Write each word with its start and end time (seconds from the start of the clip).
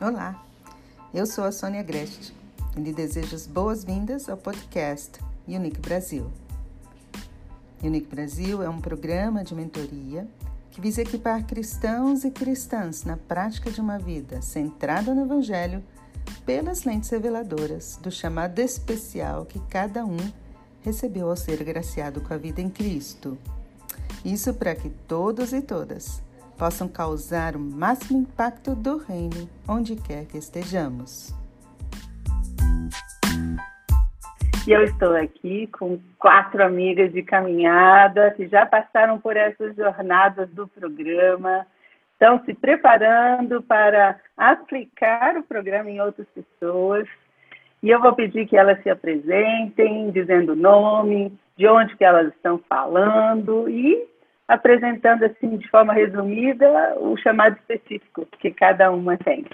Olá, 0.00 0.40
eu 1.12 1.26
sou 1.26 1.42
a 1.42 1.50
Sônia 1.50 1.82
Grest 1.82 2.32
e 2.76 2.80
lhe 2.80 2.92
desejo 2.92 3.34
as 3.34 3.48
boas-vindas 3.48 4.28
ao 4.28 4.36
podcast 4.36 5.18
Unique 5.48 5.80
Brasil. 5.80 6.30
Unique 7.82 8.06
Brasil 8.06 8.62
é 8.62 8.68
um 8.68 8.80
programa 8.80 9.42
de 9.42 9.56
mentoria 9.56 10.24
que 10.70 10.80
visa 10.80 11.02
equipar 11.02 11.44
cristãos 11.44 12.22
e 12.22 12.30
cristãs 12.30 13.02
na 13.02 13.16
prática 13.16 13.72
de 13.72 13.80
uma 13.80 13.98
vida 13.98 14.40
centrada 14.40 15.12
no 15.12 15.24
Evangelho 15.24 15.82
pelas 16.46 16.84
lentes 16.84 17.10
reveladoras 17.10 17.98
do 18.00 18.08
chamado 18.08 18.60
especial 18.60 19.46
que 19.46 19.58
cada 19.68 20.04
um 20.04 20.18
recebeu 20.82 21.28
ao 21.28 21.36
ser 21.36 21.64
graciado 21.64 22.20
com 22.20 22.32
a 22.32 22.36
vida 22.36 22.60
em 22.60 22.70
Cristo. 22.70 23.36
Isso 24.24 24.54
para 24.54 24.76
que 24.76 24.90
todos 25.08 25.52
e 25.52 25.60
todas 25.60 26.22
possam 26.58 26.88
causar 26.88 27.54
o 27.54 27.60
máximo 27.60 28.20
impacto 28.20 28.74
do 28.74 28.98
reino 28.98 29.48
onde 29.68 29.94
quer 29.94 30.26
que 30.26 30.36
estejamos. 30.36 31.32
E 34.66 34.72
eu 34.72 34.82
estou 34.82 35.16
aqui 35.16 35.66
com 35.68 35.98
quatro 36.18 36.62
amigas 36.62 37.10
de 37.12 37.22
caminhada 37.22 38.32
que 38.32 38.46
já 38.48 38.66
passaram 38.66 39.18
por 39.18 39.36
essas 39.36 39.74
jornadas 39.74 40.50
do 40.50 40.68
programa, 40.68 41.66
estão 42.12 42.44
se 42.44 42.52
preparando 42.52 43.62
para 43.62 44.20
aplicar 44.36 45.36
o 45.36 45.42
programa 45.42 45.88
em 45.88 46.00
outras 46.00 46.26
pessoas. 46.28 47.08
E 47.82 47.88
eu 47.88 48.00
vou 48.00 48.12
pedir 48.14 48.46
que 48.46 48.56
elas 48.56 48.82
se 48.82 48.90
apresentem, 48.90 50.10
dizendo 50.10 50.52
o 50.52 50.56
nome, 50.56 51.32
de 51.56 51.66
onde 51.66 51.96
que 51.96 52.04
elas 52.04 52.28
estão 52.34 52.58
falando 52.68 53.70
e 53.70 54.06
apresentando 54.48 55.24
assim 55.24 55.58
de 55.58 55.68
forma 55.68 55.92
resumida 55.92 56.98
o 56.98 57.16
chamado 57.18 57.58
específico 57.58 58.26
que 58.40 58.50
cada 58.50 58.90
uma 58.90 59.16
tem. 59.18 59.46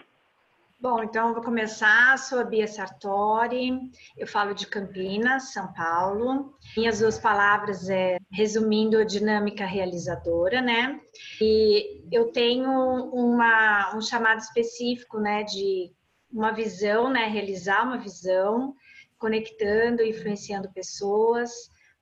Bom, 0.80 1.02
então 1.02 1.28
eu 1.28 1.34
vou 1.34 1.42
começar. 1.42 2.16
Sou 2.18 2.40
a 2.40 2.44
Bia 2.44 2.68
Sartori, 2.68 3.90
eu 4.18 4.26
falo 4.26 4.54
de 4.54 4.66
Campinas, 4.66 5.52
São 5.52 5.72
Paulo. 5.72 6.54
Minhas 6.76 6.98
duas 7.00 7.18
palavras 7.18 7.88
é 7.88 8.18
resumindo 8.30 8.98
a 8.98 9.04
dinâmica 9.04 9.64
realizadora, 9.64 10.60
né? 10.60 11.00
E 11.40 12.02
eu 12.12 12.30
tenho 12.32 12.70
uma, 12.70 13.96
um 13.96 14.02
chamado 14.02 14.40
específico, 14.40 15.18
né, 15.18 15.42
de 15.42 15.90
uma 16.30 16.52
visão, 16.52 17.08
né, 17.08 17.28
realizar 17.28 17.84
uma 17.84 17.96
visão, 17.96 18.74
conectando, 19.18 20.02
influenciando 20.02 20.70
pessoas 20.70 21.50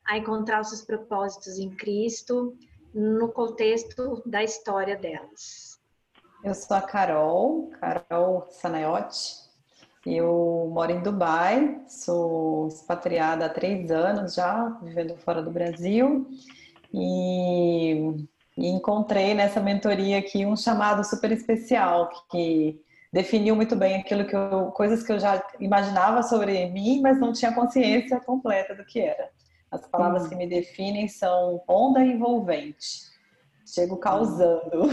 a 0.04 0.18
encontrar 0.18 0.60
os 0.60 0.70
seus 0.70 0.82
propósitos 0.82 1.56
em 1.58 1.70
Cristo, 1.70 2.56
no 2.94 3.28
contexto 3.28 4.22
da 4.26 4.42
história 4.42 4.96
delas. 4.96 5.78
Eu 6.44 6.54
sou 6.54 6.76
a 6.76 6.82
Carol, 6.82 7.70
Carol 7.80 8.46
Sanayotti. 8.50 9.42
Eu 10.04 10.68
moro 10.72 10.90
em 10.90 11.00
Dubai, 11.00 11.80
sou 11.86 12.66
expatriada 12.66 13.46
há 13.46 13.48
três 13.48 13.90
anos 13.90 14.34
já, 14.34 14.68
vivendo 14.82 15.16
fora 15.18 15.40
do 15.40 15.50
Brasil. 15.50 16.26
E, 16.92 18.26
e 18.58 18.68
encontrei 18.68 19.34
nessa 19.34 19.60
mentoria 19.60 20.18
aqui 20.18 20.44
um 20.44 20.56
chamado 20.56 21.04
super 21.04 21.30
especial 21.30 22.10
que 22.30 22.82
definiu 23.12 23.54
muito 23.54 23.76
bem 23.76 24.00
aquilo 24.00 24.26
que 24.26 24.34
eu, 24.34 24.72
coisas 24.72 25.04
que 25.04 25.12
eu 25.12 25.20
já 25.20 25.40
imaginava 25.60 26.22
sobre 26.24 26.68
mim, 26.70 27.00
mas 27.00 27.20
não 27.20 27.32
tinha 27.32 27.54
consciência 27.54 28.18
completa 28.20 28.74
do 28.74 28.84
que 28.84 29.00
era. 29.00 29.30
As 29.72 29.88
palavras 29.88 30.28
que 30.28 30.34
me 30.34 30.46
definem 30.46 31.08
são 31.08 31.64
onda 31.66 32.04
envolvente. 32.04 33.10
Chego 33.66 33.96
causando. 33.96 34.82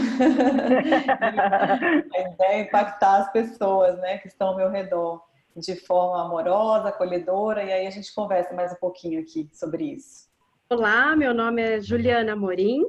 a 2.14 2.20
ideia 2.32 2.52
é 2.52 2.60
impactar 2.62 3.18
as 3.18 3.30
pessoas 3.30 3.98
né, 3.98 4.16
que 4.16 4.28
estão 4.28 4.48
ao 4.48 4.56
meu 4.56 4.70
redor 4.70 5.22
de 5.54 5.76
forma 5.76 6.24
amorosa, 6.24 6.88
acolhedora, 6.88 7.62
e 7.62 7.70
aí 7.70 7.86
a 7.86 7.90
gente 7.90 8.14
conversa 8.14 8.54
mais 8.54 8.72
um 8.72 8.76
pouquinho 8.76 9.20
aqui 9.20 9.50
sobre 9.52 9.84
isso. 9.84 10.30
Olá, 10.70 11.14
meu 11.14 11.34
nome 11.34 11.60
é 11.60 11.78
Juliana 11.80 12.34
Morim, 12.34 12.86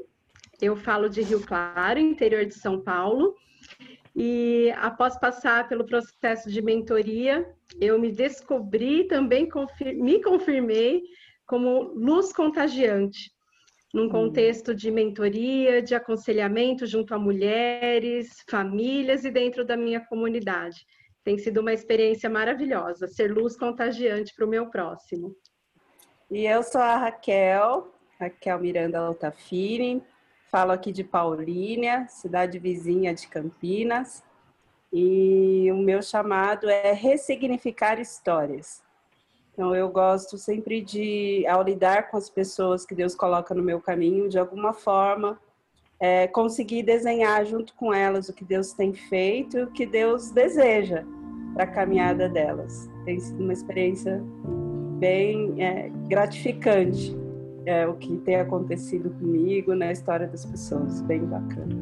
eu 0.62 0.78
falo 0.78 1.10
de 1.10 1.22
Rio 1.22 1.46
Claro, 1.46 2.00
interior 2.00 2.46
de 2.46 2.54
São 2.54 2.80
Paulo, 2.80 3.36
e 4.16 4.72
após 4.78 5.18
passar 5.18 5.68
pelo 5.68 5.86
processo 5.86 6.50
de 6.50 6.62
mentoria, 6.62 7.54
eu 7.82 8.00
me 8.00 8.12
descobri, 8.12 9.06
também 9.06 9.50
confir 9.50 9.96
me 9.96 10.22
confirmei 10.22 11.04
como 11.52 11.92
luz 11.94 12.32
contagiante, 12.32 13.30
num 13.94 14.06
hum. 14.06 14.10
contexto 14.10 14.74
de 14.74 14.90
mentoria, 14.90 15.82
de 15.82 15.94
aconselhamento 15.94 16.86
junto 16.86 17.14
a 17.14 17.20
mulheres, 17.20 18.42
famílias 18.50 19.26
e 19.26 19.30
dentro 19.30 19.66
da 19.66 19.76
minha 19.76 20.00
comunidade. 20.00 20.86
Tem 21.26 21.38
sido 21.38 21.60
uma 21.60 21.74
experiência 21.74 22.30
maravilhosa, 22.30 23.06
ser 23.06 23.34
luz 23.34 23.58
contagiante 23.58 24.34
para 24.34 24.46
o 24.46 24.50
meu 24.50 24.68
próximo. 24.68 25.36
E 26.32 26.46
eu 26.46 26.64
sou 26.64 26.80
a 26.80 26.96
Raquel, 26.96 27.94
Raquel 28.18 28.58
Miranda 28.58 29.00
Altafini, 29.00 30.02
falo 30.50 30.72
aqui 30.72 30.94
de 30.94 31.04
Paulínia, 31.04 32.08
cidade 32.08 32.58
vizinha 32.60 33.14
de 33.14 33.28
Campinas, 33.28 34.24
e 34.94 35.70
o 35.70 35.76
meu 35.76 36.02
chamado 36.02 36.70
é 36.70 36.94
ressignificar 36.94 38.00
histórias. 38.00 38.82
Então, 39.62 39.76
eu 39.76 39.90
gosto 39.90 40.40
sempre 40.40 40.82
de, 40.82 41.46
ao 41.46 41.62
lidar 41.62 42.10
com 42.10 42.18
as 42.18 42.28
pessoas 42.28 42.84
que 42.84 42.96
Deus 42.96 43.14
coloca 43.14 43.54
no 43.54 43.62
meu 43.62 43.80
caminho, 43.80 44.28
de 44.28 44.40
alguma 44.40 44.74
forma, 44.74 45.40
é, 46.00 46.26
conseguir 46.26 46.82
desenhar 46.82 47.46
junto 47.46 47.76
com 47.76 47.94
elas 47.94 48.28
o 48.28 48.34
que 48.34 48.44
Deus 48.44 48.74
tem 48.74 48.92
feito 48.92 49.60
e 49.60 49.62
o 49.62 49.68
que 49.68 49.86
Deus 49.86 50.32
deseja 50.32 51.04
para 51.54 51.66
a 51.66 51.68
caminhada 51.68 52.28
delas. 52.28 52.90
Tem 53.06 53.20
sido 53.20 53.44
uma 53.44 53.54
experiência 53.54 54.20
bem 54.98 55.54
é, 55.64 55.92
gratificante 56.08 57.16
é, 57.68 57.86
o 57.86 57.94
que 57.94 58.18
tem 58.18 58.38
acontecido 58.38 59.12
comigo 59.12 59.76
na 59.76 59.92
história 59.92 60.28
das 60.28 60.44
pessoas, 60.44 61.04
bem 61.04 61.24
bacana. 61.24 61.78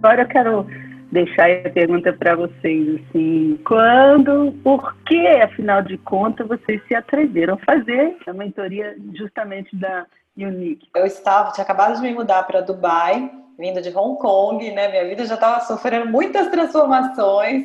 Agora 0.00 0.22
eu 0.22 0.28
quero 0.28 0.85
deixar 1.10 1.50
a 1.66 1.70
pergunta 1.70 2.12
para 2.12 2.34
vocês, 2.34 3.00
assim, 3.00 3.58
quando, 3.64 4.52
por 4.62 4.96
que, 5.06 5.26
afinal 5.26 5.82
de 5.82 5.96
contas, 5.98 6.46
vocês 6.46 6.82
se 6.86 6.94
atreveram 6.94 7.54
a 7.54 7.64
fazer 7.64 8.16
a 8.26 8.32
mentoria 8.32 8.96
justamente 9.14 9.74
da 9.76 10.06
Unique? 10.36 10.88
Eu 10.94 11.06
estava, 11.06 11.52
tinha 11.52 11.64
acabado 11.64 11.96
de 11.96 12.02
me 12.02 12.12
mudar 12.12 12.42
para 12.42 12.60
Dubai, 12.60 13.30
vindo 13.58 13.80
de 13.80 13.96
Hong 13.96 14.18
Kong, 14.18 14.70
né? 14.72 14.88
Minha 14.88 15.08
vida 15.08 15.24
já 15.24 15.34
estava 15.34 15.64
sofrendo 15.64 16.10
muitas 16.10 16.48
transformações, 16.48 17.64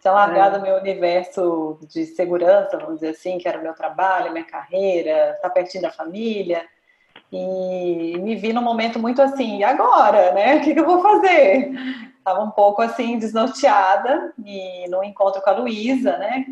tinha 0.00 0.12
largado 0.12 0.56
é. 0.56 0.60
meu 0.60 0.76
universo 0.76 1.78
de 1.88 2.04
segurança, 2.06 2.76
vamos 2.76 2.96
dizer 2.96 3.10
assim, 3.10 3.38
que 3.38 3.46
era 3.46 3.58
o 3.58 3.62
meu 3.62 3.74
trabalho, 3.74 4.32
minha 4.32 4.44
carreira, 4.44 5.30
estar 5.36 5.48
tá 5.48 5.50
pertinho 5.50 5.82
da 5.82 5.90
família. 5.90 6.64
E 7.32 8.18
me 8.18 8.36
vi 8.36 8.52
num 8.52 8.62
momento 8.62 8.98
muito 8.98 9.22
assim, 9.22 9.58
e 9.58 9.64
agora, 9.64 10.32
né? 10.32 10.56
O 10.56 10.60
que, 10.60 10.78
eu 10.78 10.84
vou 10.84 11.00
fazer? 11.00 11.72
Estava 12.18 12.42
um 12.42 12.50
pouco 12.50 12.82
assim, 12.82 13.18
desnorteada, 13.18 14.34
e 14.44 14.86
no 14.90 15.02
encontro 15.02 15.40
com 15.40 15.48
a 15.48 15.54
Luísa, 15.54 16.18
né? 16.18 16.44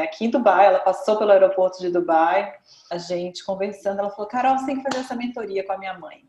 Aqui 0.00 0.26
em 0.26 0.30
Dubai, 0.30 0.66
ela 0.66 0.78
passou 0.78 1.16
pelo 1.16 1.32
aeroporto 1.32 1.80
de 1.80 1.90
Dubai, 1.90 2.52
a 2.90 2.98
gente 2.98 3.44
conversando, 3.44 3.98
ela 3.98 4.10
falou: 4.10 4.26
Carol, 4.26 4.58
você 4.58 4.66
tem 4.66 4.76
que 4.76 4.82
fazer 4.82 4.98
essa 4.98 5.16
mentoria 5.16 5.64
com 5.64 5.72
a 5.72 5.78
minha 5.78 5.98
mãe. 5.98 6.22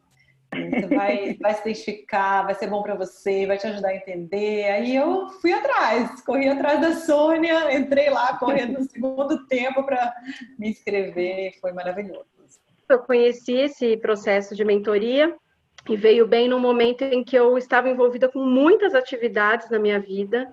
Você 0.53 0.87
vai, 0.87 1.37
vai 1.41 1.53
se 1.53 1.61
identificar, 1.61 2.43
vai 2.43 2.55
ser 2.55 2.67
bom 2.67 2.81
para 2.81 2.95
você, 2.95 3.45
vai 3.45 3.57
te 3.57 3.67
ajudar 3.67 3.89
a 3.89 3.95
entender. 3.95 4.71
Aí 4.71 4.95
eu 4.95 5.29
fui 5.41 5.53
atrás, 5.53 6.21
corri 6.21 6.47
atrás 6.47 6.81
da 6.81 6.95
Sônia, 6.95 7.75
entrei 7.77 8.09
lá 8.09 8.37
correndo 8.37 8.79
no 8.79 8.89
segundo 8.89 9.45
tempo 9.45 9.83
para 9.83 10.13
me 10.57 10.69
inscrever, 10.69 11.59
foi 11.59 11.73
maravilhoso. 11.73 12.32
Eu 12.89 12.99
conheci 12.99 13.53
esse 13.53 13.97
processo 13.97 14.55
de 14.55 14.63
mentoria 14.63 15.35
e 15.89 15.95
veio 15.95 16.27
bem 16.27 16.47
no 16.47 16.59
momento 16.59 17.03
em 17.03 17.23
que 17.23 17.35
eu 17.35 17.57
estava 17.57 17.89
envolvida 17.89 18.29
com 18.29 18.39
muitas 18.39 18.95
atividades 18.95 19.69
na 19.69 19.79
minha 19.79 19.99
vida, 19.99 20.49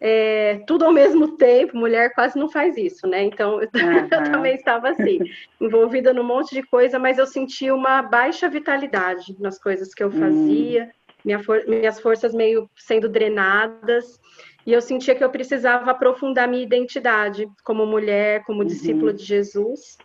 é, 0.00 0.60
tudo 0.66 0.84
ao 0.84 0.92
mesmo 0.92 1.36
tempo, 1.38 1.76
mulher 1.76 2.12
quase 2.14 2.38
não 2.38 2.48
faz 2.48 2.76
isso, 2.76 3.06
né? 3.06 3.22
Então 3.22 3.60
eu, 3.62 3.68
uhum. 3.74 4.08
eu 4.10 4.32
também 4.32 4.54
estava 4.54 4.90
assim, 4.90 5.18
envolvida 5.60 6.12
num 6.12 6.24
monte 6.24 6.54
de 6.54 6.62
coisa, 6.62 6.98
mas 6.98 7.18
eu 7.18 7.26
senti 7.26 7.70
uma 7.70 8.02
baixa 8.02 8.48
vitalidade 8.48 9.36
nas 9.38 9.58
coisas 9.58 9.94
que 9.94 10.02
eu 10.02 10.08
hum. 10.08 10.12
fazia, 10.12 10.84
uhum. 10.84 10.90
minha 11.24 11.42
for 11.42 11.64
minhas 11.66 12.00
forças 12.00 12.34
meio 12.34 12.68
sendo 12.76 13.08
drenadas, 13.08 14.20
e 14.66 14.72
eu 14.72 14.82
sentia 14.82 15.14
que 15.14 15.22
eu 15.22 15.30
precisava 15.30 15.92
aprofundar 15.92 16.48
minha 16.48 16.62
identidade 16.62 17.48
como 17.62 17.86
mulher, 17.86 18.42
como 18.44 18.60
uhum. 18.60 18.66
discípula 18.66 19.12
de 19.12 19.22
Jesus. 19.22 19.96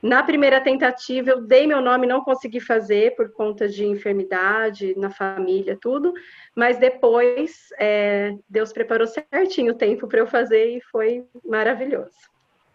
Na 0.00 0.22
primeira 0.22 0.60
tentativa, 0.60 1.30
eu 1.30 1.40
dei 1.40 1.66
meu 1.66 1.80
nome, 1.80 2.06
não 2.06 2.22
consegui 2.22 2.60
fazer 2.60 3.16
por 3.16 3.32
conta 3.32 3.68
de 3.68 3.84
enfermidade 3.84 4.94
na 4.96 5.10
família, 5.10 5.76
tudo. 5.80 6.12
Mas 6.54 6.78
depois, 6.78 7.68
é, 7.78 8.34
Deus 8.48 8.72
preparou 8.72 9.08
certinho 9.08 9.72
o 9.72 9.76
tempo 9.76 10.06
para 10.06 10.20
eu 10.20 10.26
fazer 10.26 10.76
e 10.76 10.80
foi 10.80 11.24
maravilhoso. 11.44 12.16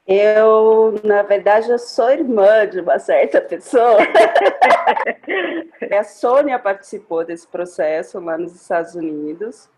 Eu, 0.05 0.99
na 1.01 1.21
verdade, 1.23 1.71
eu 1.71 1.79
sou 1.79 2.11
irmã 2.11 2.67
de 2.67 2.81
uma 2.81 2.99
certa 2.99 3.39
pessoa. 3.39 3.99
a 5.97 6.03
Sônia 6.03 6.59
participou 6.59 7.23
desse 7.23 7.47
processo 7.47 8.19
lá 8.19 8.37
nos 8.37 8.53
Estados 8.53 8.95
Unidos 8.95 9.69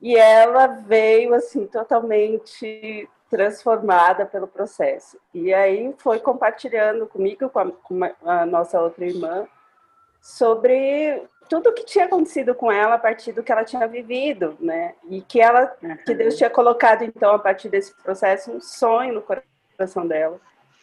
e 0.00 0.14
ela 0.14 0.66
veio 0.66 1.32
assim 1.32 1.66
totalmente 1.66 3.08
transformada 3.32 4.26
pelo 4.26 4.46
processo. 4.46 5.18
E 5.32 5.54
aí 5.54 5.94
foi 5.96 6.20
compartilhando 6.20 7.06
comigo, 7.06 7.48
com 7.48 7.58
a, 7.60 7.70
com 7.72 8.00
a 8.26 8.44
nossa 8.44 8.78
outra 8.78 9.06
irmã, 9.06 9.46
sobre 10.20 11.22
tudo 11.48 11.70
o 11.70 11.72
que 11.72 11.82
tinha 11.82 12.04
acontecido 12.04 12.54
com 12.54 12.70
ela 12.70 12.96
a 12.96 12.98
partir 12.98 13.32
do 13.32 13.42
que 13.42 13.50
ela 13.50 13.64
tinha 13.64 13.88
vivido, 13.88 14.54
né? 14.60 14.94
E 15.08 15.22
que 15.22 15.40
ela, 15.40 15.74
que 16.04 16.14
Deus 16.14 16.36
tinha 16.36 16.50
colocado 16.50 17.04
então 17.04 17.34
a 17.34 17.38
partir 17.38 17.70
desse 17.70 17.94
processo 18.02 18.52
um 18.52 18.60
sonho 18.60 19.14
no 19.14 19.22
coração 19.22 20.06
dela 20.06 20.38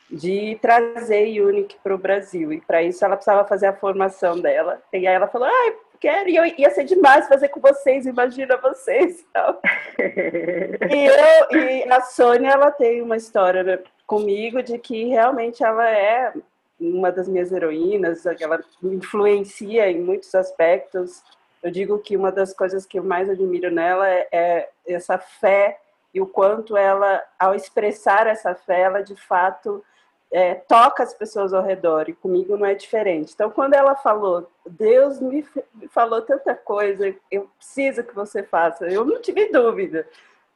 de 0.09 0.57
trazer 0.59 1.39
Unique 1.41 1.77
para 1.83 1.93
o 1.93 1.99
Brasil. 1.99 2.51
E 2.51 2.59
para 2.59 2.81
isso 2.81 3.05
ela 3.05 3.15
precisava 3.15 3.47
fazer 3.47 3.67
a 3.67 3.73
formação 3.73 4.39
dela. 4.39 4.81
E 4.91 4.97
aí 4.97 5.05
ela 5.05 5.27
falou: 5.27 5.47
"Ai, 5.47 5.75
quero, 5.99 6.29
e 6.29 6.35
eu, 6.35 6.45
ia 6.45 6.69
ser 6.71 6.83
demais 6.83 7.27
fazer 7.27 7.49
com 7.49 7.59
vocês, 7.59 8.05
imagina 8.05 8.57
vocês. 8.57 9.25
Tal. 9.33 9.59
e, 9.97 11.05
eu, 11.05 11.59
e 11.59 11.91
a 11.91 12.01
Sônia, 12.01 12.51
ela 12.51 12.71
tem 12.71 13.01
uma 13.01 13.17
história 13.17 13.63
né, 13.63 13.79
comigo 14.07 14.63
de 14.63 14.77
que 14.77 15.05
realmente 15.05 15.63
ela 15.63 15.89
é 15.89 16.33
uma 16.79 17.11
das 17.11 17.27
minhas 17.27 17.51
heroínas, 17.51 18.25
ela 18.25 18.59
me 18.81 18.95
influencia 18.95 19.89
em 19.91 19.99
muitos 19.99 20.33
aspectos. 20.33 21.21
Eu 21.61 21.69
digo 21.69 21.99
que 21.99 22.15
uma 22.15 22.31
das 22.31 22.53
coisas 22.53 22.85
que 22.85 22.97
eu 22.97 23.03
mais 23.03 23.29
admiro 23.29 23.69
nela 23.69 24.07
é, 24.09 24.27
é 24.31 24.69
essa 24.87 25.17
fé 25.17 25.77
e 26.13 26.21
o 26.21 26.25
quanto 26.25 26.77
ela, 26.77 27.21
ao 27.37 27.53
expressar 27.53 28.27
essa 28.27 28.55
fé, 28.55 28.81
ela 28.81 29.01
de 29.01 29.15
fato 29.15 29.83
é, 30.31 30.53
toca 30.53 31.01
as 31.01 31.13
pessoas 31.13 31.53
ao 31.53 31.63
redor 31.63 32.07
e 32.07 32.13
comigo 32.13 32.55
não 32.55 32.65
é 32.65 32.75
diferente. 32.75 33.33
Então, 33.33 33.49
quando 33.49 33.73
ela 33.73 33.95
falou, 33.95 34.49
Deus 34.65 35.19
me 35.19 35.45
falou 35.89 36.21
tanta 36.21 36.53
coisa, 36.53 37.15
eu 37.31 37.49
preciso 37.57 38.03
que 38.03 38.13
você 38.13 38.43
faça, 38.43 38.85
eu 38.85 39.03
não 39.03 39.21
tive 39.21 39.51
dúvida, 39.51 40.07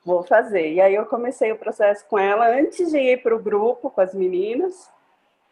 vou 0.05 0.23
fazer. 0.23 0.73
E 0.73 0.81
aí 0.81 0.93
eu 0.93 1.05
comecei 1.05 1.51
o 1.51 1.57
processo 1.57 2.05
com 2.07 2.19
ela 2.19 2.47
antes 2.47 2.91
de 2.91 2.99
ir 2.99 3.23
para 3.23 3.35
o 3.35 3.39
grupo 3.39 3.89
com 3.89 4.01
as 4.01 4.13
meninas 4.13 4.91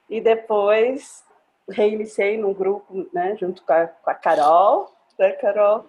e 0.09 0.21
depois 0.21 1.23
reiniciei 1.69 2.37
no 2.37 2.53
grupo, 2.53 3.07
né, 3.13 3.35
junto 3.39 3.63
com 3.63 3.73
a, 3.73 3.87
com 3.87 4.09
a 4.09 4.13
Carol, 4.13 4.91
né, 5.17 5.31
Carol? 5.31 5.85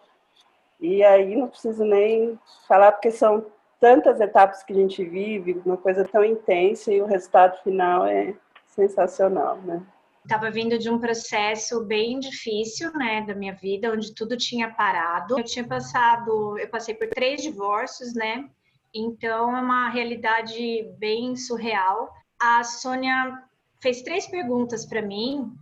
E 0.81 1.05
aí 1.05 1.37
não 1.37 1.49
preciso 1.49 1.85
nem 1.85 2.39
falar 2.67 2.93
porque 2.93 3.11
são 3.11 3.45
tantas 3.83 4.21
etapas 4.21 4.63
que 4.63 4.73
a 4.73 4.77
gente 4.77 5.05
vive, 5.05 5.61
uma 5.67 5.77
coisa 5.77 6.05
tão 6.05 6.25
intensa 6.25 6.93
e 6.93 7.03
o 7.03 7.07
resultado 7.07 7.61
final 7.65 8.07
é 8.07 8.33
sensacional, 8.65 9.57
né? 9.57 9.83
Estava 10.23 10.53
vindo 10.53 10.79
de 10.79 10.89
um 10.89 11.01
processo 11.01 11.85
bem 11.85 12.21
difícil, 12.21 12.93
né, 12.93 13.23
da 13.27 13.35
minha 13.35 13.55
vida, 13.55 13.91
onde 13.93 14.15
tudo 14.15 14.37
tinha 14.37 14.71
parado. 14.71 15.37
Eu 15.37 15.43
tinha 15.43 15.67
passado, 15.67 16.57
eu 16.61 16.69
passei 16.69 16.95
por 16.95 17.09
três 17.09 17.43
divórcios, 17.43 18.15
né? 18.15 18.49
Então 18.95 19.57
é 19.57 19.61
uma 19.61 19.89
realidade 19.89 20.89
bem 20.97 21.35
surreal. 21.35 22.09
A 22.41 22.63
Sônia 22.63 23.37
fez 23.81 24.03
três 24.03 24.29
perguntas 24.29 24.87
para 24.87 25.03
mim 25.03 25.53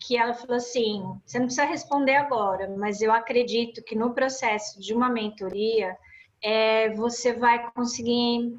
que 0.00 0.16
ela 0.16 0.32
falou 0.32 0.56
assim: 0.56 1.04
você 1.26 1.38
não 1.38 1.44
precisa 1.44 1.66
responder 1.66 2.16
agora, 2.16 2.74
mas 2.74 3.02
eu 3.02 3.12
acredito 3.12 3.84
que 3.84 3.94
no 3.94 4.14
processo 4.14 4.80
de 4.80 4.94
uma 4.94 5.10
mentoria 5.10 5.94
é, 6.42 6.90
você 6.94 7.32
vai 7.32 7.70
conseguir 7.72 8.56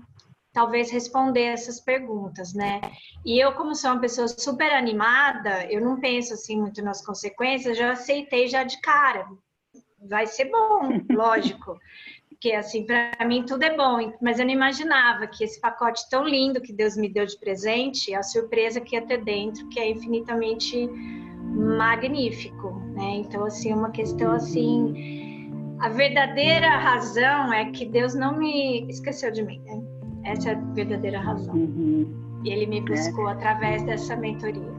talvez 0.58 0.90
responder 0.90 1.44
essas 1.44 1.80
perguntas, 1.80 2.52
né? 2.52 2.82
E 3.24 3.40
eu, 3.40 3.54
como 3.54 3.76
sou 3.76 3.92
uma 3.92 4.02
pessoa 4.02 4.28
super 4.28 4.72
animada, 4.72 5.72
eu 5.72 5.80
não 5.80 6.00
penso 6.00 6.34
assim 6.34 6.60
muito 6.60 6.82
nas 6.82 7.06
consequências, 7.06 7.78
já 7.78 7.92
aceitei 7.92 8.48
já 8.48 8.64
de 8.64 8.82
cara. 8.82 9.28
Vai 10.10 10.26
ser 10.26 10.46
bom, 10.46 10.90
lógico. 11.14 11.78
Porque 12.28 12.54
assim, 12.54 12.86
para 12.86 13.26
mim 13.28 13.44
tudo 13.46 13.64
é 13.64 13.76
bom, 13.76 14.14
mas 14.20 14.40
eu 14.40 14.46
não 14.46 14.52
imaginava 14.52 15.28
que 15.28 15.44
esse 15.44 15.62
pacote 15.62 16.10
tão 16.10 16.24
lindo 16.24 16.62
que 16.62 16.74
Deus 16.74 16.98
me 16.98 17.08
deu 17.08 17.26
de 17.26 17.38
presente, 17.40 18.16
a 18.16 18.24
surpresa 18.24 18.82
que 18.82 18.96
ia 18.96 19.06
ter 19.06 19.24
dentro, 19.24 19.68
que 19.70 19.80
é 19.80 19.90
infinitamente 19.90 20.88
magnífico, 20.88 22.72
né? 22.96 23.16
Então 23.18 23.44
assim, 23.44 23.72
é 23.72 23.76
uma 23.76 23.92
questão 23.92 24.32
assim, 24.32 25.27
a 25.80 25.90
verdadeira 25.90 26.70
razão 26.70 27.54
é 27.54 27.72
que 27.72 27.86
Deus 27.86 28.16
não 28.16 28.38
me 28.38 28.88
esqueceu 28.90 29.32
de 29.32 29.44
mim. 29.44 29.62
Né? 29.66 29.82
Essa 30.24 30.52
é 30.52 30.54
a 30.54 30.60
verdadeira 30.74 31.20
razão. 31.20 31.54
Uhum. 31.54 32.42
E 32.44 32.50
Ele 32.50 32.66
me 32.66 32.82
buscou 32.82 33.30
é. 33.30 33.34
através 33.34 33.84
dessa 33.84 34.16
mentoria. 34.16 34.78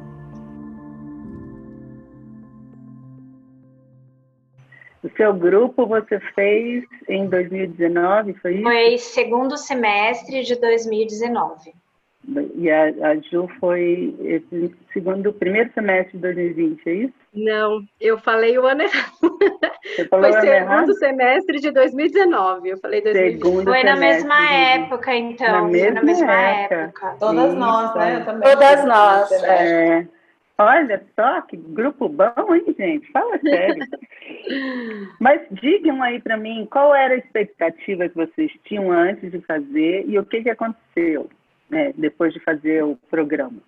O 5.02 5.08
seu 5.16 5.32
grupo 5.32 5.86
você 5.86 6.18
fez 6.34 6.84
em 7.08 7.28
2019, 7.28 8.34
foi 8.34 8.54
isso? 8.54 8.62
Foi 8.64 8.98
segundo 8.98 9.56
semestre 9.56 10.42
de 10.42 10.56
2019. 10.56 11.72
E 12.26 12.70
a, 12.70 12.84
a 12.84 13.16
Ju 13.16 13.48
foi 13.58 14.14
esse 14.20 14.74
segundo, 14.92 15.32
primeiro 15.32 15.72
semestre 15.72 16.12
de 16.12 16.18
2020, 16.18 16.86
é 16.86 16.92
isso? 16.92 17.14
Não, 17.32 17.80
eu 18.00 18.18
falei 18.18 18.58
o 18.58 18.66
ano 18.66 18.82
errado. 18.82 19.38
Foi 20.10 20.32
segundo 20.32 20.46
errado? 20.46 20.94
semestre 20.94 21.60
de 21.60 21.70
2019. 21.70 22.68
Eu 22.68 22.78
falei 22.78 23.00
2020. 23.00 23.42
Segundo 23.42 23.64
foi 23.64 23.82
na 23.82 23.96
mesma 23.96 24.52
época, 24.52 25.14
então. 25.14 25.50
Na 25.50 25.62
mesma, 25.62 25.94
na 25.94 26.02
mesma 26.02 26.32
época. 26.32 26.74
época. 26.74 27.16
Todas 27.18 27.54
nós, 27.54 27.94
né? 27.94 28.16
Eu 28.16 28.24
também. 28.24 28.52
Todas 28.52 28.84
nós. 28.84 29.32
É. 29.44 30.06
Olha 30.58 31.02
só, 31.14 31.40
que 31.42 31.56
grupo 31.56 32.08
bom, 32.08 32.54
hein, 32.54 32.74
gente? 32.76 33.10
Fala 33.12 33.38
sério. 33.38 33.86
Mas 35.20 35.40
digam 35.52 36.02
aí 36.02 36.20
para 36.20 36.36
mim, 36.36 36.66
qual 36.70 36.94
era 36.94 37.14
a 37.14 37.18
expectativa 37.18 38.08
que 38.08 38.14
vocês 38.14 38.52
tinham 38.64 38.90
antes 38.90 39.30
de 39.30 39.40
fazer 39.42 40.04
e 40.06 40.18
o 40.18 40.26
que, 40.26 40.42
que 40.42 40.50
aconteceu? 40.50 41.30
Né, 41.68 41.92
depois 41.96 42.32
de 42.32 42.40
fazer 42.40 42.82
o 42.82 42.96
programa? 42.96 43.62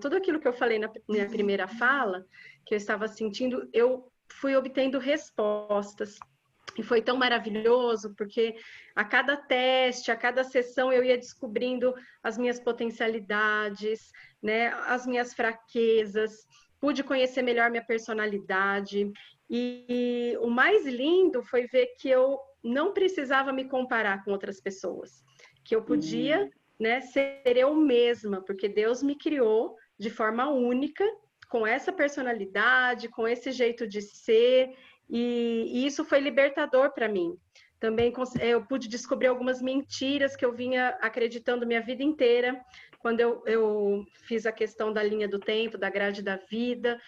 Tudo 0.00 0.16
aquilo 0.16 0.38
que 0.38 0.46
eu 0.46 0.52
falei 0.52 0.78
na 0.78 0.90
minha 1.08 1.28
primeira 1.28 1.66
fala, 1.66 2.24
que 2.64 2.74
eu 2.74 2.78
estava 2.78 3.08
sentindo, 3.08 3.68
eu 3.72 4.10
fui 4.28 4.54
obtendo 4.54 4.98
respostas. 4.98 6.16
E 6.78 6.82
foi 6.84 7.02
tão 7.02 7.16
maravilhoso, 7.16 8.14
porque 8.16 8.54
a 8.94 9.04
cada 9.04 9.36
teste, 9.36 10.12
a 10.12 10.16
cada 10.16 10.44
sessão, 10.44 10.92
eu 10.92 11.02
ia 11.02 11.18
descobrindo 11.18 11.92
as 12.22 12.38
minhas 12.38 12.60
potencialidades, 12.60 14.12
né, 14.40 14.68
as 14.86 15.04
minhas 15.04 15.34
fraquezas, 15.34 16.46
pude 16.80 17.02
conhecer 17.02 17.42
melhor 17.42 17.70
minha 17.70 17.84
personalidade. 17.84 19.10
E, 19.48 19.84
e 19.88 20.38
o 20.38 20.48
mais 20.48 20.86
lindo 20.86 21.42
foi 21.42 21.66
ver 21.66 21.88
que 21.98 22.08
eu 22.08 22.38
não 22.62 22.92
precisava 22.92 23.52
me 23.52 23.64
comparar 23.64 24.22
com 24.24 24.30
outras 24.30 24.60
pessoas, 24.60 25.24
que 25.64 25.74
eu 25.74 25.82
podia 25.82 26.44
hum 26.44 26.59
né, 26.80 27.02
ser 27.02 27.42
eu 27.44 27.74
mesma, 27.74 28.42
porque 28.42 28.66
Deus 28.66 29.02
me 29.02 29.14
criou 29.14 29.76
de 29.98 30.08
forma 30.08 30.48
única, 30.48 31.04
com 31.50 31.66
essa 31.66 31.92
personalidade, 31.92 33.08
com 33.08 33.28
esse 33.28 33.52
jeito 33.52 33.86
de 33.86 34.00
ser, 34.00 34.74
e, 35.08 35.66
e 35.68 35.86
isso 35.86 36.04
foi 36.04 36.20
libertador 36.20 36.94
para 36.94 37.08
mim. 37.08 37.36
Também 37.78 38.12
eu 38.40 38.64
pude 38.64 38.88
descobrir 38.88 39.26
algumas 39.26 39.60
mentiras 39.60 40.34
que 40.34 40.44
eu 40.44 40.52
vinha 40.52 40.96
acreditando 41.02 41.66
minha 41.66 41.82
vida 41.82 42.02
inteira, 42.02 42.58
quando 42.98 43.20
eu, 43.20 43.42
eu 43.46 44.04
fiz 44.26 44.46
a 44.46 44.52
questão 44.52 44.92
da 44.92 45.02
linha 45.02 45.28
do 45.28 45.38
tempo, 45.38 45.76
da 45.76 45.90
grade 45.90 46.22
da 46.22 46.36
vida. 46.36 46.98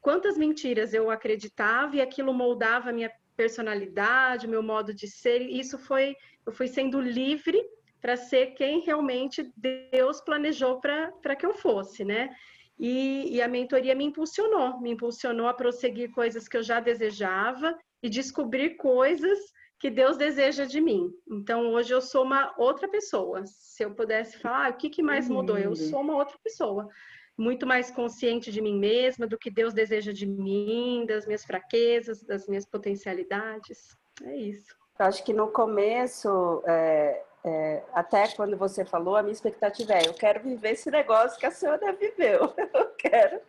Quantas 0.00 0.38
mentiras 0.38 0.94
eu 0.94 1.10
acreditava 1.10 1.96
e 1.96 2.00
aquilo 2.00 2.32
moldava 2.32 2.90
a 2.90 2.92
minha 2.92 3.10
personalidade, 3.36 4.46
meu 4.46 4.62
modo 4.62 4.94
de 4.94 5.08
ser. 5.08 5.40
Isso 5.40 5.78
foi, 5.78 6.14
eu 6.46 6.52
fui 6.52 6.68
sendo 6.68 7.00
livre 7.00 7.58
para 8.00 8.16
ser 8.16 8.54
quem 8.54 8.80
realmente 8.80 9.52
Deus 9.56 10.20
planejou 10.20 10.80
para 10.80 11.36
que 11.36 11.44
eu 11.44 11.54
fosse, 11.54 12.04
né? 12.04 12.34
E, 12.78 13.34
e, 13.34 13.42
a 13.42 13.48
mentoria 13.48 13.94
me 13.94 14.04
impulsionou, 14.04 14.80
me 14.80 14.92
impulsionou 14.92 15.48
a 15.48 15.54
prosseguir 15.54 16.12
coisas 16.12 16.46
que 16.46 16.56
eu 16.56 16.62
já 16.62 16.78
desejava 16.78 17.76
e 18.00 18.08
descobrir 18.08 18.76
coisas 18.76 19.38
que 19.80 19.90
Deus 19.90 20.16
deseja 20.16 20.64
de 20.64 20.80
mim. 20.80 21.12
Então, 21.28 21.72
hoje 21.72 21.92
eu 21.92 22.00
sou 22.00 22.24
uma 22.24 22.54
outra 22.56 22.88
pessoa. 22.88 23.44
Se 23.46 23.84
eu 23.84 23.94
pudesse 23.94 24.38
falar, 24.38 24.66
ah, 24.66 24.70
o 24.70 24.76
que, 24.76 24.90
que 24.90 25.02
mais 25.02 25.28
mudou? 25.28 25.58
Eu 25.58 25.74
sou 25.74 26.00
uma 26.00 26.16
outra 26.16 26.36
pessoa. 26.42 26.88
Muito 27.36 27.66
mais 27.66 27.90
consciente 27.90 28.50
de 28.50 28.60
mim 28.60 28.76
mesma, 28.76 29.26
do 29.26 29.38
que 29.38 29.50
Deus 29.50 29.72
deseja 29.72 30.12
de 30.12 30.26
mim, 30.26 31.04
das 31.06 31.26
minhas 31.26 31.44
fraquezas, 31.44 32.22
das 32.22 32.48
minhas 32.48 32.66
potencialidades. 32.66 33.96
É 34.24 34.36
isso. 34.36 34.74
Eu 34.98 35.06
acho 35.06 35.24
que 35.24 35.32
no 35.32 35.48
começo, 35.52 36.60
é, 36.66 37.24
é, 37.44 37.82
até 37.92 38.28
quando 38.28 38.56
você 38.56 38.84
falou, 38.84 39.16
a 39.16 39.22
minha 39.22 39.32
expectativa 39.32 39.94
é: 39.94 40.06
eu 40.06 40.14
quero 40.14 40.40
viver 40.40 40.72
esse 40.72 40.90
negócio 40.90 41.38
que 41.38 41.46
a 41.46 41.50
senhora 41.50 41.92
viveu, 41.92 42.52
eu 42.74 42.86
quero 42.98 43.40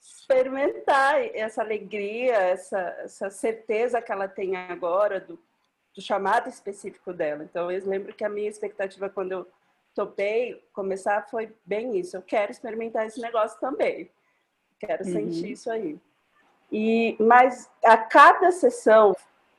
experimentar 0.00 1.20
essa 1.34 1.62
alegria, 1.62 2.34
essa, 2.34 2.78
essa 3.00 3.30
certeza 3.30 4.00
que 4.00 4.12
ela 4.12 4.28
tem 4.28 4.56
agora 4.56 5.20
do, 5.20 5.38
do 5.94 6.00
chamado 6.00 6.48
específico 6.48 7.12
dela. 7.12 7.44
Então, 7.44 7.70
eu 7.70 7.84
lembro 7.86 8.14
que 8.14 8.24
a 8.24 8.28
minha 8.28 8.48
expectativa 8.48 9.10
quando 9.10 9.32
eu 9.32 9.48
topei 9.94 10.62
começar 10.72 11.28
foi 11.28 11.52
bem 11.64 11.98
isso. 11.98 12.16
Eu 12.16 12.22
quero 12.22 12.52
experimentar 12.52 13.06
esse 13.06 13.20
negócio 13.20 13.58
também. 13.60 14.10
Quero 14.78 15.04
uhum. 15.04 15.12
sentir 15.12 15.50
isso 15.52 15.70
aí. 15.70 15.98
E 16.72 17.16
mas 17.18 17.68
a 17.84 17.96
cada 17.96 18.52
sessão 18.52 19.14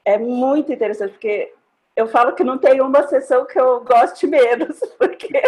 é 0.05 0.17
muito 0.17 0.71
interessante 0.71 1.11
porque 1.11 1.53
eu 1.95 2.07
falo 2.07 2.33
que 2.33 2.43
não 2.43 2.57
tem 2.57 2.81
uma 2.81 3.07
sessão 3.07 3.45
que 3.45 3.59
eu 3.59 3.83
goste 3.83 4.25
menos, 4.25 4.79
porque 4.97 5.29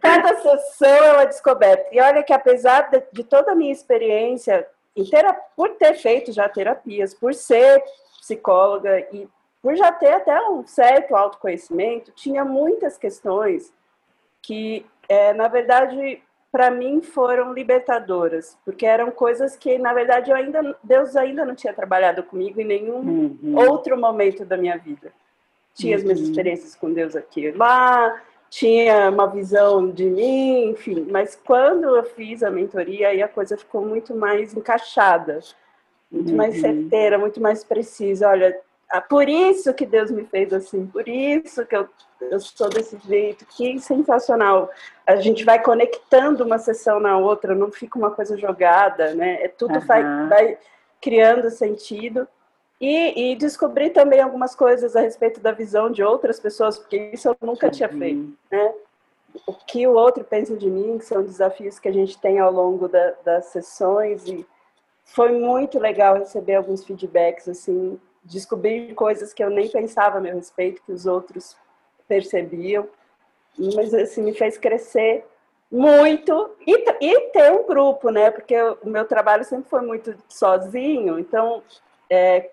cada 0.00 0.34
sessão 0.36 0.88
é 0.88 1.12
uma 1.12 1.26
descoberta. 1.26 1.86
E 1.92 2.00
olha 2.00 2.22
que 2.22 2.32
apesar 2.32 2.90
de, 2.90 3.02
de 3.12 3.24
toda 3.24 3.52
a 3.52 3.54
minha 3.54 3.72
experiência 3.72 4.66
por 5.54 5.70
ter 5.76 5.94
feito 5.94 6.32
já 6.32 6.48
terapias, 6.48 7.12
por 7.14 7.34
ser 7.34 7.82
psicóloga 8.20 8.98
e 9.12 9.28
por 9.60 9.76
já 9.76 9.92
ter 9.92 10.12
até 10.12 10.40
um 10.48 10.66
certo 10.66 11.14
autoconhecimento, 11.14 12.12
tinha 12.12 12.44
muitas 12.44 12.96
questões 12.96 13.72
que, 14.40 14.86
é, 15.08 15.32
na 15.34 15.48
verdade, 15.48 16.22
para 16.50 16.70
mim 16.70 17.02
foram 17.02 17.52
libertadoras, 17.52 18.56
porque 18.64 18.86
eram 18.86 19.10
coisas 19.10 19.56
que, 19.56 19.78
na 19.78 19.92
verdade, 19.92 20.30
eu 20.30 20.36
ainda, 20.36 20.76
Deus 20.82 21.16
ainda 21.16 21.44
não 21.44 21.54
tinha 21.54 21.74
trabalhado 21.74 22.22
comigo 22.22 22.60
em 22.60 22.64
nenhum 22.64 23.38
uhum. 23.42 23.56
outro 23.68 23.98
momento 23.98 24.44
da 24.44 24.56
minha 24.56 24.76
vida. 24.76 25.12
Tinha 25.74 25.96
uhum. 25.96 25.98
as 25.98 26.04
minhas 26.04 26.20
uhum. 26.20 26.26
experiências 26.26 26.74
com 26.74 26.92
Deus 26.92 27.14
aqui 27.14 27.42
e 27.42 27.52
lá, 27.52 28.22
tinha 28.48 29.10
uma 29.10 29.26
visão 29.26 29.90
de 29.90 30.06
mim, 30.06 30.70
enfim, 30.70 31.06
mas 31.10 31.38
quando 31.44 31.96
eu 31.96 32.04
fiz 32.04 32.42
a 32.42 32.50
mentoria, 32.50 33.08
aí 33.08 33.22
a 33.22 33.28
coisa 33.28 33.56
ficou 33.56 33.84
muito 33.84 34.14
mais 34.14 34.56
encaixada, 34.56 35.40
muito 36.10 36.30
uhum. 36.30 36.36
mais 36.36 36.60
certeira, 36.60 37.18
muito 37.18 37.40
mais 37.40 37.64
precisa. 37.64 38.28
Olha, 38.28 38.58
ah, 38.88 39.00
por 39.00 39.28
isso 39.28 39.74
que 39.74 39.84
Deus 39.84 40.10
me 40.10 40.24
fez 40.24 40.52
assim, 40.52 40.86
por 40.86 41.08
isso 41.08 41.66
que 41.66 41.76
eu, 41.76 41.88
eu 42.20 42.38
sou 42.38 42.68
desse 42.68 42.96
jeito, 42.98 43.44
que 43.46 43.80
sensacional. 43.80 44.70
A 45.04 45.16
gente 45.16 45.44
vai 45.44 45.60
conectando 45.60 46.44
uma 46.44 46.58
sessão 46.58 47.00
na 47.00 47.18
outra, 47.18 47.54
não 47.54 47.72
fica 47.72 47.98
uma 47.98 48.12
coisa 48.12 48.36
jogada, 48.36 49.14
né? 49.14 49.42
É, 49.42 49.48
tudo 49.48 49.74
uhum. 49.74 49.86
vai, 49.86 50.28
vai 50.28 50.58
criando 51.00 51.50
sentido. 51.50 52.28
E, 52.80 53.32
e 53.32 53.36
descobri 53.36 53.90
também 53.90 54.20
algumas 54.20 54.54
coisas 54.54 54.94
a 54.94 55.00
respeito 55.00 55.40
da 55.40 55.50
visão 55.50 55.90
de 55.90 56.02
outras 56.02 56.38
pessoas, 56.38 56.78
porque 56.78 57.10
isso 57.12 57.28
eu 57.28 57.36
nunca 57.40 57.70
tinha 57.70 57.88
feito, 57.88 58.36
né? 58.50 58.74
O 59.46 59.52
que 59.52 59.86
o 59.86 59.94
outro 59.94 60.22
pensa 60.22 60.56
de 60.56 60.70
mim, 60.70 60.98
que 60.98 61.04
são 61.04 61.22
desafios 61.22 61.78
que 61.78 61.88
a 61.88 61.92
gente 61.92 62.20
tem 62.20 62.38
ao 62.38 62.52
longo 62.52 62.86
da, 62.86 63.14
das 63.24 63.46
sessões, 63.46 64.26
e 64.26 64.46
foi 65.04 65.32
muito 65.32 65.78
legal 65.78 66.18
receber 66.18 66.56
alguns 66.56 66.84
feedbacks, 66.84 67.48
assim, 67.48 67.98
descobrir 68.26 68.94
coisas 68.94 69.32
que 69.32 69.42
eu 69.42 69.50
nem 69.50 69.68
pensava 69.68 70.18
a 70.18 70.20
meu 70.20 70.34
respeito, 70.34 70.82
que 70.82 70.92
os 70.92 71.06
outros 71.06 71.56
percebiam. 72.08 72.88
Mas 73.74 73.94
assim, 73.94 74.22
me 74.22 74.34
fez 74.34 74.58
crescer 74.58 75.24
muito 75.70 76.54
e, 76.66 76.74
e 77.00 77.20
ter 77.30 77.52
um 77.52 77.66
grupo, 77.66 78.10
né? 78.10 78.30
Porque 78.30 78.54
o 78.82 78.88
meu 78.88 79.04
trabalho 79.04 79.44
sempre 79.44 79.68
foi 79.68 79.80
muito 79.80 80.14
sozinho, 80.28 81.18
então 81.18 81.62
é, 82.10 82.50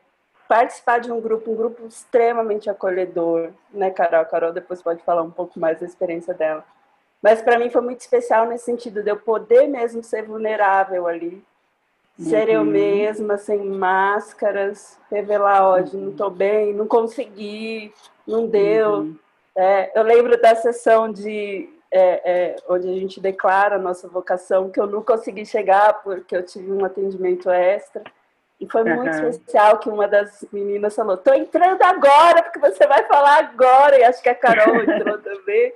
participar 0.47 0.99
de 0.99 1.11
um 1.11 1.19
grupo, 1.19 1.51
um 1.51 1.55
grupo 1.55 1.85
extremamente 1.85 2.69
acolhedor, 2.69 3.51
né, 3.71 3.91
Carol? 3.91 4.21
A 4.21 4.25
Carol 4.25 4.53
depois 4.53 4.81
pode 4.81 5.03
falar 5.03 5.21
um 5.21 5.31
pouco 5.31 5.59
mais 5.59 5.79
da 5.79 5.85
experiência 5.85 6.33
dela. 6.33 6.63
Mas 7.21 7.41
para 7.41 7.57
mim 7.57 7.69
foi 7.69 7.81
muito 7.81 8.01
especial 8.01 8.45
nesse 8.45 8.65
sentido 8.65 9.01
de 9.01 9.09
eu 9.09 9.17
poder 9.17 9.67
mesmo 9.67 10.03
ser 10.03 10.23
vulnerável 10.23 11.07
ali, 11.07 11.43
Ser 12.19 12.47
uhum. 12.47 12.53
eu 12.53 12.65
mesma, 12.65 13.37
sem 13.37 13.65
máscaras, 13.65 14.99
revelar, 15.09 15.63
ó, 15.63 15.79
uhum. 15.79 15.89
não 15.93 16.09
estou 16.11 16.29
bem, 16.29 16.73
não 16.73 16.87
consegui, 16.87 17.91
não 18.27 18.47
deu. 18.47 18.91
Uhum. 18.91 19.19
É, 19.55 19.97
eu 19.97 20.03
lembro 20.03 20.39
da 20.39 20.55
sessão 20.55 21.11
de 21.11 21.69
é, 21.91 22.31
é, 22.31 22.55
onde 22.67 22.87
a 22.87 22.93
gente 22.93 23.19
declara 23.19 23.75
a 23.75 23.79
nossa 23.79 24.07
vocação, 24.07 24.69
que 24.69 24.79
eu 24.79 24.87
não 24.87 25.01
consegui 25.03 25.45
chegar 25.45 26.01
porque 26.03 26.35
eu 26.35 26.43
tive 26.43 26.71
um 26.71 26.85
atendimento 26.85 27.49
extra. 27.49 28.03
E 28.59 28.67
foi 28.69 28.83
muito 28.83 29.09
especial 29.09 29.77
que 29.79 29.89
uma 29.89 30.07
das 30.07 30.45
meninas 30.51 30.95
falou: 30.95 31.17
"Tô 31.17 31.33
entrando 31.33 31.81
agora 31.81 32.43
porque 32.43 32.59
você 32.59 32.87
vai 32.87 33.03
falar 33.05 33.39
agora". 33.39 33.99
E 33.99 34.03
acho 34.03 34.21
que 34.21 34.29
a 34.29 34.35
Carol 34.35 34.81
entrou 34.83 35.17
também. 35.17 35.73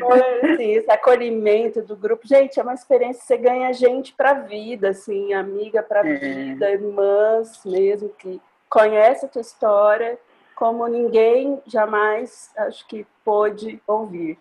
Foi, 0.00 0.52
assim, 0.52 0.72
esse 0.72 0.90
acolhimento 0.90 1.82
do 1.82 1.96
grupo. 1.96 2.26
Gente, 2.26 2.58
é 2.58 2.62
uma 2.62 2.74
experiência 2.74 3.20
que 3.20 3.26
você 3.26 3.36
ganha 3.36 3.72
gente 3.72 4.12
para 4.12 4.30
a 4.30 4.34
vida, 4.34 4.90
assim, 4.90 5.32
amiga 5.32 5.82
para 5.82 6.02
a 6.02 6.08
é. 6.08 6.14
vida, 6.14 6.70
irmãs 6.70 7.64
mesmo, 7.64 8.08
que 8.10 8.40
conhece 8.68 9.26
a 9.26 9.28
tua 9.28 9.40
história 9.40 10.18
como 10.60 10.86
ninguém 10.86 11.58
jamais, 11.66 12.50
acho 12.54 12.86
que, 12.86 13.06
pôde 13.24 13.80
ouvir. 13.86 14.38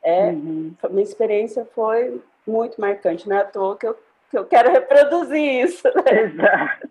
É, 0.00 0.28
uhum. 0.28 0.72
Minha 0.90 1.02
experiência 1.02 1.66
foi 1.74 2.22
muito 2.46 2.80
marcante, 2.80 3.28
não 3.28 3.36
é 3.36 3.40
à 3.40 3.44
toa 3.44 3.76
que 3.76 3.86
eu 3.86 3.96
que 4.30 4.38
eu 4.38 4.44
quero 4.46 4.70
reproduzir 4.70 5.64
isso. 5.64 5.82
Né? 5.88 6.22
Exato. 6.22 6.88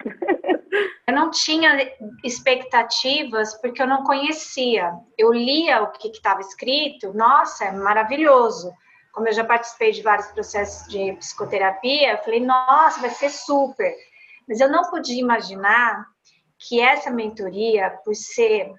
Eu 1.08 1.14
não 1.14 1.32
tinha 1.32 1.78
expectativas 2.24 3.54
porque 3.62 3.82
eu 3.82 3.88
não 3.88 4.04
conhecia. 4.04 4.92
Eu 5.18 5.32
lia 5.32 5.82
o 5.84 5.92
que 5.92 6.10
estava 6.10 6.42
escrito, 6.42 7.14
nossa, 7.14 7.66
é 7.66 7.72
maravilhoso. 7.72 8.74
Como 9.14 9.28
eu 9.28 9.34
já 9.34 9.44
participei 9.44 9.92
de 9.92 10.02
vários 10.02 10.28
processos 10.28 10.88
de 10.88 11.14
psicoterapia, 11.14 12.12
eu 12.12 12.18
falei, 12.18 12.42
nossa, 12.42 13.00
vai 13.00 13.10
ser 13.12 13.30
super. 13.30 13.96
Mas 14.48 14.60
eu 14.60 14.70
não 14.70 14.90
podia 14.90 15.20
imaginar 15.20 16.06
que 16.58 16.82
essa 16.82 17.10
mentoria, 17.10 17.92
por 18.04 18.16
ser 18.16 18.74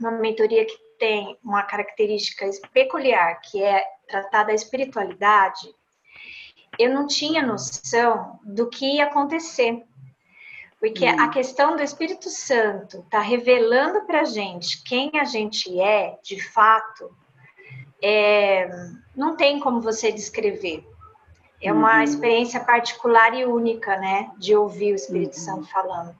uma 0.00 0.12
mentoria 0.12 0.64
que 0.64 0.78
tem 0.98 1.38
uma 1.44 1.62
característica 1.62 2.48
peculiar, 2.72 3.40
que 3.42 3.62
é 3.62 3.84
tratar 4.08 4.44
da 4.44 4.54
espiritualidade, 4.54 5.74
eu 6.78 6.92
não 6.92 7.06
tinha 7.06 7.44
noção 7.44 8.38
do 8.44 8.68
que 8.68 8.96
ia 8.96 9.04
acontecer. 9.04 9.84
Porque 10.78 11.06
hum. 11.06 11.20
a 11.20 11.28
questão 11.28 11.76
do 11.76 11.82
Espírito 11.82 12.28
Santo 12.28 13.04
tá 13.10 13.20
revelando 13.20 14.02
para 14.02 14.20
a 14.20 14.24
gente 14.24 14.82
quem 14.82 15.10
a 15.14 15.24
gente 15.24 15.80
é, 15.80 16.18
de 16.22 16.40
fato, 16.40 17.10
é, 18.02 18.68
não 19.16 19.36
tem 19.36 19.58
como 19.58 19.80
você 19.80 20.12
descrever. 20.12 20.86
É 21.62 21.72
uma 21.72 21.96
uhum. 21.96 22.02
experiência 22.02 22.60
particular 22.60 23.34
e 23.34 23.46
única, 23.46 23.96
né, 23.96 24.30
de 24.38 24.54
ouvir 24.54 24.92
o 24.92 24.96
Espírito 24.96 25.36
uhum. 25.38 25.44
Santo 25.44 25.70
falando. 25.70 26.14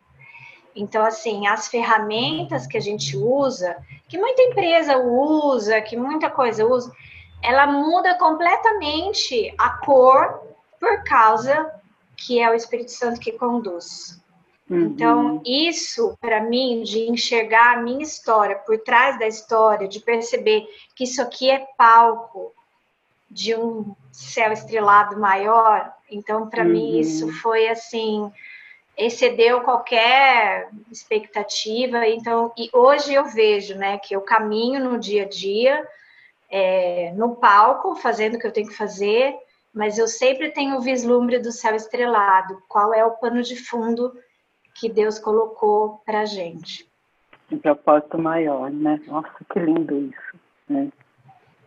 Então, 0.74 1.04
assim, 1.04 1.46
as 1.46 1.68
ferramentas 1.68 2.66
que 2.66 2.76
a 2.76 2.80
gente 2.80 3.16
usa, 3.16 3.76
que 4.08 4.18
muita 4.18 4.42
empresa 4.42 4.98
usa, 4.98 5.80
que 5.80 5.96
muita 5.96 6.30
coisa 6.30 6.66
usa, 6.66 6.92
ela 7.42 7.66
muda 7.66 8.16
completamente 8.18 9.54
a 9.58 9.70
cor 9.70 10.45
por 10.78 11.04
causa 11.04 11.72
que 12.16 12.40
é 12.40 12.50
o 12.50 12.54
Espírito 12.54 12.92
Santo 12.92 13.20
que 13.20 13.32
conduz. 13.32 14.20
Uhum. 14.68 14.80
Então, 14.86 15.42
isso, 15.44 16.16
para 16.20 16.40
mim, 16.40 16.82
de 16.82 17.08
enxergar 17.08 17.74
a 17.76 17.82
minha 17.82 18.02
história 18.02 18.56
por 18.56 18.78
trás 18.78 19.18
da 19.18 19.26
história, 19.26 19.86
de 19.86 20.00
perceber 20.00 20.66
que 20.94 21.04
isso 21.04 21.20
aqui 21.22 21.50
é 21.50 21.66
palco 21.76 22.52
de 23.30 23.54
um 23.54 23.94
céu 24.10 24.52
estrelado 24.52 25.18
maior, 25.20 25.92
então, 26.10 26.48
para 26.48 26.64
uhum. 26.64 26.70
mim, 26.70 26.98
isso 26.98 27.30
foi 27.40 27.68
assim 27.68 28.32
excedeu 28.96 29.60
qualquer 29.60 30.70
expectativa. 30.90 32.06
Então, 32.08 32.52
e 32.56 32.70
hoje 32.72 33.12
eu 33.12 33.26
vejo, 33.26 33.74
né, 33.74 33.98
que 33.98 34.16
eu 34.16 34.22
caminho 34.22 34.82
no 34.82 34.98
dia 34.98 35.24
a 35.24 35.28
dia, 35.28 35.86
é, 36.50 37.12
no 37.14 37.36
palco, 37.36 37.94
fazendo 37.96 38.36
o 38.36 38.38
que 38.38 38.46
eu 38.46 38.52
tenho 38.52 38.68
que 38.68 38.74
fazer, 38.74 39.36
mas 39.76 39.98
eu 39.98 40.08
sempre 40.08 40.50
tenho 40.50 40.76
o 40.76 40.80
vislumbre 40.80 41.38
do 41.38 41.52
céu 41.52 41.74
estrelado. 41.74 42.62
Qual 42.66 42.94
é 42.94 43.04
o 43.04 43.12
pano 43.12 43.42
de 43.42 43.56
fundo 43.56 44.10
que 44.74 44.88
Deus 44.88 45.18
colocou 45.18 46.00
para 46.06 46.20
a 46.20 46.24
gente? 46.24 46.90
Um 47.52 47.58
propósito 47.58 48.18
maior, 48.18 48.70
né? 48.70 48.98
Nossa, 49.06 49.30
que 49.52 49.58
lindo 49.60 49.96
isso. 49.98 50.40
Né? 50.66 50.88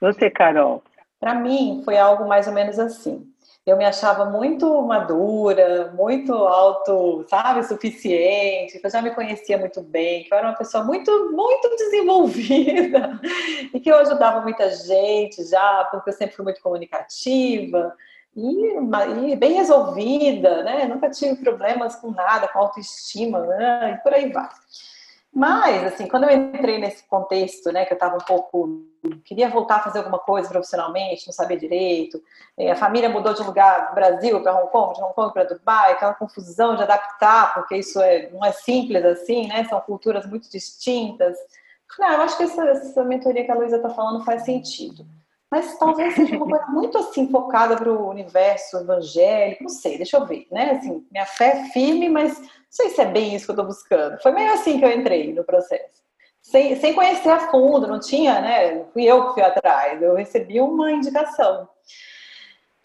Você, 0.01 0.29
Carol? 0.31 0.83
Para 1.19 1.35
mim, 1.35 1.83
foi 1.85 1.97
algo 1.97 2.27
mais 2.27 2.47
ou 2.47 2.53
menos 2.53 2.79
assim 2.79 3.31
eu 3.69 3.77
me 3.77 3.85
achava 3.85 4.25
muito 4.25 4.81
madura, 4.81 5.91
muito 5.95 6.33
auto, 6.33 7.25
sabe, 7.29 7.63
suficiente, 7.63 8.79
que 8.79 8.85
eu 8.85 8.91
já 8.91 9.01
me 9.01 9.11
conhecia 9.11 9.57
muito 9.57 9.81
bem, 9.81 10.23
que 10.23 10.33
eu 10.33 10.37
era 10.37 10.47
uma 10.47 10.57
pessoa 10.57 10.83
muito, 10.83 11.31
muito 11.31 11.69
desenvolvida 11.75 13.19
e 13.73 13.79
que 13.79 13.89
eu 13.89 13.97
ajudava 13.97 14.41
muita 14.41 14.69
gente 14.71 15.43
já, 15.45 15.87
porque 15.91 16.09
eu 16.09 16.13
sempre 16.13 16.35
fui 16.35 16.43
muito 16.43 16.61
comunicativa 16.61 17.95
e, 18.35 19.31
e 19.31 19.35
bem 19.35 19.53
resolvida, 19.53 20.63
né? 20.63 20.85
Nunca 20.85 21.09
tive 21.09 21.35
problemas 21.35 21.95
com 21.95 22.11
nada, 22.11 22.47
com 22.47 22.59
autoestima, 22.59 23.45
né? 23.45 23.93
E 23.93 24.03
por 24.03 24.13
aí 24.13 24.31
vai. 24.31 24.49
Mas, 25.33 25.93
assim, 25.93 26.07
quando 26.07 26.25
eu 26.25 26.31
entrei 26.31 26.79
nesse 26.79 27.07
contexto, 27.07 27.71
né, 27.71 27.85
que 27.85 27.93
eu 27.93 27.95
estava 27.95 28.15
um 28.15 28.25
pouco. 28.25 28.85
Queria 29.23 29.49
voltar 29.49 29.77
a 29.77 29.81
fazer 29.81 29.99
alguma 29.99 30.19
coisa 30.19 30.49
profissionalmente, 30.49 31.27
não 31.27 31.33
sabia 31.33 31.57
direito, 31.57 32.21
a 32.71 32.75
família 32.75 33.09
mudou 33.09 33.33
de 33.33 33.43
lugar 33.43 33.89
do 33.89 33.95
Brasil 33.95 34.41
para 34.41 34.55
Hong 34.55 34.71
Kong, 34.71 34.93
de 34.93 35.01
Hong 35.01 35.13
Kong 35.13 35.33
para 35.33 35.43
Dubai, 35.43 35.93
aquela 35.93 36.13
confusão 36.13 36.75
de 36.75 36.83
adaptar, 36.83 37.53
porque 37.53 37.77
isso 37.77 38.01
é, 38.01 38.29
não 38.31 38.43
é 38.43 38.51
simples 38.51 39.03
assim, 39.05 39.47
né, 39.47 39.63
são 39.65 39.79
culturas 39.81 40.25
muito 40.25 40.49
distintas. 40.49 41.37
Falei, 41.95 42.11
ah, 42.11 42.17
eu 42.17 42.21
acho 42.21 42.37
que 42.37 42.43
essa, 42.43 42.63
essa 42.67 43.03
mentoria 43.03 43.43
que 43.43 43.51
a 43.51 43.55
Luísa 43.55 43.77
está 43.77 43.89
falando 43.89 44.23
faz 44.23 44.43
sentido. 44.43 45.05
mas 45.51 45.77
talvez 45.77 46.13
seja 46.15 46.35
uma 46.35 46.47
coisa 46.47 46.65
muito 46.67 46.97
assim 46.97 47.27
focada 47.29 47.75
para 47.75 47.91
o 47.91 48.09
universo 48.09 48.77
evangélico, 48.77 49.63
não 49.63 49.69
sei, 49.69 49.97
deixa 49.97 50.17
eu 50.17 50.25
ver, 50.25 50.47
né? 50.51 50.71
Assim, 50.71 51.05
minha 51.11 51.25
fé 51.25 51.61
é 51.61 51.63
firme, 51.69 52.07
mas 52.09 52.39
não 52.39 52.47
sei 52.69 52.89
se 52.89 53.01
é 53.01 53.05
bem 53.05 53.35
isso 53.35 53.45
que 53.45 53.51
eu 53.51 53.53
estou 53.53 53.65
buscando. 53.65 54.21
Foi 54.21 54.31
meio 54.31 54.53
assim 54.53 54.79
que 54.79 54.85
eu 54.85 54.91
entrei 54.91 55.33
no 55.33 55.43
processo. 55.43 55.99
Sem, 56.49 56.75
sem 56.77 56.95
conhecer 56.95 57.29
a 57.29 57.51
fundo, 57.51 57.85
não 57.85 57.99
tinha, 57.99 58.41
né? 58.41 58.83
Fui 58.85 59.03
eu 59.03 59.27
que 59.27 59.33
fui 59.35 59.43
atrás, 59.43 60.01
eu 60.01 60.15
recebi 60.15 60.59
uma 60.59 60.91
indicação. 60.91 61.69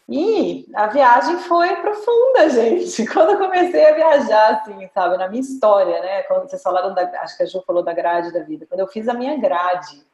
E 0.07 0.67
a 0.75 0.87
viagem 0.89 1.39
foi 1.39 1.75
profunda, 1.77 2.51
gente. 2.53 3.07
Quando 3.07 3.31
eu 3.31 3.39
comecei 3.39 3.87
a 3.87 3.95
viajar, 3.95 4.57
assim, 4.57 4.87
sabe, 4.93 5.17
na 5.17 5.29
minha 5.29 5.41
história, 5.41 5.99
né? 6.03 6.23
Quando 6.25 6.47
vocês 6.47 6.63
falaram 6.63 6.93
da, 6.93 7.05
acho 7.23 7.39
que 7.39 7.43
a 7.43 7.47
Ju 7.47 7.63
falou 7.67 7.83
da 7.83 7.95
grade 7.95 8.35
da 8.35 8.41
vida. 8.41 8.67
Quando 8.67 8.81
eu 8.81 8.87
fiz 8.87 9.09
a 9.09 9.15
minha 9.15 9.35
grade, 9.39 10.05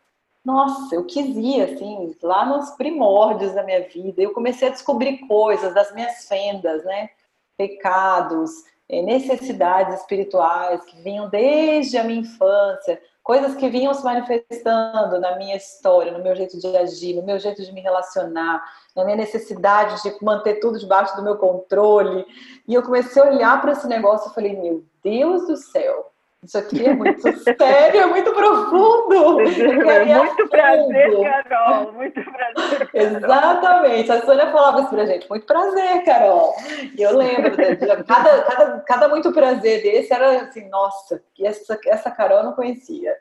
nossa, 0.45 0.95
eu 0.95 1.05
quis 1.05 1.37
ir, 1.37 1.61
assim, 1.63 2.17
lá 2.23 2.47
nos 2.47 2.71
primórdios 2.77 3.53
da 3.53 3.65
minha 3.65 3.83
vida. 3.83 4.23
Eu 4.23 4.33
comecei 4.33 4.69
a 4.69 4.71
descobrir 4.71 5.27
coisas 5.27 5.75
das 5.75 5.93
minhas 5.93 6.29
fendas, 6.29 6.85
né? 6.85 7.11
Pecados, 7.57 8.53
eh, 8.89 9.03
necessidades 9.03 9.99
espirituais 9.99 10.85
que 10.85 11.03
vinham 11.03 11.29
desde 11.29 11.99
a 11.99 12.05
minha 12.05 12.21
infância, 12.21 13.03
coisas 13.23 13.55
que 13.55 13.69
vinham 13.69 13.95
se 13.95 14.03
manifestando 14.03 15.21
na 15.21 15.37
minha 15.37 15.57
história, 15.57 16.13
no 16.13 16.23
meu 16.23 16.35
jeito 16.35 16.59
de 16.59 16.77
agir, 16.77 17.15
no 17.15 17.23
meu 17.23 17.39
jeito 17.39 17.63
de 17.63 17.73
me 17.73 17.81
relacionar, 17.81 18.63
na 18.97 19.05
minha 19.05 19.17
necessidade 19.17 20.03
de 20.03 20.25
manter 20.25 20.61
tudo 20.61 20.79
debaixo 20.79 21.15
do 21.17 21.23
meu 21.23 21.37
controle. 21.37 22.25
E 22.67 22.75
eu 22.75 22.83
comecei 22.83 23.23
a 23.23 23.27
olhar 23.27 23.61
para 23.61 23.73
esse 23.73 23.87
negócio 23.87 24.31
e 24.31 24.35
falei: 24.35 24.57
meu 24.57 24.85
Deus 25.03 25.47
do 25.47 25.57
céu, 25.57 26.10
isso 26.43 26.57
aqui 26.57 26.87
é 26.87 26.95
muito 26.95 27.21
sério, 27.45 28.01
é 28.01 28.07
muito 28.07 28.33
profundo. 28.33 29.41
muito 29.41 30.49
prazer, 30.49 31.45
Carol. 31.45 31.93
Muito 31.93 32.25
prazer. 32.25 32.89
Carol. 32.89 32.91
Exatamente. 32.95 34.13
A 34.13 34.23
Sônia 34.23 34.51
falava 34.51 34.81
isso 34.81 34.89
pra 34.89 35.05
gente. 35.05 35.29
Muito 35.29 35.45
prazer, 35.45 36.03
Carol. 36.05 36.55
E 36.97 37.03
eu 37.03 37.15
lembro, 37.15 37.55
de, 37.55 37.77
cada, 38.05 38.43
cada, 38.43 38.81
cada 38.81 39.09
muito 39.09 39.33
prazer 39.33 39.83
desse 39.83 40.13
era 40.15 40.43
assim, 40.43 40.67
nossa, 40.71 41.23
essa, 41.41 41.79
essa 41.87 42.11
Carol 42.11 42.39
eu 42.39 42.45
não 42.45 42.53
conhecia. 42.55 43.15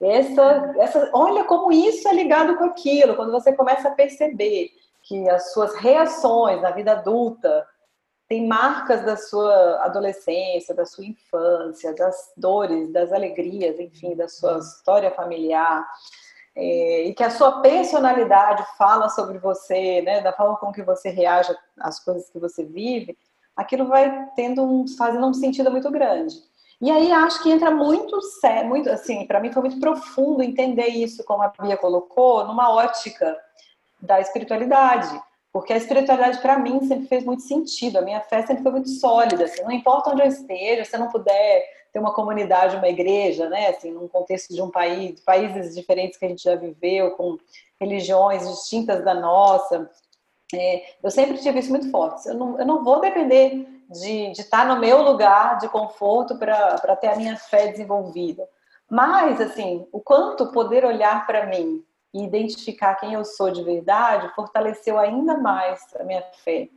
Essa, 0.00 0.74
essa, 0.78 1.10
olha 1.12 1.44
como 1.44 1.70
isso 1.70 2.08
é 2.08 2.14
ligado 2.14 2.56
com 2.56 2.64
aquilo, 2.64 3.14
quando 3.14 3.30
você 3.30 3.52
começa 3.52 3.88
a 3.88 3.92
perceber 3.92 4.70
que 5.02 5.28
as 5.28 5.52
suas 5.52 5.74
reações 5.76 6.62
na 6.62 6.70
vida 6.70 6.92
adulta 6.92 7.66
tem 8.34 8.48
marcas 8.48 9.04
da 9.04 9.16
sua 9.16 9.84
adolescência, 9.84 10.74
da 10.74 10.84
sua 10.84 11.04
infância, 11.04 11.94
das 11.94 12.32
dores, 12.36 12.92
das 12.92 13.12
alegrias, 13.12 13.78
enfim, 13.78 14.16
da 14.16 14.26
sua 14.26 14.58
história 14.58 15.08
familiar, 15.12 15.86
é, 16.56 17.04
e 17.04 17.14
que 17.14 17.22
a 17.22 17.30
sua 17.30 17.60
personalidade 17.60 18.66
fala 18.76 19.08
sobre 19.08 19.38
você, 19.38 20.02
né, 20.02 20.20
da 20.20 20.32
forma 20.32 20.56
com 20.56 20.72
que 20.72 20.82
você 20.82 21.10
reage 21.10 21.54
às 21.78 22.00
coisas 22.00 22.28
que 22.28 22.40
você 22.40 22.64
vive, 22.64 23.16
aquilo 23.54 23.86
vai 23.86 24.28
tendo 24.34 24.64
um, 24.64 24.84
fazendo 24.98 25.28
um 25.28 25.34
sentido 25.34 25.70
muito 25.70 25.88
grande. 25.92 26.34
E 26.80 26.90
aí 26.90 27.12
acho 27.12 27.40
que 27.40 27.52
entra 27.52 27.70
muito, 27.70 28.18
muito 28.64 28.90
assim, 28.90 29.28
para 29.28 29.38
mim 29.38 29.52
foi 29.52 29.62
muito 29.62 29.78
profundo 29.78 30.42
entender 30.42 30.88
isso, 30.88 31.22
como 31.22 31.44
a 31.44 31.52
Bia 31.60 31.76
colocou, 31.76 32.44
numa 32.44 32.74
ótica 32.74 33.38
da 34.02 34.20
espiritualidade 34.20 35.22
porque 35.54 35.72
a 35.72 35.76
espiritualidade, 35.76 36.42
para 36.42 36.58
mim, 36.58 36.80
sempre 36.84 37.06
fez 37.06 37.24
muito 37.24 37.42
sentido. 37.42 37.98
A 37.98 38.02
minha 38.02 38.20
fé 38.22 38.44
sempre 38.44 38.64
foi 38.64 38.72
muito 38.72 38.88
sólida. 38.88 39.44
Assim, 39.44 39.62
não 39.62 39.70
importa 39.70 40.10
onde 40.10 40.20
eu 40.20 40.26
esteja, 40.26 40.84
se 40.84 40.96
eu 40.96 40.98
não 40.98 41.08
puder 41.08 41.64
ter 41.92 42.00
uma 42.00 42.12
comunidade, 42.12 42.74
uma 42.74 42.88
igreja, 42.88 43.48
né? 43.48 43.68
Assim, 43.68 43.92
num 43.92 44.08
contexto 44.08 44.52
de 44.52 44.60
um 44.60 44.68
país, 44.68 45.20
países 45.20 45.72
diferentes 45.72 46.18
que 46.18 46.24
a 46.24 46.28
gente 46.28 46.42
já 46.42 46.56
viveu, 46.56 47.12
com 47.12 47.38
religiões 47.80 48.48
distintas 48.48 49.04
da 49.04 49.14
nossa. 49.14 49.88
É, 50.52 50.86
eu 51.00 51.10
sempre 51.12 51.38
tive 51.38 51.60
isso 51.60 51.70
muito 51.70 51.88
forte. 51.88 52.28
Eu 52.28 52.34
não, 52.34 52.58
eu 52.58 52.66
não 52.66 52.82
vou 52.82 53.00
depender 53.00 53.64
de, 53.88 54.32
de 54.32 54.40
estar 54.40 54.66
no 54.66 54.80
meu 54.80 55.02
lugar 55.02 55.58
de 55.58 55.68
conforto 55.68 56.36
para 56.36 56.96
ter 56.96 57.06
a 57.06 57.16
minha 57.16 57.36
fé 57.36 57.68
desenvolvida. 57.68 58.44
Mas, 58.90 59.40
assim, 59.40 59.86
o 59.92 60.00
quanto 60.00 60.50
poder 60.50 60.84
olhar 60.84 61.24
para 61.28 61.46
mim 61.46 61.84
e 62.14 62.22
identificar 62.22 62.94
quem 62.94 63.14
eu 63.14 63.24
sou 63.24 63.50
de 63.50 63.62
verdade 63.64 64.32
fortaleceu 64.36 64.96
ainda 64.98 65.36
mais 65.36 65.80
a 65.98 66.04
minha 66.04 66.22
fé. 66.44 66.68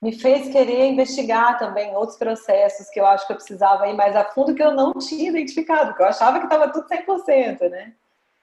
Me 0.00 0.12
fez 0.12 0.48
querer 0.48 0.90
investigar 0.90 1.58
também 1.58 1.96
outros 1.96 2.18
processos 2.18 2.90
que 2.90 3.00
eu 3.00 3.06
acho 3.06 3.26
que 3.26 3.32
eu 3.32 3.36
precisava 3.36 3.88
ir 3.88 3.94
mais 3.94 4.14
a 4.14 4.24
fundo 4.24 4.54
que 4.54 4.62
eu 4.62 4.74
não 4.74 4.92
tinha 4.94 5.30
identificado, 5.30 5.94
que 5.94 6.02
eu 6.02 6.06
achava 6.06 6.38
que 6.40 6.44
estava 6.44 6.68
tudo 6.70 6.86
100%, 6.88 7.70
né? 7.70 7.92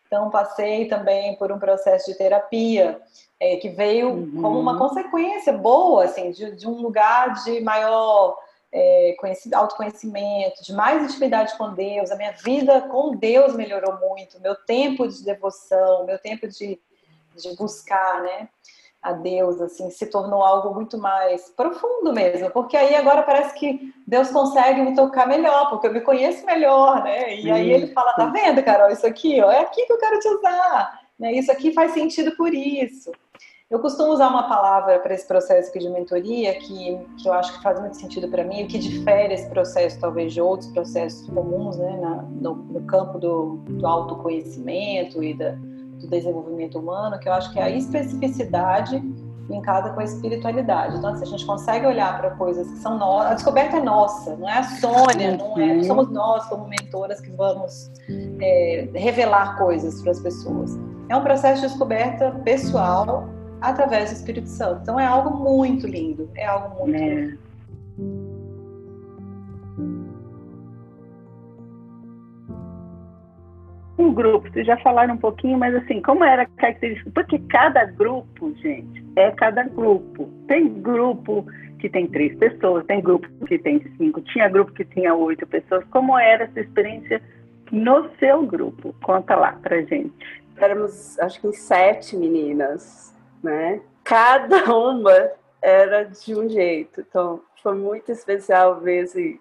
Então, 0.07 0.31
passei 0.31 0.87
também 0.87 1.35
por 1.35 1.51
um 1.51 1.59
processo 1.59 2.09
de 2.09 2.17
terapia 2.17 2.99
é, 3.39 3.57
que 3.57 3.69
veio 3.69 4.09
uhum. 4.09 4.41
como 4.41 4.59
uma 4.59 4.77
consequência 4.77 5.53
boa, 5.53 6.05
assim, 6.05 6.31
de, 6.31 6.55
de 6.55 6.67
um 6.67 6.81
lugar 6.81 7.33
de 7.43 7.61
maior 7.61 8.35
é, 8.71 9.15
autoconhecimento, 9.53 10.63
de 10.63 10.73
mais 10.73 11.03
intimidade 11.03 11.57
com 11.57 11.73
Deus, 11.73 12.11
a 12.11 12.15
minha 12.15 12.31
vida 12.31 12.81
com 12.81 13.15
Deus 13.15 13.55
melhorou 13.55 13.99
muito, 13.99 14.39
meu 14.41 14.55
tempo 14.55 15.07
de 15.07 15.23
devoção, 15.23 16.05
meu 16.05 16.19
tempo 16.19 16.47
de, 16.47 16.79
de 17.35 17.55
buscar, 17.55 18.21
né, 18.21 18.49
a 19.01 19.13
Deus, 19.13 19.61
assim, 19.61 19.89
se 19.89 20.05
tornou 20.07 20.43
algo 20.43 20.73
muito 20.75 20.97
mais 20.97 21.49
profundo 21.49 22.13
mesmo, 22.13 22.51
porque 22.51 22.75
aí 22.75 22.95
agora 22.95 23.23
parece 23.23 23.55
que 23.55 23.93
Deus 24.05 24.29
consegue 24.29 24.81
me 24.81 24.93
tocar 24.93 25.25
melhor, 25.25 25.69
porque 25.69 25.87
eu 25.87 25.93
me 25.93 26.01
conheço 26.01 26.45
melhor, 26.45 27.03
né, 27.03 27.35
e 27.35 27.49
aí 27.49 27.71
ele 27.71 27.87
fala, 27.87 28.13
tá 28.13 28.25
vendo, 28.27 28.63
Carol, 28.63 28.91
isso 28.91 29.07
aqui, 29.07 29.41
ó, 29.41 29.49
é 29.51 29.61
aqui 29.61 29.85
que 29.85 29.93
eu 29.93 29.97
quero 29.97 30.19
te 30.19 30.27
usar, 30.27 30.99
né, 31.17 31.31
isso 31.31 31.51
aqui 31.51 31.73
faz 31.73 31.93
sentido 31.93 32.35
por 32.35 32.53
isso. 32.53 33.11
Eu 33.69 33.77
costumo 33.77 34.11
usar 34.11 34.29
uma 34.29 34.49
palavra 34.49 34.97
para 34.97 35.13
esse 35.13 35.27
processo 35.27 35.71
de 35.77 35.87
mentoria 35.89 36.55
que, 36.55 36.97
que 37.21 37.29
eu 37.29 37.33
acho 37.33 37.55
que 37.55 37.61
faz 37.61 37.79
muito 37.79 37.97
sentido 37.97 38.27
para 38.27 38.43
mim, 38.43 38.63
o 38.63 38.67
que 38.67 38.79
difere 38.79 39.31
esse 39.31 39.47
processo 39.47 39.99
talvez 39.99 40.33
de 40.33 40.41
outros 40.41 40.71
processos 40.71 41.29
comuns 41.29 41.77
né, 41.77 41.99
na, 42.01 42.23
no, 42.23 42.55
no, 42.55 42.81
campo 42.87 43.19
do, 43.19 43.57
do 43.69 43.85
autoconhecimento 43.85 45.23
e 45.23 45.35
da, 45.35 45.51
do 45.51 46.07
desenvolvimento 46.09 46.79
humano, 46.79 47.19
que 47.19 47.29
eu 47.29 47.33
acho 47.33 47.53
que 47.53 47.59
é 47.59 47.63
a 47.63 47.69
especificidade 47.69 48.97
linkada 49.47 49.91
com 49.91 49.99
a 49.99 50.03
espiritualidade. 50.03 50.97
Então, 50.97 51.11
assim, 51.11 51.25
a 51.25 51.27
gente 51.27 51.45
consegue 51.45 51.85
olhar 51.85 52.19
para 52.19 52.31
coisas 52.31 52.67
que 52.71 52.77
são 52.79 52.97
nossas, 52.97 53.31
a 53.31 53.35
descoberta 53.35 53.77
é 53.77 53.81
nossa, 53.83 54.35
não 54.35 54.49
é 54.49 54.57
a 54.57 54.63
Sônia, 54.63 55.37
não, 55.37 55.59
é, 55.59 55.75
não 55.75 55.83
somos 55.83 56.09
nós 56.09 56.43
como 56.47 56.67
mentoras 56.67 57.21
que 57.21 57.29
vamos 57.33 57.91
é, 58.41 58.89
revelar 58.95 59.59
coisas 59.59 60.01
para 60.01 60.09
as 60.09 60.19
pessoas. 60.19 60.75
É 61.07 61.15
um 61.15 61.21
processo 61.21 61.61
de 61.61 61.67
descoberta 61.67 62.31
pessoal 62.43 63.37
através 63.61 64.09
do 64.09 64.15
Espírito 64.15 64.47
Santo. 64.47 64.81
Então 64.81 64.99
é 64.99 65.05
algo 65.05 65.37
muito 65.37 65.87
lindo, 65.87 66.29
é 66.35 66.45
algo 66.45 66.85
muito 66.85 66.95
é. 66.95 67.15
lindo. 67.15 67.39
Um 73.97 74.13
grupo, 74.13 74.49
vocês 74.49 74.65
já 74.65 74.77
falaram 74.77 75.15
um 75.15 75.17
pouquinho, 75.17 75.57
mas 75.57 75.75
assim, 75.75 76.01
como 76.01 76.23
era 76.23 76.43
a 76.43 76.45
característica? 76.45 77.11
Porque 77.13 77.37
cada 77.49 77.83
grupo, 77.83 78.53
gente, 78.55 79.05
é 79.17 79.29
cada 79.31 79.63
grupo. 79.63 80.29
Tem 80.47 80.69
grupo 80.81 81.45
que 81.79 81.89
tem 81.89 82.07
três 82.07 82.33
pessoas, 82.37 82.85
tem 82.85 83.01
grupo 83.01 83.27
que 83.45 83.59
tem 83.59 83.83
cinco, 83.97 84.21
tinha 84.21 84.47
grupo 84.47 84.71
que 84.71 84.85
tinha 84.85 85.13
oito 85.13 85.45
pessoas. 85.45 85.83
Como 85.91 86.17
era 86.17 86.45
essa 86.45 86.61
experiência 86.61 87.21
no 87.73 88.09
seu 88.19 88.41
grupo? 88.45 88.95
Conta 89.03 89.35
lá 89.35 89.51
pra 89.61 89.81
gente. 89.81 90.13
Éramos, 90.55 91.19
acho 91.19 91.41
que, 91.41 91.51
sete 91.51 92.15
meninas 92.15 93.13
né? 93.43 93.81
Cada 94.03 94.75
uma 94.75 95.31
era 95.61 96.03
de 96.03 96.35
um 96.35 96.47
jeito. 96.49 97.01
Então, 97.01 97.41
foi 97.61 97.75
muito 97.75 98.11
especial 98.11 98.79
ver 98.79 99.01
assim, 99.03 99.39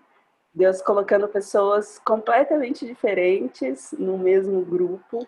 Deus 0.54 0.82
colocando 0.82 1.28
pessoas 1.28 1.98
completamente 2.00 2.86
diferentes 2.86 3.94
no 3.98 4.18
mesmo 4.18 4.62
grupo. 4.64 5.26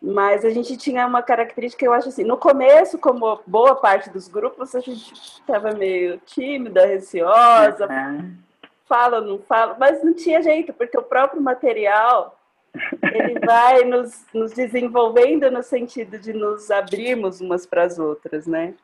Mas 0.00 0.44
a 0.44 0.50
gente 0.50 0.76
tinha 0.76 1.06
uma 1.06 1.22
característica 1.22 1.84
eu 1.84 1.92
acho 1.92 2.08
assim, 2.08 2.24
no 2.24 2.36
começo, 2.36 2.98
como 2.98 3.40
boa 3.46 3.74
parte 3.74 4.10
dos 4.10 4.28
grupos, 4.28 4.74
a 4.74 4.80
gente 4.80 5.12
estava 5.14 5.72
meio 5.72 6.18
tímida, 6.26 6.84
receosa, 6.84 7.88
uhum. 7.88 8.36
fala, 8.84 9.22
não 9.22 9.38
fala, 9.38 9.76
mas 9.80 10.04
não 10.04 10.12
tinha 10.12 10.42
jeito, 10.42 10.74
porque 10.74 10.98
o 10.98 11.02
próprio 11.02 11.40
material 11.40 12.38
ele 13.02 13.38
vai 13.40 13.84
nos, 13.84 14.24
nos 14.32 14.52
desenvolvendo 14.52 15.50
no 15.50 15.62
sentido 15.62 16.18
de 16.18 16.32
nos 16.32 16.70
abrirmos 16.70 17.40
umas 17.40 17.66
para 17.66 17.84
as 17.84 17.98
outras, 17.98 18.46
né? 18.46 18.74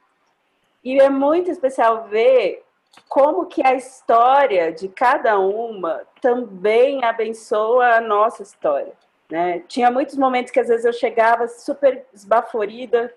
E 0.82 0.98
é 1.00 1.08
muito 1.08 1.50
especial 1.50 2.04
ver 2.08 2.62
como 3.08 3.46
que 3.46 3.64
a 3.64 3.74
história 3.74 4.72
de 4.72 4.88
cada 4.88 5.38
uma 5.38 6.02
também 6.20 7.04
abençoa 7.04 7.96
a 7.96 8.00
nossa 8.00 8.42
história, 8.42 8.92
né? 9.30 9.60
Tinha 9.68 9.90
muitos 9.90 10.16
momentos 10.16 10.50
que 10.50 10.60
às 10.60 10.68
vezes 10.68 10.84
eu 10.84 10.92
chegava 10.92 11.46
super 11.48 12.04
esbaforida 12.12 13.12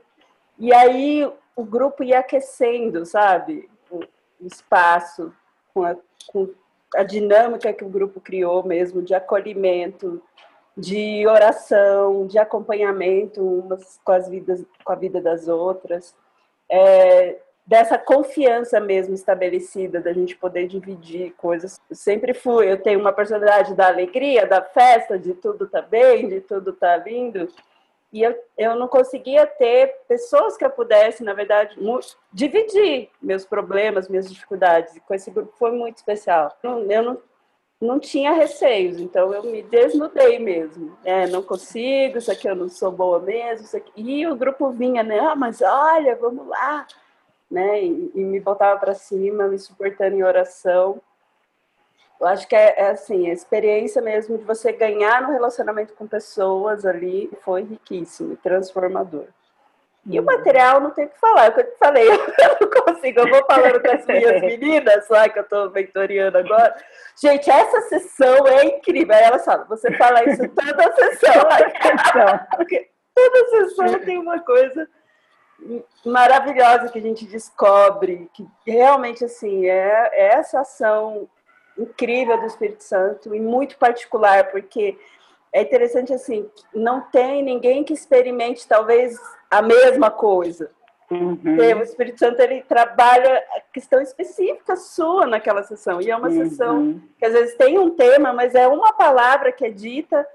e 0.57 0.73
aí 0.73 1.31
o 1.55 1.63
grupo 1.63 2.03
ia 2.03 2.19
aquecendo, 2.19 3.05
sabe? 3.05 3.69
O, 3.89 4.01
espaço 4.45 5.33
com 5.73 5.85
a, 5.85 5.95
com 6.27 6.49
a 6.95 7.03
dinâmica 7.03 7.71
que 7.71 7.85
o 7.85 7.89
grupo 7.89 8.19
criou 8.19 8.61
mesmo 8.61 9.01
de 9.01 9.15
acolhimento, 9.15 10.21
de 10.75 11.25
oração, 11.27 12.25
de 12.27 12.37
acompanhamento 12.39 13.41
umas 13.41 13.99
com, 14.03 14.11
as 14.11 14.27
vidas, 14.27 14.63
com 14.83 14.91
a 14.91 14.95
vida 14.95 15.21
das 15.21 15.47
outras, 15.47 16.15
é, 16.69 17.37
dessa 17.65 17.97
confiança 17.97 18.79
mesmo 18.79 19.13
estabelecida, 19.13 20.01
da 20.01 20.11
gente 20.11 20.35
poder 20.35 20.67
dividir 20.67 21.33
coisas. 21.37 21.79
Eu 21.89 21.95
sempre 21.95 22.33
fui, 22.33 22.69
eu 22.69 22.81
tenho 22.81 22.99
uma 22.99 23.13
personalidade 23.13 23.75
da 23.75 23.87
alegria, 23.87 24.45
da 24.45 24.61
festa, 24.61 25.17
de 25.17 25.33
tudo 25.33 25.67
tá 25.67 25.81
bem, 25.81 26.27
de 26.27 26.41
tudo 26.41 26.73
tá 26.73 26.97
lindo, 26.97 27.47
e 28.13 28.21
eu, 28.21 28.39
eu 28.55 28.75
não 28.75 28.87
conseguia 28.87 29.47
ter 29.47 30.01
pessoas 30.07 30.55
que 30.55 30.63
eu 30.63 30.69
pudesse, 30.69 31.23
na 31.23 31.33
verdade, 31.33 31.75
dividir 32.31 33.09
meus 33.19 33.43
problemas, 33.43 34.07
minhas 34.07 34.31
dificuldades. 34.31 34.95
E 34.95 34.99
com 34.99 35.15
esse 35.15 35.31
grupo 35.31 35.51
foi 35.57 35.71
muito 35.71 35.97
especial. 35.97 36.55
Eu, 36.61 36.83
não, 37.01 37.17
não 37.83 37.99
tinha 37.99 38.31
receios, 38.31 38.99
então 38.99 39.33
eu 39.33 39.43
me 39.43 39.61
desnudei 39.61 40.39
mesmo. 40.39 40.97
É, 41.03 41.27
não 41.27 41.43
consigo, 41.43 42.17
isso 42.17 42.31
aqui 42.31 42.47
eu 42.47 42.55
não 42.55 42.69
sou 42.69 42.91
boa 42.91 43.19
mesmo. 43.19 43.65
Isso 43.65 43.77
aqui. 43.77 43.91
E 43.95 44.25
o 44.25 44.35
grupo 44.35 44.71
vinha, 44.71 45.03
né? 45.03 45.19
Ah, 45.19 45.35
mas 45.35 45.61
olha, 45.61 46.15
vamos 46.15 46.47
lá. 46.47 46.87
Né? 47.51 47.83
E, 47.83 48.11
e 48.15 48.19
me 48.23 48.39
botava 48.39 48.79
para 48.79 48.95
cima, 48.95 49.47
me 49.47 49.59
suportando 49.59 50.15
em 50.15 50.23
oração. 50.23 51.01
Eu 52.19 52.27
acho 52.27 52.47
que 52.47 52.55
é, 52.55 52.73
é, 52.79 52.91
assim, 52.91 53.29
a 53.29 53.33
experiência 53.33 54.01
mesmo 54.01 54.37
de 54.37 54.43
você 54.45 54.71
ganhar 54.71 55.21
no 55.21 55.31
relacionamento 55.31 55.93
com 55.93 56.07
pessoas 56.07 56.85
ali 56.85 57.29
foi 57.41 57.63
riquíssimo, 57.63 58.37
transformador. 58.37 59.25
E 60.05 60.19
o 60.19 60.23
material 60.23 60.81
não 60.81 60.91
tem 60.91 61.05
o 61.05 61.09
que 61.09 61.19
falar, 61.19 61.45
é 61.45 61.49
o 61.49 61.53
que 61.53 61.61
eu 61.61 61.75
falei, 61.79 62.09
eu 62.11 62.57
não 62.59 62.83
consigo, 62.83 63.21
eu 63.21 63.29
vou 63.29 63.45
falando 63.45 63.81
com 63.81 63.89
as 63.89 64.05
minhas 64.05 64.41
meninas 64.43 65.07
lá, 65.07 65.29
que 65.29 65.39
eu 65.39 65.43
estou 65.43 65.69
mentoriando 65.71 66.37
agora. 66.37 66.75
Gente, 67.21 67.49
essa 67.49 67.81
sessão 67.83 68.45
é 68.47 68.65
incrível. 68.65 69.15
Aí 69.15 69.23
elas 69.23 69.45
falam, 69.45 69.65
você 69.67 69.91
fala 69.93 70.23
isso 70.25 70.47
toda 70.49 70.87
a 70.87 70.93
sessão. 70.93 71.43
Porque 72.57 72.89
toda 73.15 73.49
sessão 73.49 73.99
tem 73.99 74.17
uma 74.17 74.39
coisa 74.41 74.89
maravilhosa 76.05 76.89
que 76.89 76.99
a 76.99 77.01
gente 77.01 77.25
descobre, 77.25 78.29
que 78.33 78.45
realmente 78.67 79.23
assim, 79.23 79.67
é, 79.67 80.09
é 80.11 80.35
essa 80.35 80.59
ação 80.59 81.29
incrível 81.77 82.37
do 82.39 82.45
Espírito 82.45 82.83
Santo 82.83 83.33
e 83.33 83.39
muito 83.39 83.77
particular, 83.77 84.51
porque 84.51 84.97
é 85.53 85.61
interessante 85.61 86.11
assim, 86.13 86.49
não 86.73 87.01
tem 87.01 87.43
ninguém 87.43 87.83
que 87.83 87.93
experimente 87.93 88.67
talvez 88.67 89.17
a 89.57 89.61
mesma 89.61 90.11
coisa. 90.11 90.69
Uhum. 91.11 91.39
O 91.79 91.83
Espírito 91.83 92.19
Santo 92.19 92.39
ele 92.39 92.63
trabalha 92.63 93.43
a 93.55 93.61
questão 93.71 94.01
específica 94.01 94.75
sua 94.75 95.27
naquela 95.27 95.61
sessão 95.63 96.01
e 96.01 96.09
é 96.09 96.15
uma 96.15 96.29
uhum. 96.29 96.49
sessão 96.49 97.01
que 97.19 97.25
às 97.25 97.33
vezes 97.33 97.55
tem 97.55 97.77
um 97.77 97.91
tema, 97.91 98.33
mas 98.33 98.55
é 98.55 98.67
uma 98.67 98.93
palavra 98.93 99.51
que 99.51 99.65
é 99.65 99.69
dita 99.69 100.25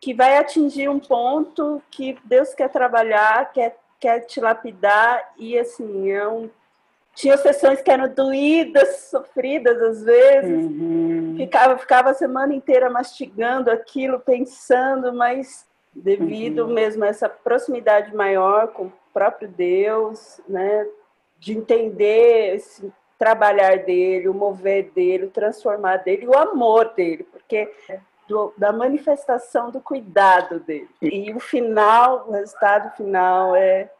que 0.00 0.14
vai 0.14 0.38
atingir 0.38 0.88
um 0.88 0.98
ponto 0.98 1.82
que 1.90 2.18
Deus 2.24 2.54
quer 2.54 2.70
trabalhar, 2.70 3.52
quer 3.52 3.76
quer 4.00 4.20
te 4.20 4.40
lapidar 4.40 5.32
e 5.36 5.58
assim 5.58 6.10
é 6.10 6.26
um 6.26 6.50
tinha 7.14 7.36
sessões 7.36 7.82
que 7.82 7.90
eram 7.90 8.08
doídas, 8.08 9.10
sofridas 9.10 9.82
às 9.82 10.02
vezes. 10.02 10.64
Uhum. 10.64 11.34
Ficava, 11.36 11.76
ficava 11.76 12.10
a 12.10 12.14
semana 12.14 12.54
inteira 12.54 12.88
mastigando 12.88 13.70
aquilo, 13.70 14.20
pensando, 14.20 15.12
mas 15.12 15.66
devido 15.94 16.64
uhum. 16.64 16.72
mesmo 16.72 17.04
a 17.04 17.08
essa 17.08 17.28
proximidade 17.28 18.14
maior 18.14 18.68
com 18.68 18.86
o 18.86 18.92
próprio 19.12 19.48
Deus, 19.48 20.40
né, 20.48 20.86
de 21.38 21.56
entender 21.56 22.54
esse 22.54 22.92
trabalhar 23.18 23.80
dele, 23.80 24.28
o 24.28 24.34
mover 24.34 24.90
dele, 24.92 25.26
o 25.26 25.30
transformar 25.30 25.98
dele, 25.98 26.26
o 26.26 26.36
amor 26.36 26.94
dele, 26.94 27.24
porque 27.24 27.70
do, 28.26 28.54
da 28.56 28.72
manifestação 28.72 29.70
do 29.70 29.80
cuidado 29.80 30.60
dele. 30.60 30.88
E 31.02 31.34
o 31.34 31.40
final, 31.40 32.28
o 32.28 32.32
resultado 32.32 32.96
final 32.96 33.54
é 33.56 33.90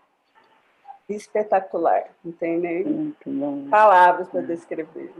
espetacular, 1.09 2.05
entende? 2.24 3.14
Palavras 3.68 4.29
para 4.29 4.42
descrever. 4.42 5.12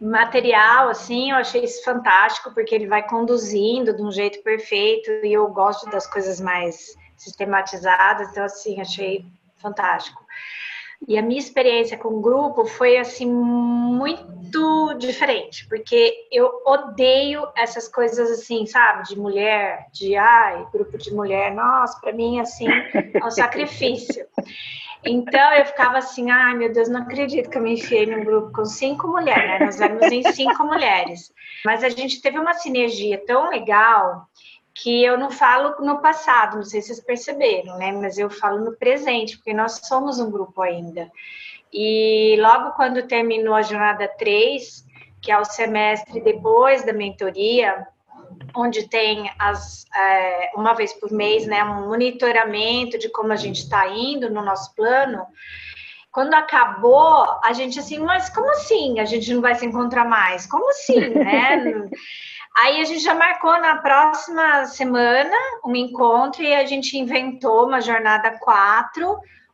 Material, 0.00 0.88
assim, 0.88 1.30
eu 1.30 1.36
achei 1.36 1.64
isso 1.64 1.82
fantástico, 1.82 2.52
porque 2.52 2.74
ele 2.74 2.86
vai 2.86 3.06
conduzindo 3.06 3.96
de 3.96 4.02
um 4.02 4.12
jeito 4.12 4.42
perfeito, 4.42 5.10
e 5.24 5.32
eu 5.32 5.48
gosto 5.48 5.88
das 5.90 6.06
coisas 6.06 6.40
mais 6.40 6.94
sistematizadas, 7.16 8.30
então, 8.30 8.44
assim, 8.44 8.80
achei 8.80 9.24
fantástico. 9.56 10.24
E 11.06 11.18
a 11.18 11.22
minha 11.22 11.38
experiência 11.38 11.98
com 11.98 12.08
o 12.08 12.20
grupo 12.20 12.64
foi 12.64 12.96
assim 12.96 13.30
muito 13.30 14.94
diferente, 14.94 15.68
porque 15.68 16.26
eu 16.32 16.62
odeio 16.64 17.46
essas 17.54 17.86
coisas 17.86 18.30
assim, 18.30 18.64
sabe, 18.66 19.06
de 19.08 19.18
mulher, 19.18 19.88
de 19.92 20.16
ai, 20.16 20.66
grupo 20.72 20.96
de 20.96 21.12
mulher, 21.12 21.54
nossa, 21.54 22.00
para 22.00 22.12
mim 22.12 22.40
assim, 22.40 22.66
é 22.68 23.24
um 23.24 23.30
sacrifício. 23.30 24.26
Então 25.06 25.52
eu 25.54 25.64
ficava 25.64 25.98
assim, 25.98 26.30
ai 26.30 26.54
meu 26.54 26.72
Deus, 26.72 26.88
não 26.88 27.02
acredito 27.02 27.48
que 27.48 27.56
eu 27.56 27.62
me 27.62 27.74
enfiei 27.74 28.06
num 28.06 28.24
grupo 28.24 28.52
com 28.52 28.64
cinco 28.64 29.06
mulheres, 29.06 29.48
né? 29.48 29.58
Nós 29.60 29.80
éramos 29.80 30.06
em 30.10 30.22
cinco 30.32 30.64
mulheres. 30.64 31.32
Mas 31.64 31.84
a 31.84 31.88
gente 31.88 32.20
teve 32.20 32.38
uma 32.38 32.54
sinergia 32.54 33.24
tão 33.24 33.48
legal 33.48 34.26
que 34.74 35.02
eu 35.02 35.16
não 35.16 35.30
falo 35.30 35.80
no 35.84 36.02
passado, 36.02 36.56
não 36.56 36.64
sei 36.64 36.82
se 36.82 36.88
vocês 36.88 37.00
perceberam, 37.00 37.78
né? 37.78 37.92
Mas 37.92 38.18
eu 38.18 38.28
falo 38.28 38.62
no 38.62 38.76
presente, 38.76 39.36
porque 39.36 39.54
nós 39.54 39.80
somos 39.84 40.18
um 40.18 40.30
grupo 40.30 40.60
ainda. 40.60 41.10
E 41.72 42.36
logo 42.38 42.72
quando 42.72 43.06
terminou 43.06 43.54
a 43.54 43.62
jornada 43.62 44.06
3, 44.18 44.84
que 45.22 45.32
é 45.32 45.38
o 45.38 45.44
semestre 45.44 46.20
depois 46.20 46.84
da 46.84 46.92
mentoria, 46.92 47.86
onde 48.56 48.88
tem 48.88 49.30
as, 49.38 49.84
é, 49.94 50.50
uma 50.54 50.74
vez 50.74 50.92
por 50.94 51.10
mês, 51.12 51.46
né, 51.46 51.62
um 51.64 51.88
monitoramento 51.88 52.98
de 52.98 53.08
como 53.10 53.32
a 53.32 53.36
gente 53.36 53.62
está 53.62 53.86
indo 53.88 54.30
no 54.30 54.42
nosso 54.42 54.74
plano. 54.74 55.26
Quando 56.10 56.34
acabou, 56.34 57.26
a 57.44 57.52
gente 57.52 57.78
assim, 57.78 57.98
mas 57.98 58.30
como 58.30 58.50
assim? 58.52 58.98
A 59.00 59.04
gente 59.04 59.32
não 59.34 59.42
vai 59.42 59.54
se 59.54 59.66
encontrar 59.66 60.06
mais? 60.06 60.46
Como 60.46 60.68
assim, 60.70 61.08
né? 61.10 61.62
Aí 62.58 62.80
a 62.80 62.84
gente 62.84 63.00
já 63.00 63.14
marcou 63.14 63.60
na 63.60 63.76
próxima 63.76 64.64
semana 64.64 65.36
um 65.62 65.76
encontro 65.76 66.42
e 66.42 66.54
a 66.54 66.64
gente 66.64 66.96
inventou 66.96 67.66
uma 67.66 67.82
jornada 67.82 68.30
4, 68.38 69.10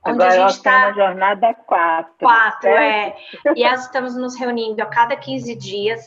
onde 0.06 0.22
Agora 0.22 0.28
a 0.28 0.48
gente 0.48 0.56
está 0.56 0.86
na 0.86 0.92
jornada 0.92 1.54
4. 1.66 2.14
4, 2.20 2.68
é. 2.68 3.16
E 3.56 3.68
nós 3.68 3.80
estamos 3.80 4.14
nos 4.14 4.38
reunindo 4.38 4.80
a 4.80 4.86
cada 4.86 5.16
15 5.16 5.52
dias, 5.56 6.00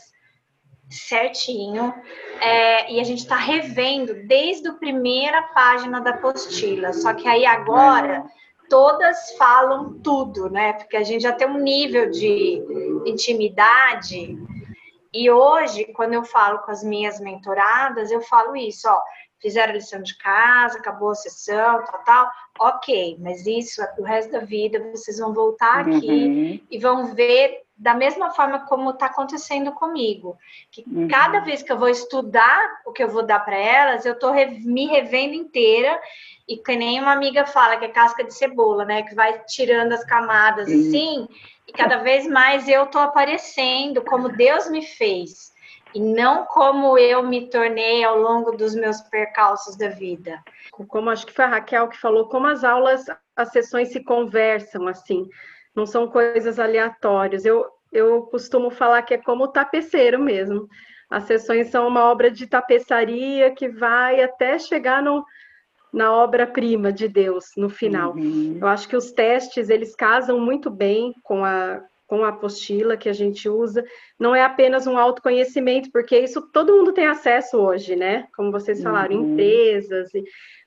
certinho. 0.88 1.94
É, 2.40 2.92
e 2.92 3.00
a 3.00 3.04
gente 3.04 3.20
está 3.20 3.36
revendo 3.36 4.14
desde 4.26 4.68
a 4.68 4.74
primeira 4.74 5.42
página 5.54 6.00
da 6.00 6.10
apostila. 6.10 6.92
Só 6.92 7.14
que 7.14 7.26
aí 7.26 7.44
agora 7.46 8.24
todas 8.68 9.32
falam 9.36 9.98
tudo, 10.00 10.50
né? 10.50 10.74
Porque 10.74 10.96
a 10.96 11.02
gente 11.02 11.22
já 11.22 11.32
tem 11.32 11.48
um 11.48 11.58
nível 11.58 12.10
de 12.10 12.62
intimidade 13.06 14.36
e 15.16 15.30
hoje, 15.30 15.86
quando 15.94 16.12
eu 16.12 16.22
falo 16.22 16.58
com 16.58 16.70
as 16.70 16.84
minhas 16.84 17.18
mentoradas, 17.18 18.10
eu 18.10 18.20
falo 18.20 18.54
isso, 18.54 18.86
ó, 18.86 19.00
fizeram 19.40 19.72
a 19.72 19.76
lição 19.76 20.02
de 20.02 20.14
casa, 20.18 20.78
acabou 20.78 21.08
a 21.08 21.14
sessão, 21.14 21.82
tal, 21.84 22.04
tal, 22.04 22.30
ok, 22.60 23.16
mas 23.18 23.46
isso 23.46 23.82
é 23.82 23.86
pro 23.86 24.04
resto 24.04 24.32
da 24.32 24.40
vida, 24.40 24.90
vocês 24.90 25.18
vão 25.18 25.32
voltar 25.32 25.88
aqui 25.88 26.26
uhum. 26.26 26.60
e 26.70 26.78
vão 26.78 27.14
ver 27.14 27.62
da 27.76 27.92
mesma 27.92 28.30
forma 28.30 28.60
como 28.60 28.90
está 28.90 29.06
acontecendo 29.06 29.70
comigo, 29.72 30.38
que 30.70 30.82
uhum. 30.86 31.08
cada 31.08 31.40
vez 31.40 31.62
que 31.62 31.70
eu 31.70 31.78
vou 31.78 31.88
estudar 31.88 32.80
o 32.86 32.92
que 32.92 33.04
eu 33.04 33.08
vou 33.08 33.22
dar 33.22 33.40
para 33.40 33.56
elas, 33.56 34.06
eu 34.06 34.14
estou 34.14 34.32
re 34.32 34.46
me 34.64 34.86
revendo 34.86 35.34
inteira 35.34 36.00
e 36.48 36.56
que 36.56 36.74
nem 36.74 36.98
uma 37.00 37.12
amiga 37.12 37.44
fala 37.44 37.76
que 37.76 37.84
é 37.84 37.88
casca 37.88 38.24
de 38.24 38.32
cebola, 38.32 38.84
né, 38.84 39.02
que 39.02 39.14
vai 39.14 39.38
tirando 39.46 39.92
as 39.92 40.04
camadas 40.04 40.68
uhum. 40.68 40.80
assim, 40.80 41.28
e 41.68 41.72
cada 41.72 41.98
vez 41.98 42.26
mais 42.26 42.66
eu 42.66 42.84
estou 42.84 43.02
aparecendo 43.02 44.02
como 44.02 44.30
Deus 44.30 44.70
me 44.70 44.82
fez 44.82 45.54
e 45.94 46.00
não 46.00 46.44
como 46.46 46.98
eu 46.98 47.22
me 47.22 47.48
tornei 47.48 48.04
ao 48.04 48.18
longo 48.18 48.52
dos 48.52 48.74
meus 48.74 49.00
percalços 49.02 49.76
da 49.76 49.88
vida. 49.88 50.42
Como 50.88 51.08
acho 51.08 51.26
que 51.26 51.32
foi 51.32 51.44
a 51.44 51.48
Raquel 51.48 51.88
que 51.88 51.98
falou, 51.98 52.28
como 52.28 52.46
as 52.46 52.64
aulas, 52.64 53.06
as 53.34 53.50
sessões 53.50 53.88
se 53.88 54.04
conversam 54.04 54.86
assim, 54.88 55.28
não 55.76 55.84
são 55.86 56.08
coisas 56.08 56.58
aleatórias. 56.58 57.44
Eu, 57.44 57.66
eu 57.92 58.22
costumo 58.22 58.70
falar 58.70 59.02
que 59.02 59.14
é 59.14 59.18
como 59.18 59.44
o 59.44 59.48
tapeceiro 59.48 60.18
mesmo. 60.18 60.66
As 61.10 61.24
sessões 61.24 61.68
são 61.68 61.86
uma 61.86 62.10
obra 62.10 62.30
de 62.30 62.46
tapeçaria 62.46 63.50
que 63.52 63.68
vai 63.68 64.22
até 64.22 64.58
chegar 64.58 65.02
no, 65.02 65.24
na 65.92 66.12
obra-prima 66.12 66.90
de 66.92 67.06
Deus 67.06 67.50
no 67.56 67.68
final. 67.68 68.14
Uhum. 68.14 68.58
Eu 68.60 68.66
acho 68.66 68.88
que 68.88 68.96
os 68.96 69.12
testes 69.12 69.68
eles 69.68 69.94
casam 69.94 70.40
muito 70.40 70.70
bem 70.70 71.14
com 71.22 71.44
a 71.44 71.82
com 72.08 72.24
a 72.24 72.28
apostila 72.28 72.96
que 72.96 73.08
a 73.08 73.12
gente 73.12 73.48
usa. 73.48 73.84
Não 74.16 74.32
é 74.32 74.44
apenas 74.44 74.86
um 74.86 74.96
autoconhecimento, 74.96 75.90
porque 75.90 76.16
isso 76.16 76.40
todo 76.52 76.72
mundo 76.72 76.92
tem 76.92 77.08
acesso 77.08 77.58
hoje, 77.58 77.96
né? 77.96 78.28
Como 78.36 78.52
vocês 78.52 78.80
falaram, 78.80 79.16
uhum. 79.16 79.32
empresas. 79.32 80.12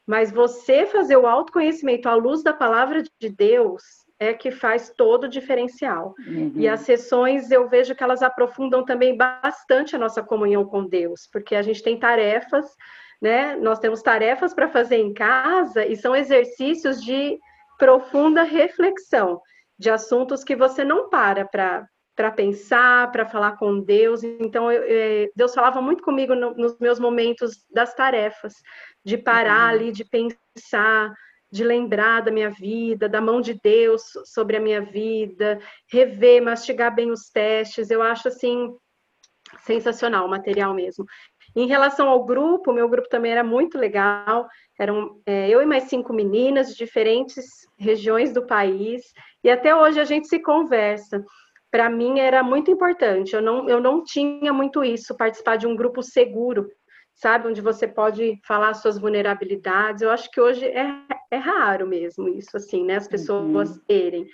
Mas 0.06 0.34
você 0.34 0.86
fazer 0.86 1.16
o 1.16 1.26
autoconhecimento 1.26 2.10
à 2.10 2.16
luz 2.16 2.44
da 2.44 2.52
palavra 2.52 3.02
de 3.02 3.30
Deus 3.30 3.84
é 4.20 4.34
que 4.34 4.52
faz 4.52 4.92
todo 4.96 5.24
o 5.26 5.30
diferencial. 5.30 6.14
Uhum. 6.28 6.54
E 6.56 6.68
as 6.68 6.82
sessões 6.82 7.50
eu 7.52 7.70
vejo 7.70 7.96
que 7.96 8.04
elas 8.04 8.22
aprofundam 8.22 8.84
também 8.84 9.16
bastante 9.16 9.96
a 9.96 10.00
nossa 10.00 10.22
comunhão 10.22 10.66
com 10.66 10.86
Deus, 10.86 11.28
porque 11.32 11.56
a 11.56 11.62
gente 11.62 11.82
tem 11.82 11.98
tarefas 11.98 12.66
né? 13.22 13.56
Nós 13.58 13.80
temos 13.80 14.02
tarefas 14.02 14.54
para 14.54 14.70
fazer 14.70 14.98
em 14.98 15.14
casa 15.14 15.86
e 15.86 15.96
são 15.96 16.16
exercícios 16.16 17.04
de 17.04 17.38
profunda 17.78 18.44
reflexão 18.44 19.42
de 19.78 19.90
assuntos 19.90 20.44
que 20.44 20.56
você 20.56 20.84
não 20.84 21.10
para 21.10 21.46
para 22.16 22.32
pensar, 22.32 23.10
para 23.14 23.26
falar 23.26 23.54
com 23.54 23.80
Deus. 23.80 24.26
Então, 24.26 24.70
eu, 24.70 24.84
eu, 24.84 25.32
Deus 25.34 25.56
falava 25.56 25.82
muito 25.82 26.04
comigo 26.04 26.36
no, 26.36 26.54
nos 26.54 26.78
meus 26.78 27.00
momentos 27.00 27.66
das 27.74 27.96
tarefas, 27.96 28.56
de 29.06 29.18
parar 29.18 29.70
uhum. 29.70 29.80
ali, 29.80 29.92
de 29.94 30.04
pensar, 30.04 31.14
de 31.52 31.64
lembrar 31.64 32.22
da 32.22 32.32
minha 32.32 32.50
vida, 32.50 33.10
da 33.10 33.20
mão 33.20 33.42
de 33.42 33.54
Deus 33.54 34.04
sobre 34.26 34.58
a 34.58 34.60
minha 34.60 34.82
vida, 34.82 35.60
rever, 35.92 36.42
mastigar 36.42 36.94
bem 36.94 37.12
os 37.12 37.30
testes. 37.30 37.90
Eu 37.90 38.02
acho 38.02 38.28
assim 38.28 38.76
sensacional 39.62 40.26
o 40.26 40.30
material 40.30 40.74
mesmo. 40.74 41.06
Em 41.56 41.68
relação 41.68 42.08
ao 42.08 42.24
grupo, 42.24 42.72
meu 42.72 42.88
grupo 42.88 43.10
também 43.10 43.32
era 43.32 43.44
muito 43.44 43.78
legal. 43.78 44.48
Eram 44.80 45.20
é, 45.26 45.50
eu 45.50 45.62
e 45.62 45.66
mais 45.66 45.84
cinco 45.84 46.14
meninas 46.14 46.70
de 46.70 46.76
diferentes 46.76 47.46
regiões 47.78 48.32
do 48.32 48.46
país, 48.46 49.02
e 49.44 49.50
até 49.50 49.76
hoje 49.76 50.00
a 50.00 50.06
gente 50.06 50.28
se 50.28 50.40
conversa. 50.40 51.24
Para 51.72 51.90
mim 51.90 52.20
era 52.20 52.44
muito 52.44 52.72
importante. 52.72 53.36
Eu 53.36 53.42
não, 53.42 53.70
eu 53.70 53.80
não 53.80 54.04
tinha 54.04 54.54
muito 54.54 54.84
isso, 54.84 55.16
participar 55.16 55.56
de 55.56 55.68
um 55.68 55.76
grupo 55.76 56.02
seguro, 56.02 56.68
sabe? 57.20 57.50
Onde 57.50 57.62
você 57.62 57.86
pode 57.86 58.40
falar 58.46 58.74
suas 58.74 58.98
vulnerabilidades. 58.98 60.02
Eu 60.02 60.10
acho 60.10 60.32
que 60.32 60.40
hoje 60.40 60.66
é, 60.66 60.88
é 61.30 61.36
raro 61.36 61.86
mesmo 61.86 62.30
isso, 62.30 62.56
assim, 62.56 62.86
né? 62.86 62.96
As 62.96 63.08
pessoas 63.08 63.72
uhum. 63.72 63.82
terem. 63.86 64.26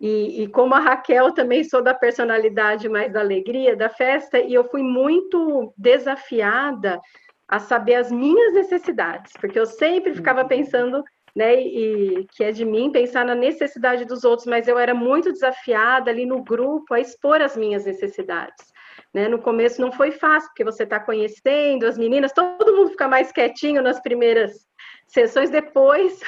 E, 0.00 0.42
e, 0.42 0.48
como 0.48 0.74
a 0.74 0.80
Raquel 0.80 1.32
também 1.32 1.62
sou 1.62 1.82
da 1.82 1.94
personalidade 1.94 2.88
mais 2.88 3.12
da 3.12 3.20
alegria 3.20 3.76
da 3.76 3.88
festa, 3.88 4.40
e 4.40 4.52
eu 4.52 4.64
fui 4.64 4.82
muito 4.82 5.72
desafiada 5.76 6.98
a 7.46 7.60
saber 7.60 7.96
as 7.96 8.10
minhas 8.10 8.54
necessidades, 8.54 9.32
porque 9.38 9.60
eu 9.60 9.66
sempre 9.66 10.14
ficava 10.14 10.42
uhum. 10.42 10.48
pensando, 10.48 11.04
né, 11.36 11.54
e 11.60 12.26
que 12.32 12.42
é 12.42 12.50
de 12.50 12.64
mim 12.64 12.90
pensar 12.90 13.24
na 13.24 13.34
necessidade 13.34 14.04
dos 14.04 14.24
outros, 14.24 14.46
mas 14.46 14.66
eu 14.66 14.78
era 14.78 14.94
muito 14.94 15.30
desafiada 15.30 16.10
ali 16.10 16.26
no 16.26 16.42
grupo 16.42 16.94
a 16.94 17.00
expor 17.00 17.40
as 17.40 17.56
minhas 17.56 17.84
necessidades. 17.84 18.71
Né? 19.12 19.28
No 19.28 19.38
começo 19.38 19.80
não 19.80 19.92
foi 19.92 20.10
fácil, 20.10 20.48
porque 20.48 20.64
você 20.64 20.84
está 20.84 20.98
conhecendo 20.98 21.86
as 21.86 21.98
meninas, 21.98 22.32
todo 22.32 22.74
mundo 22.74 22.90
fica 22.90 23.08
mais 23.08 23.30
quietinho 23.30 23.82
nas 23.82 24.00
primeiras 24.00 24.66
sessões, 25.06 25.50
depois 25.50 26.20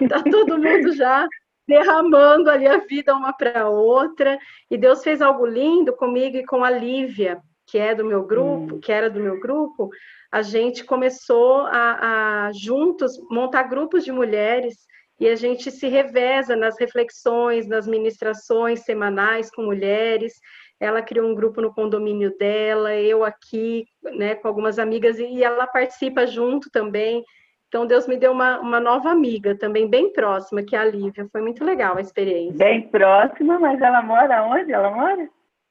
está 0.00 0.22
todo 0.30 0.58
mundo 0.58 0.92
já 0.92 1.26
derramando 1.66 2.50
ali 2.50 2.66
a 2.66 2.78
vida 2.78 3.14
uma 3.14 3.32
para 3.32 3.68
outra. 3.68 4.38
E 4.70 4.76
Deus 4.76 5.02
fez 5.02 5.22
algo 5.22 5.46
lindo 5.46 5.92
comigo 5.92 6.36
e 6.36 6.44
com 6.44 6.64
a 6.64 6.70
Lívia, 6.70 7.40
que 7.66 7.78
é 7.78 7.94
do 7.94 8.04
meu 8.04 8.24
grupo, 8.24 8.74
hum. 8.74 8.80
que 8.80 8.92
era 8.92 9.08
do 9.08 9.20
meu 9.20 9.38
grupo. 9.38 9.88
A 10.30 10.42
gente 10.42 10.84
começou 10.84 11.66
a, 11.66 12.46
a 12.46 12.52
juntos 12.52 13.12
montar 13.30 13.64
grupos 13.64 14.04
de 14.04 14.10
mulheres 14.10 14.74
e 15.20 15.28
a 15.28 15.36
gente 15.36 15.70
se 15.70 15.86
reveza 15.88 16.56
nas 16.56 16.78
reflexões, 16.80 17.68
nas 17.68 17.86
ministrações 17.86 18.80
semanais 18.80 19.50
com 19.50 19.62
mulheres. 19.62 20.34
Ela 20.82 21.00
criou 21.00 21.30
um 21.30 21.34
grupo 21.34 21.60
no 21.60 21.72
condomínio 21.72 22.36
dela, 22.36 22.92
eu 22.96 23.22
aqui, 23.22 23.86
né, 24.02 24.34
com 24.34 24.48
algumas 24.48 24.80
amigas, 24.80 25.16
e 25.16 25.44
ela 25.44 25.64
participa 25.64 26.26
junto 26.26 26.68
também. 26.72 27.22
Então, 27.68 27.86
Deus 27.86 28.08
me 28.08 28.16
deu 28.16 28.32
uma, 28.32 28.58
uma 28.58 28.80
nova 28.80 29.08
amiga 29.08 29.56
também, 29.56 29.88
bem 29.88 30.12
próxima, 30.12 30.60
que 30.60 30.74
é 30.74 30.80
a 30.80 30.84
Lívia. 30.84 31.28
Foi 31.30 31.40
muito 31.40 31.64
legal 31.64 31.96
a 31.96 32.00
experiência. 32.00 32.58
Bem 32.58 32.88
próxima, 32.88 33.60
mas 33.60 33.80
ela 33.80 34.02
mora 34.02 34.42
onde? 34.42 34.72
Ela 34.72 34.90
mora? 34.90 35.28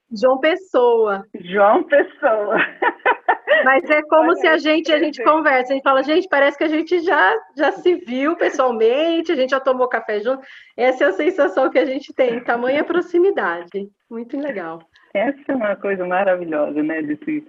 João 0.10 0.40
Pessoa. 0.40 1.26
João 1.36 1.84
Pessoa. 1.84 2.56
Mas 3.66 3.84
é 3.90 4.02
como 4.04 4.30
Olha, 4.30 4.36
se 4.36 4.48
a 4.48 4.58
gente 4.58 4.92
a 4.92 4.98
gente 4.98 5.24
conversa, 5.24 5.72
a 5.72 5.76
gente 5.76 5.84
fala, 5.84 6.02
gente, 6.02 6.28
parece 6.28 6.58
que 6.58 6.64
a 6.64 6.70
gente 6.70 7.00
já 7.02 7.38
já 7.56 7.72
se 7.72 7.96
viu 7.96 8.36
pessoalmente, 8.36 9.32
a 9.32 9.36
gente 9.36 9.52
já 9.52 9.60
tomou 9.60 9.88
café 9.88 10.20
junto. 10.20 10.42
Essa 10.76 11.04
é 11.04 11.08
a 11.08 11.12
sensação 11.12 11.70
que 11.70 11.78
a 11.78 11.86
gente 11.86 12.14
tem, 12.14 12.44
tamanha 12.44 12.84
proximidade. 12.84 13.90
Muito 14.10 14.38
legal. 14.38 14.80
Essa 15.14 15.52
é 15.52 15.56
uma 15.56 15.76
coisa 15.76 16.06
maravilhosa, 16.06 16.82
né, 16.82 17.02
desse, 17.02 17.46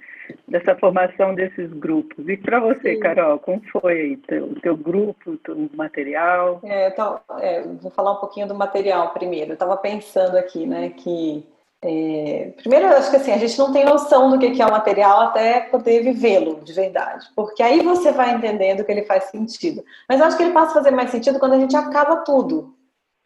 dessa 0.48 0.74
formação 0.76 1.34
desses 1.34 1.72
grupos. 1.72 2.28
E 2.28 2.36
para 2.36 2.60
você, 2.60 2.94
Sim. 2.94 3.00
Carol, 3.00 3.38
como 3.38 3.62
foi 3.70 4.14
o 4.14 4.60
teu, 4.60 4.76
grupo, 4.76 5.36
teu 5.38 5.70
material? 5.74 6.60
É, 6.64 6.88
então, 6.88 7.20
é, 7.40 7.62
vou 7.62 7.90
falar 7.90 8.12
um 8.12 8.20
pouquinho 8.20 8.48
do 8.48 8.54
material 8.54 9.12
primeiro. 9.12 9.50
Eu 9.50 9.54
estava 9.54 9.76
pensando 9.76 10.36
aqui, 10.36 10.66
né, 10.66 10.90
que 10.90 11.46
é, 11.84 12.52
primeiro, 12.56 12.86
eu 12.86 12.96
acho 12.96 13.10
que 13.10 13.16
assim, 13.16 13.32
a 13.32 13.38
gente 13.38 13.58
não 13.58 13.72
tem 13.72 13.84
noção 13.84 14.30
do 14.30 14.38
que 14.38 14.62
é 14.62 14.66
o 14.66 14.70
material 14.70 15.20
até 15.22 15.60
poder 15.60 16.02
vivê-lo 16.04 16.60
de 16.62 16.72
verdade, 16.72 17.26
porque 17.34 17.60
aí 17.60 17.82
você 17.82 18.12
vai 18.12 18.34
entendendo 18.34 18.84
que 18.84 18.92
ele 18.92 19.02
faz 19.02 19.24
sentido. 19.24 19.82
Mas 20.08 20.20
eu 20.20 20.26
acho 20.26 20.36
que 20.36 20.44
ele 20.44 20.52
passa 20.52 20.70
a 20.70 20.74
fazer 20.74 20.92
mais 20.92 21.10
sentido 21.10 21.40
quando 21.40 21.54
a 21.54 21.58
gente 21.58 21.74
acaba 21.74 22.18
tudo 22.18 22.72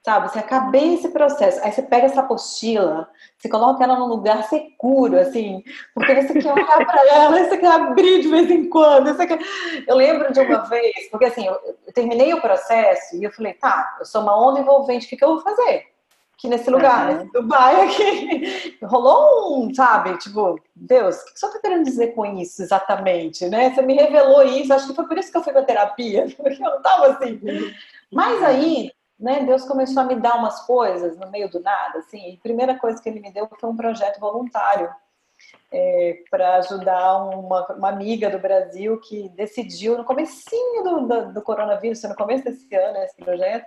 sabe? 0.06 0.30
Você 0.30 0.38
acabei 0.38 0.94
esse 0.94 1.08
processo, 1.08 1.58
aí 1.64 1.72
você 1.72 1.82
pega 1.82 2.06
essa 2.06 2.20
apostila, 2.20 3.08
você 3.36 3.48
coloca 3.48 3.82
ela 3.82 3.98
num 3.98 4.06
lugar 4.06 4.44
seguro, 4.44 5.18
assim, 5.18 5.64
porque 5.92 6.14
você 6.14 6.40
quer 6.40 6.52
olhar 6.52 6.86
para 6.86 7.08
ela, 7.08 7.44
você 7.44 7.58
quer 7.58 7.72
abrir 7.72 8.20
de 8.20 8.28
vez 8.28 8.48
em 8.48 8.70
quando. 8.70 9.12
Você 9.12 9.26
quer... 9.26 9.40
Eu 9.84 9.96
lembro 9.96 10.32
de 10.32 10.38
uma 10.38 10.58
vez, 10.58 11.10
porque 11.10 11.24
assim, 11.24 11.48
eu, 11.48 11.54
eu 11.84 11.92
terminei 11.92 12.32
o 12.32 12.40
processo 12.40 13.16
e 13.16 13.24
eu 13.24 13.32
falei, 13.32 13.54
tá, 13.54 13.96
eu 13.98 14.06
sou 14.06 14.22
uma 14.22 14.40
onda 14.40 14.60
envolvente, 14.60 15.06
o 15.06 15.08
que, 15.08 15.16
que 15.16 15.24
eu 15.24 15.34
vou 15.34 15.40
fazer? 15.40 15.86
Aqui 16.38 16.46
nesse 16.46 16.70
lugar, 16.70 17.08
uhum. 17.10 17.16
nesse 17.16 17.32
Dubai 17.32 17.88
aqui. 17.88 18.78
Rolou 18.84 19.64
um, 19.64 19.74
sabe, 19.74 20.16
tipo, 20.18 20.60
Deus, 20.72 21.16
o 21.16 21.24
que 21.32 21.40
você 21.40 21.46
está 21.46 21.58
querendo 21.58 21.82
dizer 21.82 22.14
com 22.14 22.24
isso 22.24 22.62
exatamente, 22.62 23.44
né? 23.46 23.74
Você 23.74 23.82
me 23.82 23.94
revelou 23.94 24.44
isso, 24.44 24.72
acho 24.72 24.86
que 24.86 24.94
foi 24.94 25.08
por 25.08 25.18
isso 25.18 25.32
que 25.32 25.36
eu 25.36 25.42
fui 25.42 25.52
pra 25.52 25.64
terapia, 25.64 26.26
porque 26.36 26.62
eu 26.62 26.70
não 26.70 26.80
tava 26.80 27.08
assim. 27.08 27.40
Mas 28.12 28.40
aí, 28.44 28.92
né, 29.18 29.44
Deus 29.44 29.64
começou 29.64 30.02
a 30.02 30.06
me 30.06 30.16
dar 30.16 30.36
umas 30.36 30.60
coisas 30.66 31.16
no 31.16 31.30
meio 31.30 31.50
do 31.50 31.60
nada, 31.60 31.98
assim, 31.98 32.30
e 32.30 32.34
a 32.34 32.42
primeira 32.42 32.78
coisa 32.78 33.02
que 33.02 33.08
ele 33.08 33.20
me 33.20 33.32
deu 33.32 33.48
foi 33.58 33.68
um 33.68 33.76
projeto 33.76 34.20
voluntário 34.20 34.94
é, 35.72 36.22
para 36.30 36.56
ajudar 36.56 37.24
uma, 37.24 37.66
uma, 37.72 37.88
amiga 37.88 38.30
do 38.30 38.38
Brasil 38.38 39.00
que 39.00 39.28
decidiu 39.30 39.96
no 39.96 40.04
comecinho 40.04 40.82
do, 40.82 41.06
do, 41.06 41.32
do 41.34 41.42
coronavírus, 41.42 42.02
no 42.02 42.14
começo 42.14 42.44
desse 42.44 42.74
ano, 42.74 42.98
esse 42.98 43.16
projeto, 43.16 43.66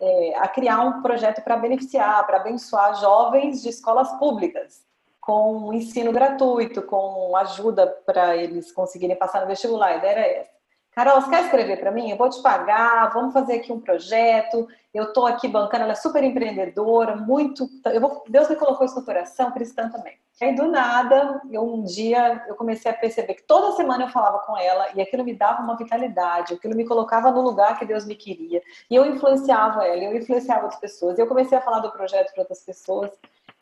é, 0.00 0.36
a 0.36 0.48
criar 0.48 0.80
um 0.80 1.02
projeto 1.02 1.42
para 1.42 1.56
beneficiar, 1.56 2.26
para 2.26 2.38
abençoar 2.38 3.00
jovens 3.00 3.62
de 3.62 3.68
escolas 3.68 4.10
públicas 4.18 4.84
com 5.20 5.72
ensino 5.72 6.12
gratuito, 6.12 6.82
com 6.82 7.36
ajuda 7.36 7.86
para 7.86 8.36
eles 8.36 8.72
conseguirem 8.72 9.16
passar 9.16 9.40
no 9.40 9.46
vestibular. 9.46 9.88
A 9.88 9.96
ideia 9.96 10.10
era 10.10 10.26
essa. 10.26 10.61
Carol, 10.94 11.22
você 11.22 11.30
quer 11.30 11.44
escrever 11.44 11.80
para 11.80 11.90
mim? 11.90 12.10
Eu 12.10 12.18
vou 12.18 12.28
te 12.28 12.42
pagar, 12.42 13.10
vamos 13.14 13.32
fazer 13.32 13.54
aqui 13.54 13.72
um 13.72 13.80
projeto. 13.80 14.68
Eu 14.92 15.04
estou 15.04 15.26
aqui 15.26 15.48
bancando, 15.48 15.84
ela 15.84 15.92
é 15.92 15.96
super 15.96 16.22
empreendedora, 16.22 17.16
muito. 17.16 17.66
Eu 17.86 18.00
vou, 18.00 18.22
Deus 18.28 18.48
me 18.50 18.56
colocou 18.56 18.84
isso 18.84 18.96
no 18.96 19.04
coração, 19.04 19.50
cristã 19.50 19.88
também. 19.88 20.18
Aí 20.40 20.54
do 20.54 20.66
nada, 20.66 21.40
eu 21.50 21.62
um 21.62 21.84
dia 21.84 22.44
eu 22.46 22.54
comecei 22.56 22.90
a 22.90 22.94
perceber 22.94 23.34
que 23.34 23.44
toda 23.44 23.76
semana 23.76 24.04
eu 24.04 24.08
falava 24.08 24.40
com 24.40 24.58
ela 24.58 24.88
e 24.94 25.00
aquilo 25.00 25.24
me 25.24 25.32
dava 25.32 25.62
uma 25.62 25.76
vitalidade, 25.76 26.54
aquilo 26.54 26.74
me 26.74 26.84
colocava 26.84 27.30
no 27.30 27.40
lugar 27.40 27.78
que 27.78 27.86
Deus 27.86 28.04
me 28.04 28.16
queria. 28.16 28.60
E 28.90 28.94
eu 28.94 29.06
influenciava 29.06 29.86
ela, 29.86 30.02
eu 30.02 30.16
influenciava 30.16 30.64
outras 30.64 30.80
pessoas. 30.80 31.16
E 31.16 31.22
eu 31.22 31.26
comecei 31.26 31.56
a 31.56 31.60
falar 31.60 31.78
do 31.78 31.92
projeto 31.92 32.34
para 32.34 32.42
outras 32.42 32.62
pessoas. 32.64 33.10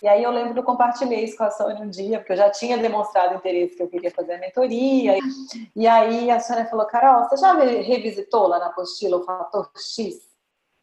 E 0.03 0.09
aí 0.09 0.23
eu 0.23 0.31
lembro 0.31 0.55
que 0.55 0.61
eu 0.61 0.65
compartilhei 0.65 1.25
isso 1.25 1.37
com 1.37 1.45
a 1.45 1.51
Sônia 1.51 1.85
um 1.85 1.91
dia, 1.91 2.19
porque 2.19 2.33
eu 2.33 2.37
já 2.37 2.51
tinha 2.51 2.79
demonstrado 2.79 3.35
interesse 3.35 3.77
que 3.77 3.83
eu 3.83 3.89
queria 3.89 4.11
fazer 4.11 4.35
a 4.35 4.39
mentoria. 4.39 5.19
E 5.77 5.87
aí 5.87 6.31
a 6.31 6.41
Sônia 6.41 6.67
falou, 6.67 6.87
Carol, 6.87 7.29
você 7.29 7.37
já 7.37 7.53
revisitou 7.53 8.47
lá 8.47 8.59
na 8.59 8.67
apostila 8.67 9.19
o 9.19 9.25
fator 9.25 9.71
X? 9.77 10.31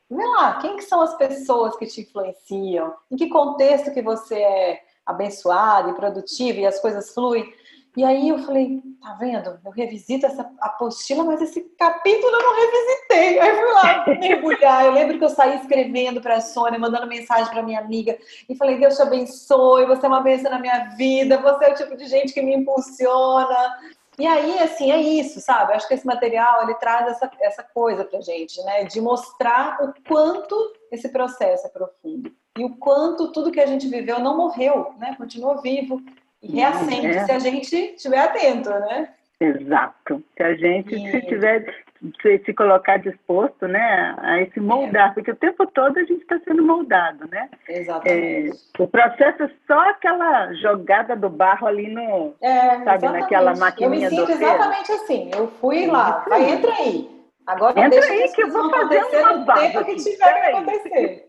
Vê 0.09 0.23
lá, 0.23 0.59
quem 0.59 0.77
que 0.77 0.83
são 0.83 1.01
as 1.01 1.15
pessoas 1.15 1.75
que 1.75 1.85
te 1.85 2.01
influenciam? 2.01 2.93
Em 3.11 3.17
que 3.17 3.27
contexto 3.27 3.91
que 3.91 4.01
você 4.01 4.35
é 4.35 4.81
abençoado 5.05 5.89
e 5.89 5.95
produtivo 5.95 6.59
e 6.59 6.65
as 6.65 6.79
coisas 6.79 7.13
fluem? 7.13 7.51
E 7.97 8.03
aí 8.03 8.29
eu 8.29 8.37
falei, 8.43 8.79
tá 9.01 9.13
vendo? 9.13 9.59
Eu 9.65 9.71
revisito 9.71 10.27
essa 10.27 10.47
apostila, 10.61 11.23
mas 11.23 11.41
esse 11.41 11.61
capítulo 11.79 12.31
eu 12.31 12.43
não 12.43 12.55
revisitei. 12.55 13.39
Aí 13.39 13.55
fui 13.55 13.71
lá 13.71 14.05
mergulhar. 14.21 14.85
Eu 14.85 14.91
lembro 14.91 15.17
que 15.17 15.25
eu 15.25 15.29
saí 15.29 15.55
escrevendo 15.55 16.21
para 16.21 16.35
a 16.35 16.41
Sônia, 16.41 16.77
mandando 16.77 17.07
mensagem 17.07 17.51
para 17.51 17.63
minha 17.63 17.79
amiga 17.79 18.15
e 18.47 18.55
falei: 18.55 18.77
Deus 18.77 18.97
te 18.97 19.01
abençoe, 19.01 19.87
você 19.87 20.05
é 20.05 20.09
uma 20.09 20.21
bênção 20.21 20.51
na 20.51 20.59
minha 20.59 20.89
vida, 20.95 21.41
você 21.41 21.65
é 21.65 21.71
o 21.71 21.75
tipo 21.75 21.97
de 21.97 22.05
gente 22.05 22.33
que 22.33 22.41
me 22.43 22.53
impulsiona. 22.55 23.57
E 24.19 24.27
aí, 24.27 24.59
assim, 24.59 24.91
é 24.91 25.01
isso, 25.01 25.41
sabe? 25.41 25.73
Acho 25.73 25.87
que 25.87 25.95
esse 25.95 26.05
material 26.05 26.61
ele 26.61 26.75
traz 26.75 27.07
essa, 27.07 27.31
essa 27.41 27.63
coisa 27.63 28.05
pra 28.05 28.21
gente, 28.21 28.61
né? 28.61 28.83
De 28.83 29.01
mostrar 29.01 29.79
o 29.81 29.91
quanto 30.07 30.55
esse 30.91 31.09
processo 31.09 31.65
é 31.65 31.69
profundo 31.71 32.31
e 32.55 32.63
o 32.63 32.75
quanto 32.77 33.31
tudo 33.31 33.51
que 33.51 33.59
a 33.59 33.65
gente 33.65 33.87
viveu 33.87 34.19
não 34.19 34.37
morreu, 34.37 34.93
né? 34.99 35.15
Continua 35.17 35.61
vivo 35.61 35.99
e 36.41 36.51
reacende 36.55 37.07
é. 37.07 37.25
se 37.25 37.31
a 37.31 37.39
gente 37.39 37.75
estiver 37.75 38.19
atento, 38.19 38.69
né? 38.69 39.09
Exato. 39.39 40.23
Se 40.35 40.43
a 40.43 40.55
gente, 40.55 40.95
e... 40.95 41.11
se 41.11 41.21
tiver, 41.21 41.65
se, 42.21 42.39
se, 42.43 42.53
colocar 42.53 42.97
disposto, 42.97 43.67
né, 43.67 44.15
a 44.17 44.45
se 44.51 44.59
moldar, 44.59 45.11
é. 45.11 45.13
porque 45.13 45.31
o 45.31 45.35
tempo 45.35 45.65
todo 45.67 45.97
a 45.97 46.03
gente 46.03 46.21
está 46.21 46.39
sendo 46.39 46.63
moldado, 46.63 47.27
né? 47.31 47.49
Exatamente. 47.69 48.49
É, 48.79 48.83
o 48.83 48.87
processo 48.87 49.43
é 49.43 49.51
só 49.67 49.89
aquela 49.89 50.53
jogada 50.53 51.15
do 51.15 51.29
barro 51.29 51.67
ali 51.67 51.87
no, 51.87 52.33
é, 52.41 52.59
sabe, 52.59 52.81
exatamente. 52.81 53.21
naquela 53.21 53.55
maquininha 53.55 54.09
do 54.09 54.15
Eu 54.15 54.21
me 54.21 54.27
sinto 54.27 54.43
exatamente 54.43 54.91
assim. 54.91 55.31
Eu 55.35 55.47
fui 55.59 55.85
lá, 55.85 56.25
vai, 56.27 56.49
entra 56.49 56.71
aí. 56.73 57.17
Agora 57.45 57.79
entra 57.79 58.03
aí 58.03 58.27
que 58.33 58.43
eu 58.43 58.51
vou 58.51 58.69
fazer 58.69 59.05
um 59.05 59.45
tempo 59.45 59.85
que 59.85 59.95
tiver 59.95 60.33
que 60.33 60.47
acontecer. 60.47 61.26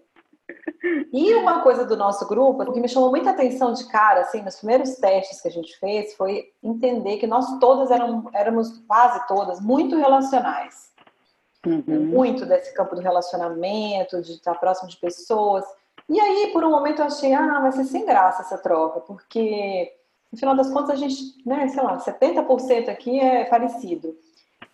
E 1.13 1.35
uma 1.35 1.61
coisa 1.61 1.85
do 1.85 1.97
nosso 1.97 2.27
grupo, 2.27 2.73
que 2.73 2.81
me 2.81 2.89
chamou 2.89 3.11
muita 3.11 3.31
atenção 3.31 3.73
de 3.73 3.87
cara, 3.89 4.21
assim, 4.21 4.43
nos 4.43 4.57
primeiros 4.57 4.95
testes 4.97 5.41
que 5.41 5.49
a 5.49 5.51
gente 5.51 5.79
fez, 5.79 6.15
foi 6.15 6.53
entender 6.63 7.17
que 7.19 7.27
nós 7.27 7.59
todas 7.59 7.91
eram, 7.91 8.29
éramos, 8.33 8.79
quase 8.87 9.27
todas, 9.27 9.61
muito 9.61 9.97
relacionais. 9.97 10.89
Uhum. 11.67 12.07
Muito 12.07 12.47
desse 12.47 12.73
campo 12.75 12.95
do 12.95 13.03
relacionamento, 13.03 14.23
de 14.23 14.33
estar 14.33 14.55
próximo 14.55 14.89
de 14.89 14.97
pessoas. 14.97 15.65
E 16.09 16.19
aí, 16.19 16.51
por 16.53 16.65
um 16.65 16.71
momento, 16.71 17.01
eu 17.01 17.07
achei, 17.07 17.35
ah, 17.35 17.61
vai 17.61 17.73
ser 17.73 17.85
sem 17.85 18.07
graça 18.07 18.43
essa 18.43 18.59
troca, 18.59 19.01
porque, 19.01 19.93
no 20.33 20.39
final 20.39 20.55
das 20.55 20.71
contas, 20.71 20.91
a 20.91 20.97
gente, 20.97 21.23
né, 21.45 21.69
sei 21.69 21.83
lá, 21.83 21.99
70% 21.99 22.89
aqui 22.89 23.19
é 23.19 23.45
parecido. 23.45 24.17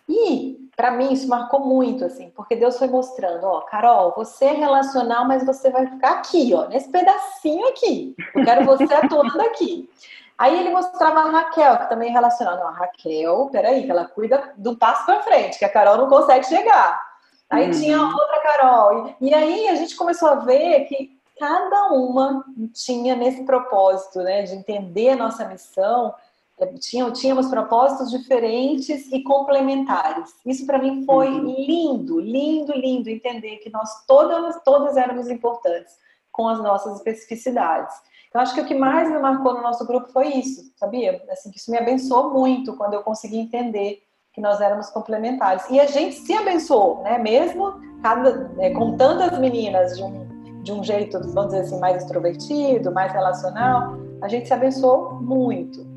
E 0.07 0.64
para 0.75 0.91
mim 0.91 1.13
isso 1.13 1.27
marcou 1.27 1.61
muito, 1.61 2.03
assim, 2.03 2.29
porque 2.35 2.55
Deus 2.55 2.77
foi 2.77 2.87
mostrando, 2.87 3.45
ó, 3.45 3.61
Carol, 3.61 4.13
você 4.15 4.45
é 4.45 4.53
relacional, 4.53 5.25
mas 5.25 5.45
você 5.45 5.69
vai 5.69 5.87
ficar 5.87 6.11
aqui, 6.13 6.53
ó, 6.53 6.67
nesse 6.67 6.89
pedacinho 6.89 7.67
aqui. 7.69 8.15
Eu 8.33 8.43
quero 8.43 8.65
você 8.65 8.85
toda 9.07 9.37
daqui. 9.37 9.89
Aí 10.37 10.59
ele 10.59 10.69
mostrava 10.69 11.21
a 11.21 11.29
Raquel, 11.29 11.77
que 11.77 11.89
também 11.89 12.09
é 12.09 12.11
relacional. 12.11 12.57
Não, 12.57 12.67
a 12.67 12.71
Raquel, 12.71 13.49
peraí, 13.51 13.85
que 13.85 13.91
ela 13.91 14.05
cuida 14.05 14.53
do 14.57 14.75
passo 14.75 15.05
para 15.05 15.21
frente, 15.21 15.57
que 15.57 15.63
a 15.63 15.69
Carol 15.69 15.97
não 15.97 16.09
consegue 16.09 16.45
chegar. 16.45 17.01
Aí 17.49 17.67
uhum. 17.67 17.71
tinha 17.71 18.01
outra 18.01 18.41
Carol. 18.41 19.15
E, 19.21 19.29
e 19.29 19.33
aí 19.33 19.67
a 19.69 19.75
gente 19.75 19.95
começou 19.95 20.27
a 20.27 20.35
ver 20.35 20.85
que 20.85 21.17
cada 21.39 21.89
uma 21.93 22.43
tinha 22.73 23.15
nesse 23.15 23.43
propósito, 23.43 24.19
né, 24.19 24.43
de 24.43 24.55
entender 24.55 25.09
a 25.09 25.15
nossa 25.15 25.45
missão, 25.45 26.13
é, 26.59 26.67
tínhamos 27.11 27.47
propósitos 27.49 28.09
diferentes 28.11 29.11
e 29.11 29.21
complementares. 29.23 30.33
Isso 30.45 30.65
para 30.65 30.79
mim 30.79 31.03
foi 31.05 31.27
uhum. 31.27 31.55
lindo, 31.57 32.19
lindo, 32.19 32.71
lindo 32.73 33.09
entender 33.09 33.57
que 33.57 33.69
nós 33.69 34.05
todas, 34.05 34.61
todas 34.63 34.95
éramos 34.95 35.29
importantes 35.29 35.97
com 36.31 36.47
as 36.47 36.61
nossas 36.61 36.97
especificidades. 36.97 37.93
Então 38.29 38.41
acho 38.41 38.53
que 38.53 38.61
o 38.61 38.65
que 38.65 38.75
mais 38.75 39.09
me 39.09 39.19
marcou 39.19 39.53
no 39.53 39.61
nosso 39.61 39.85
grupo 39.85 40.11
foi 40.11 40.27
isso, 40.27 40.71
sabia? 40.75 41.23
Assim, 41.29 41.51
isso 41.55 41.71
me 41.71 41.77
abençoou 41.77 42.31
muito 42.31 42.75
quando 42.75 42.93
eu 42.93 43.03
consegui 43.03 43.37
entender 43.37 44.01
que 44.33 44.41
nós 44.41 44.59
éramos 44.59 44.89
complementares. 44.89 45.69
E 45.69 45.79
a 45.79 45.85
gente 45.85 46.15
se 46.15 46.33
abençoou, 46.33 47.01
né? 47.01 47.17
Mesmo 47.17 47.79
cada, 48.01 48.51
é, 48.59 48.69
com 48.71 48.97
tantas 48.97 49.39
meninas 49.39 49.95
de 49.95 50.03
um, 50.03 50.61
de 50.61 50.71
um 50.73 50.83
jeito, 50.83 51.19
vamos 51.31 51.53
dizer 51.53 51.61
assim, 51.61 51.79
mais 51.79 52.03
extrovertido, 52.03 52.91
mais 52.91 53.13
relacional, 53.13 53.93
a 54.21 54.27
gente 54.27 54.47
se 54.47 54.53
abençoou 54.53 55.13
muito. 55.13 55.94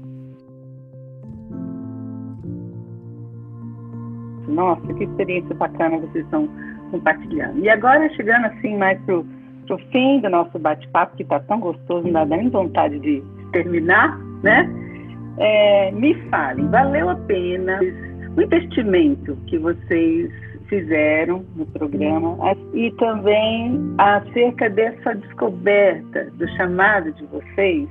Nossa, 4.58 4.92
que 4.92 5.04
experiência 5.04 5.54
bacana 5.54 5.98
vocês 5.98 6.24
estão 6.24 6.48
compartilhando. 6.90 7.60
E 7.60 7.70
agora, 7.70 8.12
chegando 8.14 8.46
assim 8.46 8.76
mais 8.76 9.00
pro, 9.02 9.24
pro 9.68 9.78
fim 9.92 10.20
do 10.20 10.28
nosso 10.28 10.58
bate-papo, 10.58 11.16
que 11.16 11.22
está 11.22 11.38
tão 11.38 11.60
gostoso, 11.60 12.08
não 12.08 12.26
dá 12.26 12.36
nem 12.36 12.50
vontade 12.50 12.98
de 12.98 13.22
terminar, 13.52 14.18
né? 14.42 14.68
É, 15.38 15.92
me 15.92 16.12
falem, 16.28 16.68
valeu 16.70 17.08
a 17.08 17.14
pena 17.14 17.78
o 18.36 18.42
investimento 18.42 19.36
que 19.46 19.56
vocês 19.58 20.28
fizeram 20.68 21.44
no 21.54 21.64
programa 21.66 22.36
e 22.74 22.90
também 22.98 23.94
acerca 23.96 24.68
dessa 24.68 25.14
descoberta 25.14 26.24
do 26.32 26.48
chamado 26.56 27.12
de 27.12 27.24
vocês 27.26 27.88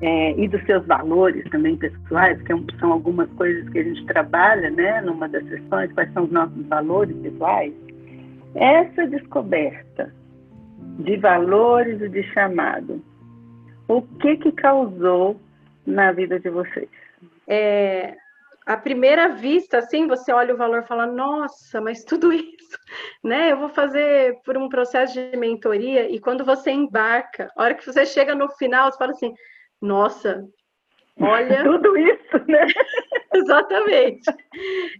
é, 0.00 0.38
e 0.38 0.48
dos 0.48 0.62
seus 0.64 0.84
valores 0.86 1.44
também 1.50 1.76
pessoais, 1.76 2.40
que 2.42 2.52
é 2.52 2.56
são 2.78 2.92
algumas 2.92 3.30
coisas 3.30 3.68
que 3.70 3.78
a 3.78 3.82
gente 3.82 4.04
trabalha, 4.06 4.70
né, 4.70 5.00
numa 5.00 5.28
das 5.28 5.44
sessões, 5.48 5.92
quais 5.92 6.12
são 6.12 6.24
os 6.24 6.30
nossos 6.30 6.66
valores 6.66 7.16
pessoais. 7.18 7.72
Essa 8.54 9.06
descoberta 9.06 10.12
de 10.98 11.16
valores 11.16 12.00
e 12.00 12.08
de 12.08 12.22
chamado, 12.32 13.02
o 13.88 14.02
que 14.02 14.36
que 14.36 14.52
causou 14.52 15.40
na 15.86 16.12
vida 16.12 16.38
de 16.40 16.50
vocês? 16.50 16.88
É, 17.46 18.16
primeira 18.86 19.28
vista, 19.28 19.78
assim, 19.78 20.06
você 20.06 20.32
olha 20.32 20.54
o 20.54 20.56
valor 20.56 20.82
e 20.82 20.86
fala, 20.86 21.06
nossa, 21.06 21.80
mas 21.80 22.04
tudo 22.04 22.32
isso, 22.32 22.78
né? 23.22 23.52
Eu 23.52 23.58
vou 23.58 23.68
fazer 23.68 24.38
por 24.44 24.56
um 24.56 24.68
processo 24.68 25.14
de 25.14 25.36
mentoria 25.36 26.10
e 26.10 26.18
quando 26.18 26.44
você 26.44 26.70
embarca, 26.70 27.50
a 27.56 27.62
hora 27.62 27.74
que 27.74 27.84
você 27.84 28.04
chega 28.06 28.34
no 28.34 28.48
final, 28.50 28.90
você 28.90 28.98
fala 28.98 29.12
assim, 29.12 29.34
nossa, 29.80 30.44
olha. 31.20 31.62
Tudo 31.64 31.96
isso, 31.96 32.44
né? 32.48 32.66
Exatamente. 33.34 34.30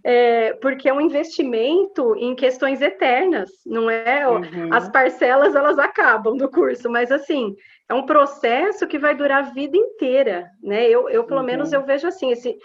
É, 0.03 0.53
porque 0.53 0.89
é 0.89 0.93
um 0.93 1.01
investimento 1.01 2.15
em 2.17 2.35
questões 2.35 2.81
eternas, 2.81 3.49
não 3.65 3.89
é? 3.89 4.27
Uhum. 4.27 4.71
As 4.71 4.89
parcelas 4.89 5.55
elas 5.55 5.79
acabam 5.79 6.37
do 6.37 6.49
curso, 6.49 6.89
mas 6.89 7.11
assim 7.11 7.55
é 7.89 7.93
um 7.93 8.05
processo 8.05 8.85
que 8.85 8.99
vai 8.99 9.15
durar 9.15 9.39
a 9.39 9.49
vida 9.49 9.77
inteira, 9.77 10.49
né? 10.61 10.87
Eu, 10.87 11.09
eu 11.09 11.23
pelo 11.23 11.39
uhum. 11.39 11.45
menos 11.45 11.73
eu 11.73 11.83
vejo 11.83 12.07
assim 12.07 12.31
esse 12.31 12.57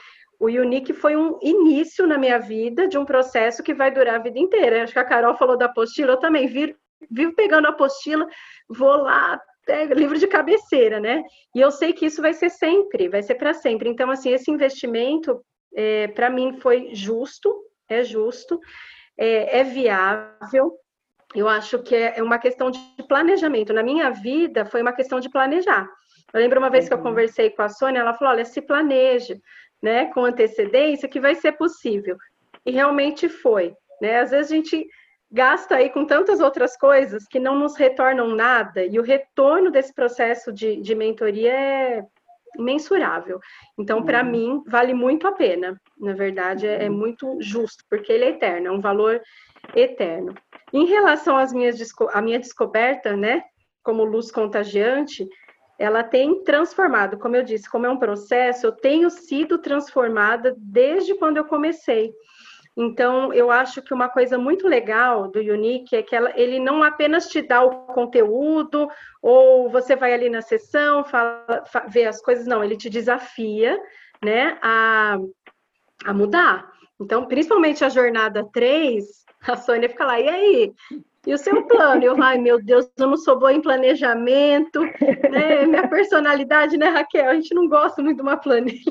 o 0.42 0.46
Unique 0.46 0.92
foi 0.92 1.16
um 1.16 1.38
início 1.40 2.04
na 2.04 2.18
minha 2.18 2.36
vida 2.36 2.88
de 2.88 2.98
um 2.98 3.04
processo 3.04 3.62
que 3.62 3.72
vai 3.72 3.92
durar 3.92 4.16
a 4.16 4.22
vida 4.22 4.40
inteira. 4.40 4.82
Acho 4.82 4.92
que 4.92 4.98
a 4.98 5.04
Carol 5.04 5.36
falou 5.36 5.56
da 5.56 5.66
apostila, 5.66 6.14
eu 6.14 6.16
também 6.16 6.48
vi, 6.48 6.74
vivo 7.08 7.32
pegando 7.36 7.66
a 7.66 7.70
apostila, 7.70 8.26
vou 8.68 8.96
lá, 8.96 9.40
é, 9.68 9.84
livro 9.86 10.18
de 10.18 10.26
cabeceira, 10.26 10.98
né? 10.98 11.22
E 11.54 11.60
eu 11.60 11.70
sei 11.70 11.92
que 11.92 12.06
isso 12.06 12.20
vai 12.20 12.32
ser 12.32 12.50
sempre, 12.50 13.08
vai 13.08 13.22
ser 13.22 13.36
para 13.36 13.54
sempre. 13.54 13.88
Então, 13.88 14.10
assim, 14.10 14.30
esse 14.30 14.50
investimento, 14.50 15.40
é, 15.74 16.08
para 16.08 16.30
mim, 16.30 16.58
foi 16.60 16.90
justo, 16.94 17.54
é 17.88 18.02
justo, 18.02 18.58
é, 19.16 19.60
é, 19.60 19.64
viável. 19.64 20.72
Eu 21.34 21.48
acho 21.48 21.78
que 21.82 21.94
é 21.94 22.22
uma 22.22 22.38
questão 22.38 22.70
de 22.70 22.78
planejamento. 23.08 23.72
Na 23.72 23.82
minha 23.82 24.10
vida, 24.10 24.66
foi 24.66 24.82
uma 24.82 24.92
questão 24.92 25.20
de 25.20 25.30
planejar. 25.30 25.88
Eu 26.32 26.40
lembro 26.40 26.58
uma 26.58 26.70
vez 26.70 26.88
que 26.88 26.94
eu 26.94 26.98
uhum. 26.98 27.04
conversei 27.04 27.50
com 27.50 27.62
a 27.62 27.68
Sônia, 27.68 28.00
ela 28.00 28.14
falou: 28.14 28.34
olha, 28.34 28.44
se 28.44 28.60
planeje, 28.60 29.40
né, 29.82 30.06
com 30.06 30.24
antecedência, 30.24 31.08
que 31.08 31.20
vai 31.20 31.34
ser 31.34 31.52
possível. 31.52 32.16
E 32.64 32.70
realmente 32.70 33.28
foi. 33.28 33.74
Né? 34.00 34.20
Às 34.20 34.30
vezes 34.30 34.52
a 34.52 34.54
gente 34.54 34.86
gasta 35.32 35.76
aí 35.76 35.88
com 35.88 36.04
tantas 36.04 36.40
outras 36.40 36.76
coisas 36.76 37.26
que 37.26 37.40
não 37.40 37.58
nos 37.58 37.74
retornam 37.76 38.28
nada, 38.28 38.84
e 38.84 38.98
o 38.98 39.02
retorno 39.02 39.70
desse 39.70 39.94
processo 39.94 40.52
de, 40.52 40.76
de 40.76 40.94
mentoria 40.94 41.52
é 41.52 42.04
imensurável. 42.58 43.40
Então, 43.78 44.04
para 44.04 44.22
uhum. 44.22 44.30
mim, 44.30 44.62
vale 44.66 44.92
muito 44.92 45.26
a 45.26 45.32
pena. 45.32 45.80
Na 45.98 46.12
verdade, 46.12 46.66
é, 46.66 46.84
é, 46.84 46.88
muito 46.90 47.38
justo, 47.40 47.82
porque 47.88 48.12
ele 48.12 48.24
é 48.24 48.28
eterno, 48.28 48.68
é 48.68 48.70
um 48.70 48.80
valor 48.80 49.22
eterno. 49.74 50.34
Em 50.70 50.84
relação 50.84 51.36
às 51.36 51.50
minhas 51.50 51.78
à 52.12 52.20
minha 52.20 52.38
descoberta, 52.38 53.16
né, 53.16 53.42
como 53.82 54.04
luz 54.04 54.30
contagiante, 54.30 55.26
ela 55.78 56.04
tem 56.04 56.44
transformado, 56.44 57.18
como 57.18 57.36
eu 57.36 57.42
disse, 57.42 57.70
como 57.70 57.86
é 57.86 57.90
um 57.90 57.98
processo, 57.98 58.66
eu 58.66 58.72
tenho 58.72 59.08
sido 59.08 59.58
transformada 59.58 60.54
desde 60.58 61.14
quando 61.14 61.38
eu 61.38 61.44
comecei. 61.44 62.12
Então, 62.76 63.32
eu 63.34 63.50
acho 63.50 63.82
que 63.82 63.92
uma 63.92 64.08
coisa 64.08 64.38
muito 64.38 64.66
legal 64.66 65.28
do 65.28 65.40
Unique 65.40 65.94
é 65.94 66.02
que 66.02 66.16
ela, 66.16 66.32
ele 66.34 66.58
não 66.58 66.82
apenas 66.82 67.28
te 67.28 67.42
dá 67.42 67.62
o 67.62 67.86
conteúdo, 67.86 68.88
ou 69.20 69.68
você 69.68 69.94
vai 69.94 70.14
ali 70.14 70.30
na 70.30 70.40
sessão, 70.40 71.04
fala, 71.04 71.62
vê 71.88 72.06
as 72.06 72.22
coisas, 72.22 72.46
não, 72.46 72.64
ele 72.64 72.76
te 72.76 72.88
desafia 72.88 73.78
né, 74.22 74.58
a, 74.62 75.18
a 76.06 76.14
mudar. 76.14 76.71
Então, 77.02 77.26
principalmente 77.26 77.84
a 77.84 77.88
jornada 77.88 78.48
3, 78.52 79.04
a 79.48 79.56
Sônia 79.56 79.88
fica 79.88 80.04
lá, 80.04 80.20
e 80.20 80.28
aí? 80.28 80.74
E 81.24 81.32
o 81.32 81.38
seu 81.38 81.62
plano? 81.66 82.02
Eu, 82.02 82.20
ai 82.20 82.36
meu 82.36 82.60
Deus, 82.60 82.90
eu 82.98 83.06
não 83.06 83.16
sou 83.16 83.38
boa 83.38 83.52
em 83.52 83.60
planejamento, 83.60 84.80
né? 85.30 85.64
Minha 85.66 85.86
personalidade, 85.86 86.76
né, 86.76 86.88
Raquel? 86.88 87.28
A 87.28 87.34
gente 87.34 87.54
não 87.54 87.68
gosta 87.68 88.02
muito 88.02 88.16
de 88.16 88.22
uma 88.22 88.36
planilha. 88.36 88.82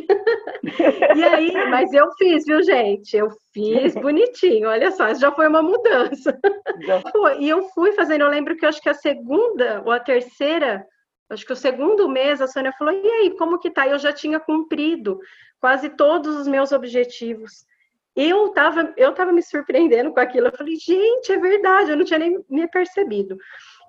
E 1.16 1.24
aí, 1.24 1.52
mas 1.70 1.92
eu 1.92 2.10
fiz, 2.14 2.46
viu, 2.46 2.62
gente? 2.64 3.18
Eu 3.18 3.30
fiz 3.52 3.96
bonitinho, 3.96 4.70
olha 4.70 4.92
só, 4.92 5.10
isso 5.10 5.20
já 5.20 5.32
foi 5.32 5.48
uma 5.48 5.62
mudança. 5.62 6.38
E 7.40 7.50
eu 7.50 7.64
fui 7.70 7.92
fazendo, 7.94 8.22
eu 8.22 8.30
lembro 8.30 8.56
que 8.56 8.64
eu 8.64 8.70
acho 8.70 8.82
que 8.82 8.90
a 8.90 8.94
segunda 8.94 9.82
ou 9.84 9.92
a 9.92 10.00
terceira, 10.00 10.86
acho 11.30 11.46
que 11.46 11.52
o 11.52 11.56
segundo 11.56 12.08
mês, 12.08 12.42
a 12.42 12.48
Sônia 12.48 12.72
falou: 12.78 12.94
e 12.94 13.08
aí, 13.08 13.32
como 13.38 13.60
que 13.60 13.72
tá? 13.72 13.88
Eu 13.88 13.98
já 13.98 14.14
tinha 14.14 14.40
cumprido 14.40 15.20
quase 15.60 15.90
todos 15.90 16.36
os 16.38 16.48
meus 16.48 16.72
objetivos 16.72 17.66
eu 18.16 18.48
estava 18.48 18.94
eu 18.98 19.14
tava 19.14 19.32
me 19.32 19.42
surpreendendo 19.42 20.12
com 20.12 20.20
aquilo. 20.20 20.48
Eu 20.48 20.58
falei, 20.58 20.76
gente, 20.76 21.32
é 21.32 21.38
verdade, 21.38 21.92
eu 21.92 21.98
não 21.98 22.06
tinha 22.06 22.20
nem 22.20 22.44
me 22.50 22.68
percebido. 22.68 23.38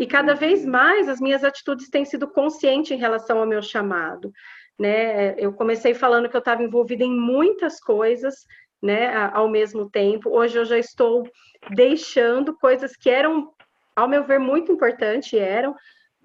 E 0.00 0.06
cada 0.06 0.34
vez 0.34 0.64
mais 0.64 1.08
as 1.08 1.20
minhas 1.20 1.44
atitudes 1.44 1.88
têm 1.88 2.04
sido 2.04 2.28
conscientes 2.28 2.90
em 2.92 2.98
relação 2.98 3.38
ao 3.38 3.46
meu 3.46 3.62
chamado. 3.62 4.32
né? 4.78 5.34
Eu 5.38 5.52
comecei 5.52 5.94
falando 5.94 6.28
que 6.28 6.36
eu 6.36 6.40
estava 6.40 6.62
envolvida 6.62 7.04
em 7.04 7.14
muitas 7.14 7.80
coisas, 7.80 8.34
né, 8.82 9.14
ao 9.32 9.48
mesmo 9.48 9.88
tempo. 9.88 10.30
Hoje 10.30 10.58
eu 10.58 10.64
já 10.64 10.78
estou 10.78 11.22
deixando 11.70 12.56
coisas 12.56 12.96
que 12.96 13.08
eram, 13.08 13.52
ao 13.94 14.08
meu 14.08 14.24
ver, 14.24 14.40
muito 14.40 14.72
importantes, 14.72 15.32
eram, 15.34 15.74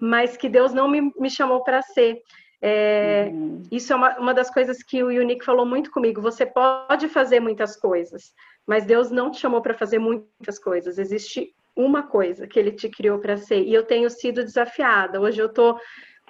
mas 0.00 0.36
que 0.36 0.48
Deus 0.48 0.72
não 0.72 0.88
me, 0.88 1.12
me 1.16 1.30
chamou 1.30 1.62
para 1.62 1.82
ser. 1.82 2.20
É, 2.60 3.30
uhum. 3.32 3.62
Isso 3.70 3.92
é 3.92 3.96
uma, 3.96 4.18
uma 4.18 4.34
das 4.34 4.50
coisas 4.50 4.82
que 4.82 5.02
o 5.02 5.08
Unique 5.08 5.44
falou 5.44 5.64
muito 5.64 5.90
comigo. 5.90 6.20
Você 6.20 6.44
pode 6.44 7.08
fazer 7.08 7.40
muitas 7.40 7.76
coisas, 7.76 8.32
mas 8.66 8.84
Deus 8.84 9.10
não 9.10 9.30
te 9.30 9.40
chamou 9.40 9.62
para 9.62 9.74
fazer 9.74 9.98
muitas 9.98 10.58
coisas. 10.58 10.98
Existe 10.98 11.54
uma 11.76 12.02
coisa 12.02 12.46
que 12.46 12.58
Ele 12.58 12.72
te 12.72 12.88
criou 12.88 13.18
para 13.18 13.36
ser. 13.36 13.62
E 13.62 13.72
eu 13.72 13.84
tenho 13.84 14.10
sido 14.10 14.42
desafiada. 14.42 15.20
Hoje 15.20 15.40
eu 15.40 15.46
estou 15.46 15.78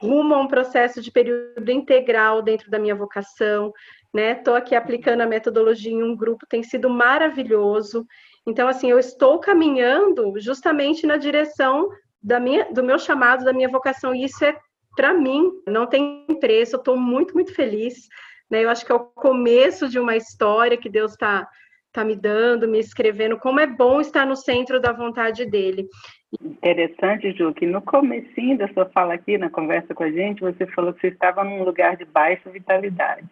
rumo 0.01 0.35
a 0.35 0.41
um 0.41 0.47
processo 0.47 1.01
de 1.01 1.11
período 1.11 1.71
integral 1.71 2.43
dentro 2.43 2.71
da 2.71 2.79
minha 2.79 2.95
vocação, 2.95 3.73
né? 4.15 4.33
Estou 4.33 4.55
aqui 4.55 4.75
aplicando 4.75 5.23
a 5.23 5.27
metodologia 5.27 5.93
em 5.93 6.03
um 6.03 6.17
grupo, 6.17 6.47
tem 6.49 6.63
sido 6.63 6.89
maravilhoso. 6.89 8.07
Então, 8.47 8.69
assim, 8.69 8.91
eu 8.91 8.99
estou 8.99 9.39
caminhando 9.41 10.39
justamente 10.39 11.07
na 11.07 11.17
direção 11.17 11.89
da 12.23 12.39
minha, 12.39 12.73
do 12.73 12.83
meu 12.83 12.99
chamado, 12.99 13.45
da 13.45 13.53
minha 13.53 13.69
vocação, 13.69 14.15
e 14.15 14.25
isso 14.25 14.45
é 14.45 14.57
para 14.99 15.15
mim 15.15 15.53
não 15.65 15.87
tem 15.87 16.27
preço. 16.41 16.75
Eu 16.75 16.81
estou 16.81 16.97
muito, 16.97 17.33
muito 17.33 17.55
feliz. 17.55 18.09
Né? 18.51 18.65
Eu 18.65 18.69
acho 18.69 18.85
que 18.85 18.91
é 18.91 18.95
o 18.97 18.99
começo 18.99 19.89
de 19.89 19.97
uma 19.97 20.17
história 20.17 20.77
que 20.77 20.89
Deus 20.89 21.13
está 21.13 21.47
tá 21.93 22.05
me 22.05 22.17
dando, 22.17 22.67
me 22.67 22.81
escrevendo. 22.81 23.39
Como 23.39 23.61
é 23.61 23.67
bom 23.67 24.01
estar 24.01 24.27
no 24.27 24.35
centro 24.35 24.81
da 24.81 24.91
vontade 24.91 25.47
dele. 25.47 25.87
Interessante, 26.43 27.31
Ju, 27.31 27.55
que 27.55 27.65
no 27.65 27.81
comecinho 27.81 28.59
da 28.59 28.67
sua 28.73 28.87
fala 28.87 29.15
aqui, 29.15 29.39
na 29.39 29.49
conversa 29.49 29.95
com 29.95 30.03
a 30.03 30.11
gente, 30.11 30.41
você 30.41 30.67
falou 30.67 30.93
que 30.93 31.01
você 31.03 31.09
estava 31.09 31.45
num 31.45 31.63
lugar 31.63 31.97
de 31.97 32.05
baixa 32.05 32.51
vitalidade, 32.51 33.27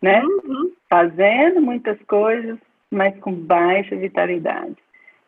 né? 0.00 0.22
Uhum. 0.22 0.72
Fazendo 0.88 1.60
muitas 1.60 2.00
coisas, 2.04 2.56
mas 2.90 3.18
com 3.18 3.32
baixa 3.32 3.96
vitalidade. 3.96 4.76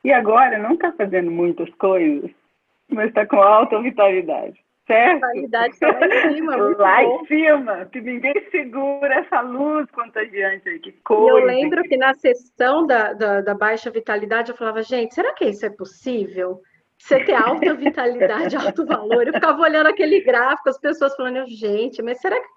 E 0.04 0.12
agora 0.12 0.56
não 0.56 0.74
está 0.74 0.92
fazendo 0.92 1.32
muitas 1.32 1.68
coisas, 1.74 2.30
mas 2.88 3.08
está 3.08 3.26
com 3.26 3.42
alta 3.42 3.82
vitalidade. 3.82 4.58
Certo? 4.90 5.24
A 5.24 5.28
vitalidade 5.28 5.74
está 5.74 5.86
lá 5.88 6.06
em 6.06 6.34
cima. 6.34 6.56
lá 6.56 7.02
bom. 7.04 7.20
em 7.22 7.26
cima, 7.26 7.84
que 7.86 8.00
ninguém 8.00 8.34
segura 8.50 9.14
essa 9.14 9.40
luz 9.40 9.88
contagiante 9.92 10.68
aí, 10.68 10.80
que 10.80 10.92
coisa. 11.04 11.38
Eu 11.38 11.46
lembro 11.46 11.82
que 11.84 11.96
na 11.96 12.12
sessão 12.14 12.86
da, 12.86 13.12
da, 13.12 13.40
da 13.40 13.54
baixa 13.54 13.88
vitalidade 13.90 14.50
eu 14.50 14.56
falava, 14.56 14.82
gente, 14.82 15.14
será 15.14 15.32
que 15.32 15.44
isso 15.44 15.64
é 15.64 15.70
possível? 15.70 16.60
você 16.98 17.24
ter 17.24 17.34
alta 17.34 17.72
vitalidade, 17.74 18.56
alto 18.56 18.84
valor. 18.84 19.26
Eu 19.26 19.32
ficava 19.32 19.62
olhando 19.62 19.86
aquele 19.86 20.20
gráfico, 20.20 20.68
as 20.68 20.78
pessoas 20.78 21.16
falando, 21.16 21.46
gente, 21.48 22.02
mas 22.02 22.20
será 22.20 22.38
que 22.38 22.48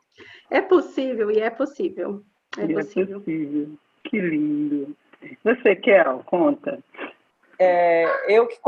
é 0.52 0.62
possível? 0.62 1.32
E 1.32 1.40
é 1.40 1.50
possível. 1.50 2.22
É, 2.58 2.64
é 2.64 2.68
possível. 2.68 3.20
possível. 3.20 3.70
Que 4.04 4.20
lindo. 4.20 4.96
Você, 5.44 5.76
Kel, 5.76 6.22
conta. 6.26 6.80
É, 7.58 8.36
eu 8.36 8.48
que 8.48 8.60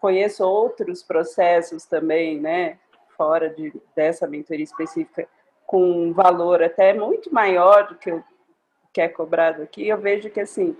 conheço 0.00 0.44
outros 0.44 1.02
processos 1.02 1.84
também, 1.84 2.40
né, 2.40 2.78
fora 3.20 3.50
de, 3.50 3.70
dessa 3.94 4.26
mentoria 4.26 4.64
específica, 4.64 5.28
com 5.66 5.82
um 5.82 6.10
valor 6.14 6.62
até 6.62 6.94
muito 6.94 7.32
maior 7.34 7.86
do 7.86 7.94
que 7.96 8.10
o 8.10 8.24
que 8.94 9.00
é 9.02 9.08
cobrado 9.08 9.62
aqui, 9.62 9.86
eu 9.86 9.98
vejo 9.98 10.30
que, 10.30 10.40
assim, 10.40 10.74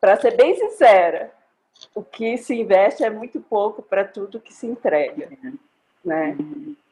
para 0.00 0.16
ser 0.16 0.36
bem 0.36 0.54
sincera, 0.54 1.32
o 1.92 2.04
que 2.04 2.38
se 2.38 2.54
investe 2.54 3.02
é 3.02 3.10
muito 3.10 3.40
pouco 3.40 3.82
para 3.82 4.04
tudo 4.04 4.38
que 4.38 4.54
se 4.54 4.64
entrega. 4.64 5.28
Né? 6.04 6.36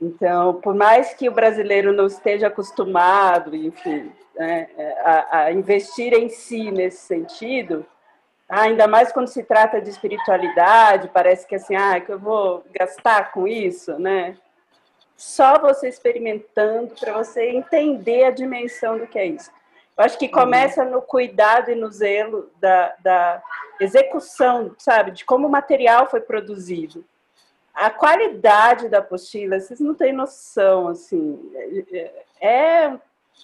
Então, 0.02 0.54
por 0.60 0.74
mais 0.74 1.14
que 1.14 1.28
o 1.28 1.32
brasileiro 1.32 1.92
não 1.92 2.08
esteja 2.08 2.48
acostumado, 2.48 3.54
enfim, 3.54 4.12
né, 4.34 4.68
a, 5.04 5.38
a, 5.38 5.52
investir 5.52 6.12
em 6.12 6.28
si 6.28 6.72
nesse 6.72 7.06
sentido, 7.06 7.86
ainda 8.48 8.88
mais 8.88 9.12
quando 9.12 9.28
se 9.28 9.44
trata 9.44 9.80
de 9.80 9.88
espiritualidade, 9.88 11.10
parece 11.14 11.46
que 11.46 11.54
assim, 11.54 11.76
ah, 11.76 12.00
que 12.00 12.10
eu 12.10 12.18
vou 12.18 12.64
gastar 12.72 13.30
com 13.30 13.46
isso, 13.46 13.96
né? 14.00 14.36
Só 15.18 15.58
você 15.58 15.88
experimentando 15.88 16.94
para 16.94 17.12
você 17.12 17.50
entender 17.50 18.22
a 18.22 18.30
dimensão 18.30 18.96
do 18.96 19.06
que 19.08 19.18
é 19.18 19.26
isso. 19.26 19.50
Eu 19.96 20.04
acho 20.04 20.16
que 20.16 20.28
começa 20.28 20.84
no 20.84 21.02
cuidado 21.02 21.72
e 21.72 21.74
no 21.74 21.90
zelo 21.90 22.48
da, 22.60 22.94
da 23.00 23.42
execução, 23.80 24.76
sabe, 24.78 25.10
de 25.10 25.24
como 25.24 25.48
o 25.48 25.50
material 25.50 26.08
foi 26.08 26.20
produzido. 26.20 27.04
A 27.74 27.90
qualidade 27.90 28.88
da 28.88 28.98
apostila, 28.98 29.58
vocês 29.58 29.80
não 29.80 29.92
têm 29.92 30.12
noção, 30.12 30.86
assim, 30.86 31.52
é, 31.90 32.24
é 32.40 32.98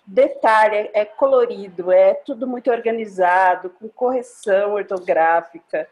detalhe, 0.06 0.90
é 0.94 1.04
colorido, 1.04 1.90
é 1.90 2.14
tudo 2.14 2.46
muito 2.46 2.70
organizado, 2.70 3.70
com 3.70 3.88
correção 3.88 4.74
ortográfica, 4.74 5.88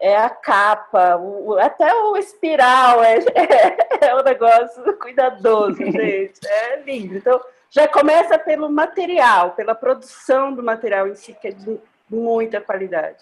é 0.00 0.16
a 0.16 0.28
capa, 0.28 1.16
o, 1.16 1.58
até 1.58 1.92
o 1.94 2.16
espiral 2.16 3.02
é, 3.02 3.18
é, 3.34 4.08
é 4.08 4.14
um 4.14 4.22
negócio 4.22 4.98
cuidadoso, 4.98 5.76
gente, 5.84 6.40
é 6.46 6.80
lindo. 6.80 7.16
Então, 7.16 7.40
já 7.70 7.88
começa 7.88 8.38
pelo 8.38 8.70
material, 8.70 9.52
pela 9.52 9.74
produção 9.74 10.52
do 10.54 10.62
material 10.62 11.08
em 11.08 11.14
si, 11.14 11.34
que 11.34 11.48
é 11.48 11.50
de 11.50 11.80
muita 12.08 12.60
qualidade. 12.60 13.18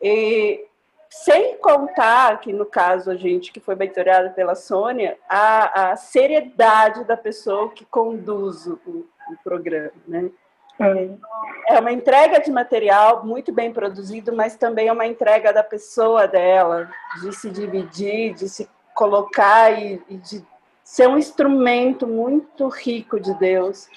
E 0.00 0.64
sem 1.10 1.56
contar 1.58 2.38
que, 2.40 2.52
no 2.52 2.66
caso, 2.66 3.10
a 3.10 3.16
gente 3.16 3.50
que 3.50 3.58
foi 3.58 3.74
mentorada 3.74 4.30
pela 4.30 4.54
Sônia, 4.54 5.18
a, 5.28 5.90
a 5.90 5.96
seriedade 5.96 7.04
da 7.04 7.16
pessoa 7.16 7.70
que 7.70 7.84
conduz 7.84 8.66
o, 8.66 8.78
o 8.86 9.36
programa, 9.42 9.92
né? 10.06 10.30
É. 10.78 11.74
é 11.76 11.80
uma 11.80 11.92
entrega 11.92 12.40
de 12.40 12.50
material 12.50 13.24
muito 13.24 13.52
bem 13.52 13.72
produzido, 13.72 14.34
mas 14.34 14.56
também 14.56 14.88
é 14.88 14.92
uma 14.92 15.06
entrega 15.06 15.52
da 15.52 15.62
pessoa 15.62 16.28
dela, 16.28 16.90
de 17.22 17.34
se 17.34 17.50
dividir, 17.50 18.34
de 18.34 18.48
se 18.48 18.68
colocar 18.94 19.70
e, 19.72 20.02
e 20.08 20.16
de 20.18 20.44
ser 20.84 21.08
um 21.08 21.18
instrumento 21.18 22.06
muito 22.06 22.68
rico 22.68 23.18
de 23.18 23.34
Deus 23.34 23.88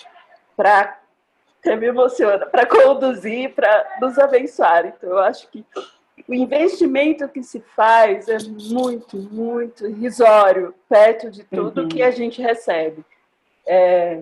para 0.57 0.97
me 1.65 1.88
emociona, 1.88 2.45
para 2.45 2.65
conduzir, 2.65 3.53
para 3.53 3.97
nos 4.01 4.17
abençoar. 4.17 4.86
Então, 4.86 5.09
eu 5.09 5.19
acho 5.19 5.47
que 5.49 5.65
o 6.27 6.34
investimento 6.34 7.27
que 7.27 7.43
se 7.43 7.59
faz 7.75 8.27
é 8.27 8.38
muito, 8.39 9.17
muito 9.17 9.88
risório, 9.88 10.73
perto 10.88 11.30
de 11.30 11.43
tudo 11.43 11.82
uhum. 11.82 11.88
que 11.88 12.01
a 12.01 12.11
gente 12.11 12.41
recebe. 12.41 13.03
É, 13.65 14.21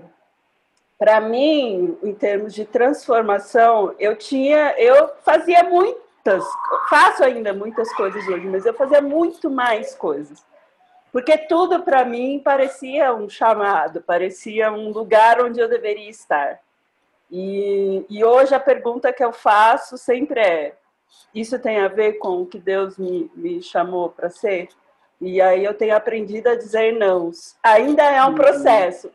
para 0.97 1.21
mim, 1.21 1.97
em 2.03 2.13
termos 2.13 2.53
de 2.53 2.65
transformação, 2.65 3.93
eu 3.99 4.15
tinha, 4.15 4.73
eu 4.77 5.11
fazia 5.23 5.63
muitas, 5.63 6.43
faço 6.89 7.23
ainda 7.23 7.53
muitas 7.53 7.93
coisas 7.93 8.27
hoje, 8.27 8.47
mas 8.47 8.65
eu 8.65 8.73
fazia 8.73 9.01
muito 9.01 9.49
mais 9.49 9.93
coisas 9.95 10.43
porque 11.11 11.35
tudo 11.35 11.81
para 11.81 12.05
mim 12.05 12.39
parecia 12.43 13.13
um 13.13 13.29
chamado, 13.29 14.01
parecia 14.01 14.71
um 14.71 14.91
lugar 14.91 15.41
onde 15.41 15.59
eu 15.59 15.67
deveria 15.67 16.09
estar. 16.09 16.59
E, 17.31 18.05
e 18.09 18.23
hoje 18.23 18.53
a 18.53 18.59
pergunta 18.59 19.11
que 19.11 19.23
eu 19.23 19.33
faço 19.33 19.97
sempre 19.97 20.39
é: 20.39 20.75
isso 21.33 21.57
tem 21.59 21.79
a 21.79 21.87
ver 21.87 22.19
com 22.19 22.41
o 22.41 22.45
que 22.45 22.59
Deus 22.59 22.97
me, 22.97 23.31
me 23.35 23.61
chamou 23.63 24.09
para 24.09 24.29
ser? 24.29 24.69
E 25.19 25.41
aí 25.41 25.63
eu 25.63 25.73
tenho 25.73 25.95
aprendido 25.95 26.49
a 26.49 26.55
dizer 26.55 26.93
não. 26.93 27.31
Ainda 27.63 28.03
é 28.03 28.23
um 28.23 28.27
uhum. 28.27 28.35
processo. 28.35 29.09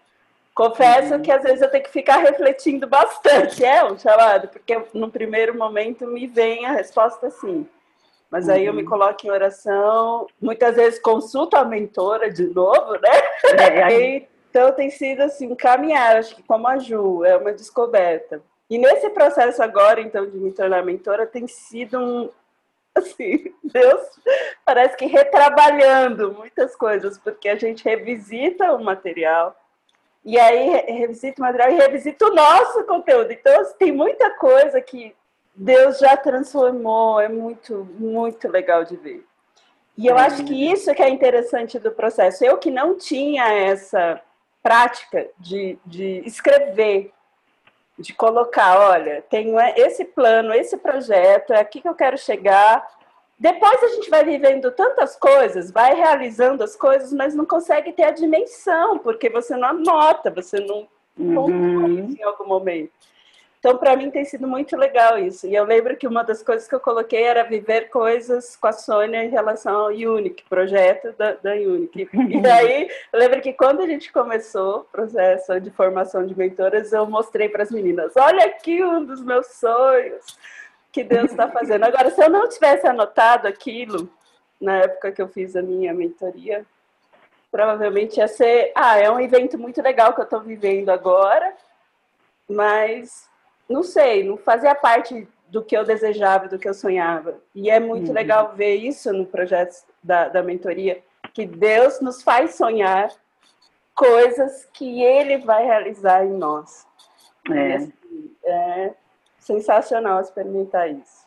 Confesso 0.54 1.14
uhum. 1.14 1.22
que 1.22 1.32
às 1.32 1.42
vezes 1.42 1.62
eu 1.62 1.70
tenho 1.70 1.84
que 1.84 1.90
ficar 1.90 2.18
refletindo 2.18 2.86
bastante. 2.86 3.64
É 3.64 3.84
um 3.84 3.98
chamado, 3.98 4.48
porque 4.48 4.80
no 4.92 5.10
primeiro 5.10 5.56
momento 5.56 6.06
me 6.06 6.26
vem 6.26 6.66
a 6.66 6.72
resposta 6.72 7.30
sim. 7.30 7.66
Mas 8.30 8.48
aí 8.48 8.64
eu 8.64 8.72
me 8.72 8.82
uhum. 8.82 8.88
coloco 8.88 9.26
em 9.26 9.30
oração, 9.30 10.26
muitas 10.40 10.76
vezes 10.76 10.98
consulto 10.98 11.54
a 11.54 11.64
mentora 11.64 12.30
de 12.30 12.46
novo, 12.46 12.92
né? 12.92 13.20
É, 13.60 14.26
então 14.50 14.72
tem 14.72 14.90
sido 14.90 15.20
assim, 15.20 15.52
um 15.52 15.56
caminhar, 15.56 16.16
acho 16.16 16.36
que 16.36 16.42
como 16.42 16.66
a 16.66 16.78
Ju, 16.78 17.24
é 17.24 17.36
uma 17.36 17.52
descoberta. 17.52 18.42
E 18.70 18.78
nesse 18.78 19.10
processo 19.10 19.62
agora, 19.62 20.00
então, 20.00 20.24
de 20.26 20.38
me 20.38 20.50
tornar 20.50 20.82
mentora, 20.82 21.26
tem 21.26 21.46
sido 21.46 21.98
um, 21.98 22.30
assim, 22.96 23.52
Deus 23.62 24.00
parece 24.64 24.96
que 24.96 25.04
retrabalhando 25.04 26.32
muitas 26.32 26.74
coisas, 26.74 27.18
porque 27.18 27.50
a 27.50 27.56
gente 27.56 27.84
revisita 27.84 28.72
o 28.72 28.82
material, 28.82 29.54
e 30.24 30.38
aí 30.38 30.70
revisita 30.86 31.40
o 31.40 31.44
material 31.44 31.70
e 31.70 31.76
revisita 31.76 32.26
o 32.26 32.34
nosso 32.34 32.84
conteúdo. 32.84 33.32
Então, 33.32 33.60
assim, 33.60 33.74
tem 33.78 33.92
muita 33.92 34.30
coisa 34.30 34.80
que 34.80 35.14
Deus 35.54 35.98
já 35.98 36.16
transformou, 36.16 37.20
é 37.20 37.28
muito, 37.28 37.88
muito 37.98 38.48
legal 38.48 38.84
de 38.84 38.96
ver. 38.96 39.26
E 39.96 40.06
eu 40.06 40.16
acho 40.16 40.44
que 40.44 40.72
isso 40.72 40.94
que 40.94 41.02
é 41.02 41.08
interessante 41.08 41.78
do 41.78 41.90
processo. 41.90 42.44
Eu 42.44 42.56
que 42.56 42.70
não 42.70 42.96
tinha 42.96 43.52
essa 43.52 44.20
prática 44.62 45.28
de, 45.38 45.78
de 45.84 46.22
escrever, 46.24 47.12
de 47.98 48.14
colocar, 48.14 48.78
olha, 48.78 49.22
tenho 49.28 49.58
esse 49.76 50.04
plano, 50.04 50.54
esse 50.54 50.76
projeto, 50.76 51.52
é 51.52 51.60
aqui 51.60 51.80
que 51.80 51.88
eu 51.88 51.94
quero 51.94 52.16
chegar. 52.16 52.88
Depois 53.42 53.82
a 53.82 53.88
gente 53.88 54.08
vai 54.08 54.24
vivendo 54.24 54.70
tantas 54.70 55.16
coisas, 55.16 55.72
vai 55.72 55.96
realizando 55.96 56.62
as 56.62 56.76
coisas, 56.76 57.12
mas 57.12 57.34
não 57.34 57.44
consegue 57.44 57.92
ter 57.92 58.04
a 58.04 58.12
dimensão, 58.12 58.98
porque 58.98 59.28
você 59.28 59.56
não 59.56 59.66
anota, 59.66 60.30
você 60.30 60.60
não 60.60 60.86
uhum. 61.18 62.14
em 62.16 62.22
algum 62.22 62.46
momento. 62.46 62.92
Então, 63.58 63.76
para 63.76 63.96
mim 63.96 64.12
tem 64.12 64.24
sido 64.24 64.46
muito 64.46 64.76
legal 64.76 65.18
isso. 65.18 65.48
E 65.48 65.56
eu 65.56 65.64
lembro 65.64 65.96
que 65.96 66.06
uma 66.06 66.22
das 66.22 66.40
coisas 66.40 66.68
que 66.68 66.74
eu 66.74 66.78
coloquei 66.78 67.24
era 67.24 67.42
viver 67.42 67.90
coisas 67.90 68.54
com 68.54 68.68
a 68.68 68.72
Sônia 68.72 69.24
em 69.24 69.30
relação 69.30 69.76
ao 69.76 69.86
Unique, 69.88 70.44
projeto 70.48 71.12
da, 71.18 71.32
da 71.32 71.54
Unique. 71.54 72.08
E 72.14 72.46
aí, 72.46 72.88
eu 73.12 73.18
lembro 73.18 73.40
que 73.40 73.52
quando 73.52 73.80
a 73.80 73.86
gente 73.88 74.12
começou 74.12 74.82
o 74.82 74.84
processo 74.84 75.60
de 75.60 75.70
formação 75.72 76.24
de 76.24 76.38
mentoras, 76.38 76.92
eu 76.92 77.06
mostrei 77.06 77.48
para 77.48 77.64
as 77.64 77.72
meninas: 77.72 78.12
olha 78.16 78.44
aqui 78.44 78.84
um 78.84 79.04
dos 79.04 79.20
meus 79.20 79.46
sonhos 79.48 80.38
que 80.92 81.02
Deus 81.02 81.30
está 81.30 81.48
fazendo. 81.48 81.84
Agora, 81.84 82.10
se 82.10 82.22
eu 82.22 82.28
não 82.28 82.48
tivesse 82.48 82.86
anotado 82.86 83.48
aquilo, 83.48 84.08
na 84.60 84.76
época 84.76 85.10
que 85.10 85.22
eu 85.22 85.28
fiz 85.28 85.56
a 85.56 85.62
minha 85.62 85.94
mentoria, 85.94 86.64
provavelmente 87.50 88.18
ia 88.18 88.28
ser: 88.28 88.70
ah, 88.74 88.98
é 88.98 89.10
um 89.10 89.18
evento 89.18 89.58
muito 89.58 89.80
legal 89.82 90.12
que 90.12 90.20
eu 90.20 90.24
estou 90.24 90.40
vivendo 90.40 90.90
agora, 90.90 91.54
mas 92.48 93.28
não 93.68 93.82
sei, 93.82 94.22
não 94.22 94.36
fazia 94.36 94.74
parte 94.74 95.26
do 95.48 95.62
que 95.62 95.76
eu 95.76 95.84
desejava, 95.84 96.48
do 96.48 96.58
que 96.58 96.68
eu 96.68 96.74
sonhava. 96.74 97.38
E 97.54 97.70
é 97.70 97.80
muito 97.80 98.08
uhum. 98.08 98.14
legal 98.14 98.52
ver 98.54 98.74
isso 98.74 99.12
no 99.12 99.26
projeto 99.26 99.84
da, 100.02 100.28
da 100.28 100.42
mentoria, 100.42 101.02
que 101.32 101.46
Deus 101.46 102.00
nos 102.00 102.22
faz 102.22 102.54
sonhar 102.54 103.10
coisas 103.94 104.68
que 104.72 105.02
Ele 105.02 105.38
vai 105.38 105.64
realizar 105.64 106.24
em 106.24 106.32
nós. 106.32 106.86
É, 107.50 107.74
assim, 107.74 107.92
é 108.44 108.94
sensacional 109.42 110.20
experimentar 110.20 110.90
isso. 110.90 111.22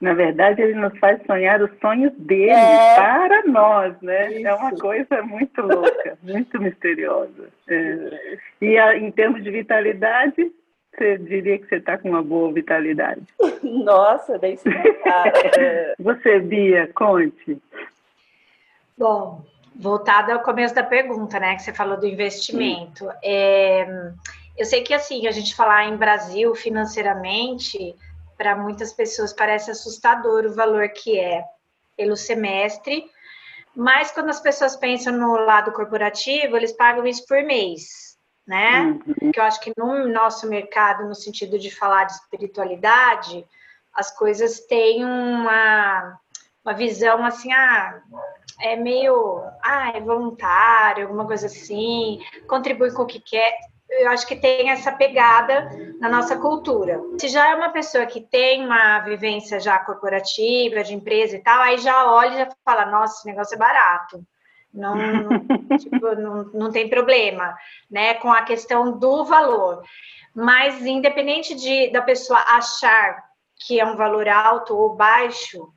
Na 0.00 0.12
verdade, 0.12 0.60
ele 0.60 0.74
nos 0.74 0.96
faz 0.98 1.24
sonhar 1.24 1.62
os 1.62 1.70
sonhos 1.80 2.12
dele 2.18 2.50
é, 2.50 2.94
para 2.94 3.46
nós, 3.46 3.98
né? 4.02 4.32
Isso. 4.32 4.46
É 4.46 4.54
uma 4.54 4.72
coisa 4.72 5.22
muito 5.22 5.62
louca, 5.62 6.18
muito 6.22 6.60
misteriosa. 6.60 7.48
É. 7.68 8.38
E 8.60 8.76
a, 8.76 8.96
em 8.98 9.10
termos 9.10 9.42
de 9.42 9.50
vitalidade, 9.50 10.52
você 10.92 11.16
diria 11.18 11.58
que 11.58 11.66
você 11.68 11.76
está 11.76 11.96
com 11.96 12.10
uma 12.10 12.22
boa 12.22 12.52
vitalidade? 12.52 13.22
Nossa, 13.62 14.38
daí 14.38 14.56
se 14.56 14.68
Você, 15.98 16.40
Bia, 16.40 16.90
conte. 16.94 17.58
Bom, 18.98 19.42
voltada 19.74 20.34
ao 20.34 20.42
começo 20.42 20.74
da 20.74 20.82
pergunta, 20.82 21.40
né? 21.40 21.54
Que 21.54 21.62
você 21.62 21.72
falou 21.72 21.98
do 21.98 22.06
investimento. 22.06 23.08
É, 23.22 23.86
eu 24.56 24.64
sei 24.64 24.82
que 24.82 24.94
assim, 24.94 25.26
a 25.26 25.32
gente 25.32 25.54
falar 25.54 25.84
em 25.86 25.96
Brasil 25.96 26.54
financeiramente, 26.54 27.94
para 28.36 28.56
muitas 28.56 28.92
pessoas 28.92 29.32
parece 29.32 29.70
assustador 29.70 30.44
o 30.44 30.54
valor 30.54 30.88
que 30.90 31.18
é 31.18 31.44
pelo 31.96 32.16
semestre, 32.16 33.08
mas 33.74 34.10
quando 34.10 34.30
as 34.30 34.40
pessoas 34.40 34.76
pensam 34.76 35.12
no 35.12 35.36
lado 35.36 35.72
corporativo, 35.72 36.56
eles 36.56 36.72
pagam 36.72 37.06
isso 37.06 37.26
por 37.26 37.42
mês 37.42 38.04
né? 38.46 39.00
Uhum. 39.06 39.32
Que 39.32 39.40
eu 39.40 39.44
acho 39.44 39.60
que 39.60 39.72
no 39.76 40.06
nosso 40.08 40.48
mercado, 40.48 41.06
no 41.06 41.14
sentido 41.14 41.58
de 41.58 41.70
falar 41.70 42.04
de 42.04 42.12
espiritualidade, 42.12 43.44
as 43.92 44.16
coisas 44.16 44.60
têm 44.60 45.04
uma, 45.04 46.18
uma 46.64 46.74
visão 46.74 47.24
assim, 47.24 47.52
ah, 47.52 48.02
é 48.60 48.76
meio, 48.76 49.42
ah, 49.62 49.92
é 49.94 50.00
voluntário, 50.00 51.04
alguma 51.04 51.26
coisa 51.26 51.46
assim, 51.46 52.20
contribui 52.46 52.92
com 52.92 53.02
o 53.02 53.06
que 53.06 53.20
quer. 53.20 53.52
Eu 54.00 54.10
acho 54.10 54.26
que 54.26 54.36
tem 54.36 54.70
essa 54.70 54.92
pegada 54.92 55.70
na 56.00 56.08
nossa 56.08 56.36
cultura. 56.36 57.00
Se 57.18 57.28
já 57.28 57.50
é 57.50 57.54
uma 57.54 57.70
pessoa 57.70 58.06
que 58.06 58.20
tem 58.20 58.64
uma 58.64 59.00
vivência 59.00 59.60
já 59.60 59.78
corporativa, 59.78 60.82
de 60.82 60.94
empresa 60.94 61.36
e 61.36 61.40
tal, 61.40 61.60
aí 61.62 61.78
já 61.78 62.10
olha 62.12 62.34
e 62.34 62.38
já 62.38 62.48
fala, 62.64 62.86
nossa, 62.86 63.18
esse 63.18 63.26
negócio 63.26 63.54
é 63.54 63.58
barato. 63.58 64.24
Não, 64.72 64.96
não, 64.96 65.28
tipo, 65.78 66.14
não, 66.16 66.44
não 66.52 66.70
tem 66.72 66.88
problema, 66.88 67.56
né, 67.88 68.14
com 68.14 68.30
a 68.30 68.42
questão 68.42 68.98
do 68.98 69.24
valor. 69.24 69.84
Mas 70.34 70.84
independente 70.84 71.54
de 71.54 71.90
da 71.90 72.02
pessoa 72.02 72.40
achar 72.40 73.24
que 73.56 73.78
é 73.78 73.86
um 73.86 73.96
valor 73.96 74.28
alto 74.28 74.76
ou 74.76 74.96
baixo, 74.96 75.72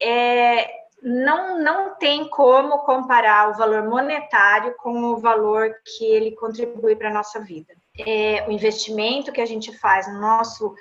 é, 0.00 0.79
não, 1.02 1.58
não 1.58 1.94
tem 1.94 2.28
como 2.28 2.78
comparar 2.80 3.50
o 3.50 3.54
valor 3.54 3.88
monetário 3.88 4.74
com 4.76 5.04
o 5.04 5.18
valor 5.18 5.74
que 5.84 6.04
ele 6.04 6.32
contribui 6.32 6.94
para 6.96 7.08
a 7.08 7.14
nossa 7.14 7.40
vida. 7.40 7.74
É, 7.98 8.44
o 8.48 8.52
investimento 8.52 9.32
que 9.32 9.40
a 9.40 9.46
gente 9.46 9.76
faz 9.78 10.06
no 10.12 10.20
nosso 10.20 10.74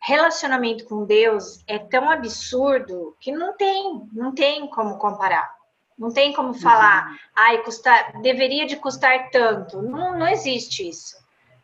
relacionamento 0.00 0.84
com 0.84 1.04
Deus 1.04 1.62
é 1.66 1.78
tão 1.78 2.10
absurdo 2.10 3.16
que 3.20 3.30
não 3.30 3.56
tem, 3.56 4.08
não 4.12 4.34
tem 4.34 4.66
como 4.66 4.98
comparar. 4.98 5.54
Não 5.98 6.10
tem 6.10 6.32
como 6.32 6.54
falar, 6.54 7.10
uhum. 7.10 7.16
ai, 7.36 7.58
custar, 7.62 8.20
deveria 8.20 8.66
de 8.66 8.76
custar 8.76 9.30
tanto. 9.30 9.80
Não, 9.80 10.18
não 10.18 10.26
existe 10.26 10.88
isso. 10.88 11.22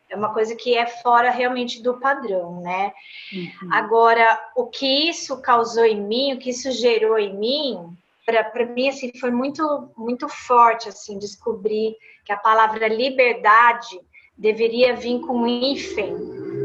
É 0.09 0.15
uma 0.15 0.33
coisa 0.33 0.55
que 0.55 0.75
é 0.75 0.87
fora 0.87 1.29
realmente 1.29 1.83
do 1.83 1.99
padrão, 1.99 2.61
né? 2.61 2.93
Uhum. 3.33 3.73
Agora, 3.73 4.39
o 4.55 4.67
que 4.67 5.09
isso 5.09 5.39
causou 5.41 5.85
em 5.85 6.01
mim, 6.01 6.33
o 6.33 6.39
que 6.39 6.51
isso 6.51 6.71
gerou 6.71 7.17
em 7.19 7.35
mim, 7.37 7.97
para 8.43 8.65
mim 8.65 8.89
assim 8.89 9.11
foi 9.19 9.31
muito 9.31 9.91
muito 9.97 10.27
forte 10.29 10.89
assim 10.89 11.17
descobrir 11.17 11.95
que 12.25 12.31
a 12.31 12.37
palavra 12.37 12.87
liberdade 12.87 13.99
deveria 14.37 14.95
vir 14.95 15.19
com 15.21 15.39
um 15.39 15.47
hífen, 15.47 16.15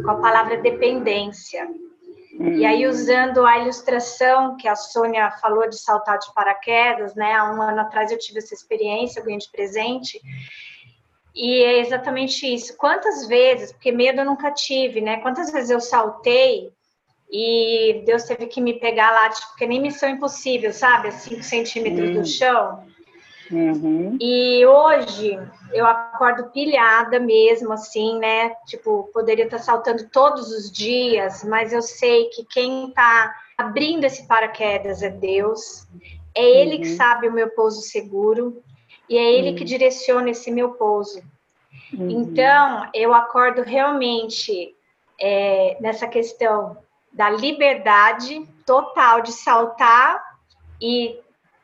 com 0.05 0.11
a 0.11 0.21
palavra 0.21 0.57
dependência. 0.59 1.69
E 2.39 2.65
aí, 2.67 2.87
usando 2.87 3.47
a 3.47 3.59
ilustração 3.59 4.57
que 4.57 4.67
a 4.67 4.75
Sônia 4.75 5.31
falou 5.41 5.69
de 5.69 5.79
saltar 5.79 6.19
de 6.19 6.33
paraquedas, 6.35 7.15
né? 7.15 7.33
Há 7.33 7.53
um 7.53 7.63
ano 7.63 7.81
atrás 7.81 8.11
eu 8.11 8.19
tive 8.19 8.39
essa 8.39 8.55
experiência, 8.55 9.21
eu 9.21 9.25
ganhei 9.25 9.39
de 9.39 9.51
presente. 9.51 10.21
E 11.35 11.63
é 11.63 11.79
exatamente 11.79 12.53
isso. 12.53 12.77
Quantas 12.77 13.27
vezes, 13.27 13.73
porque 13.73 13.93
medo 13.93 14.21
eu 14.21 14.25
nunca 14.25 14.51
tive, 14.51 15.01
né? 15.01 15.21
Quantas 15.21 15.53
vezes 15.53 15.71
eu 15.71 15.81
saltei 15.81 16.73
e 17.31 18.03
Deus 18.07 18.25
teve 18.25 18.47
que 18.47 18.61
me 18.61 18.75
pegar 18.75 19.11
lá, 19.11 19.29
tipo, 19.29 19.57
que 19.57 19.67
nem 19.67 19.81
missão 19.81 20.09
impossível, 20.09 20.73
sabe? 20.73 21.09
A 21.09 21.13
5 21.13 21.43
centímetros 21.43 22.11
do 22.15 22.25
chão. 22.25 22.85
Uhum. 23.51 24.17
E 24.21 24.65
hoje 24.65 25.39
eu 25.73 25.87
acordo 25.87 26.51
pilhada 26.51 27.19
mesmo, 27.21 27.73
assim, 27.73 28.19
né? 28.19 28.55
Tipo, 28.67 29.11
poderia 29.13 29.45
estar 29.45 29.59
saltando 29.59 30.09
todos 30.11 30.51
os 30.51 30.71
dias, 30.71 31.45
mas 31.45 31.73
eu 31.73 31.83
sei 31.83 32.27
que 32.31 32.45
quem 32.45 32.89
está 32.89 33.35
abrindo 33.57 34.05
esse 34.05 34.27
paraquedas 34.27 35.03
é 35.03 35.11
Deus. 35.11 35.87
É 36.35 36.43
Ele 36.43 36.77
uhum. 36.77 36.81
que 36.83 36.89
sabe 36.89 37.29
o 37.29 37.33
meu 37.33 37.51
pouso 37.51 37.83
seguro 37.83 38.63
e 39.09 39.19
é 39.19 39.33
Ele 39.33 39.51
uhum. 39.51 39.57
que 39.57 39.65
direciona 39.65 40.31
esse 40.31 40.51
meu 40.51 40.71
pouso. 40.71 41.23
Uhum. 41.93 42.11
Então, 42.11 42.89
eu 42.95 43.13
acordo 43.13 43.63
realmente 43.63 44.75
é, 45.21 45.77
nessa 45.81 46.09
questão 46.09 46.77
da 47.15 47.31
liberdade 47.31 48.45
total 48.67 49.23
de 49.23 49.33
saltar 49.33 50.23
e 50.83 51.17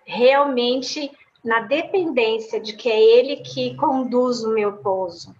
realmente 0.06 1.10
na 1.44 1.60
dependência 1.60 2.60
de 2.60 2.74
que 2.74 2.90
é 2.90 3.00
ele 3.18 3.36
que 3.36 3.74
conduz 3.76 4.44
o 4.44 4.52
meu 4.54 4.74
pouso. 4.74 5.34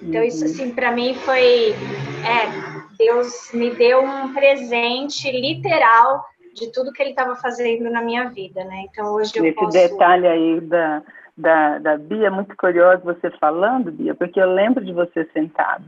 Então, 0.00 0.22
isso, 0.22 0.44
uhum. 0.44 0.50
assim, 0.50 0.70
para 0.74 0.92
mim 0.92 1.14
foi. 1.14 1.72
É, 1.72 2.96
Deus 2.96 3.50
me 3.52 3.70
deu 3.70 4.02
um 4.02 4.32
presente 4.32 5.30
literal 5.30 6.24
de 6.54 6.70
tudo 6.72 6.92
que 6.92 7.02
ele 7.02 7.10
estava 7.10 7.34
fazendo 7.36 7.90
na 7.90 8.00
minha 8.00 8.28
vida, 8.28 8.64
né? 8.64 8.86
Então, 8.90 9.14
hoje 9.14 9.32
eu 9.36 9.44
Esse 9.44 9.54
posso. 9.54 9.76
Esse 9.76 9.88
detalhe 9.88 10.26
aí 10.26 10.60
da, 10.60 11.02
da, 11.36 11.78
da 11.78 11.96
Bia, 11.96 12.30
muito 12.30 12.56
curioso 12.56 13.02
você 13.02 13.30
falando, 13.38 13.90
Bia, 13.90 14.14
porque 14.14 14.40
eu 14.40 14.52
lembro 14.52 14.84
de 14.84 14.92
você 14.92 15.24
sentado 15.32 15.84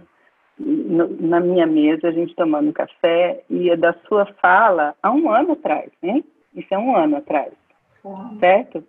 na 0.60 1.40
minha 1.40 1.66
mesa, 1.66 2.08
a 2.08 2.12
gente 2.12 2.34
tomando 2.34 2.72
café, 2.72 3.42
e 3.48 3.74
da 3.76 3.94
sua 4.06 4.26
fala 4.40 4.94
há 5.02 5.10
um 5.10 5.30
ano 5.30 5.52
atrás, 5.52 5.90
né? 6.02 6.22
Isso 6.54 6.68
é 6.70 6.78
um 6.78 6.94
ano 6.94 7.16
atrás, 7.16 7.52
uhum. 8.04 8.38
certo? 8.38 8.84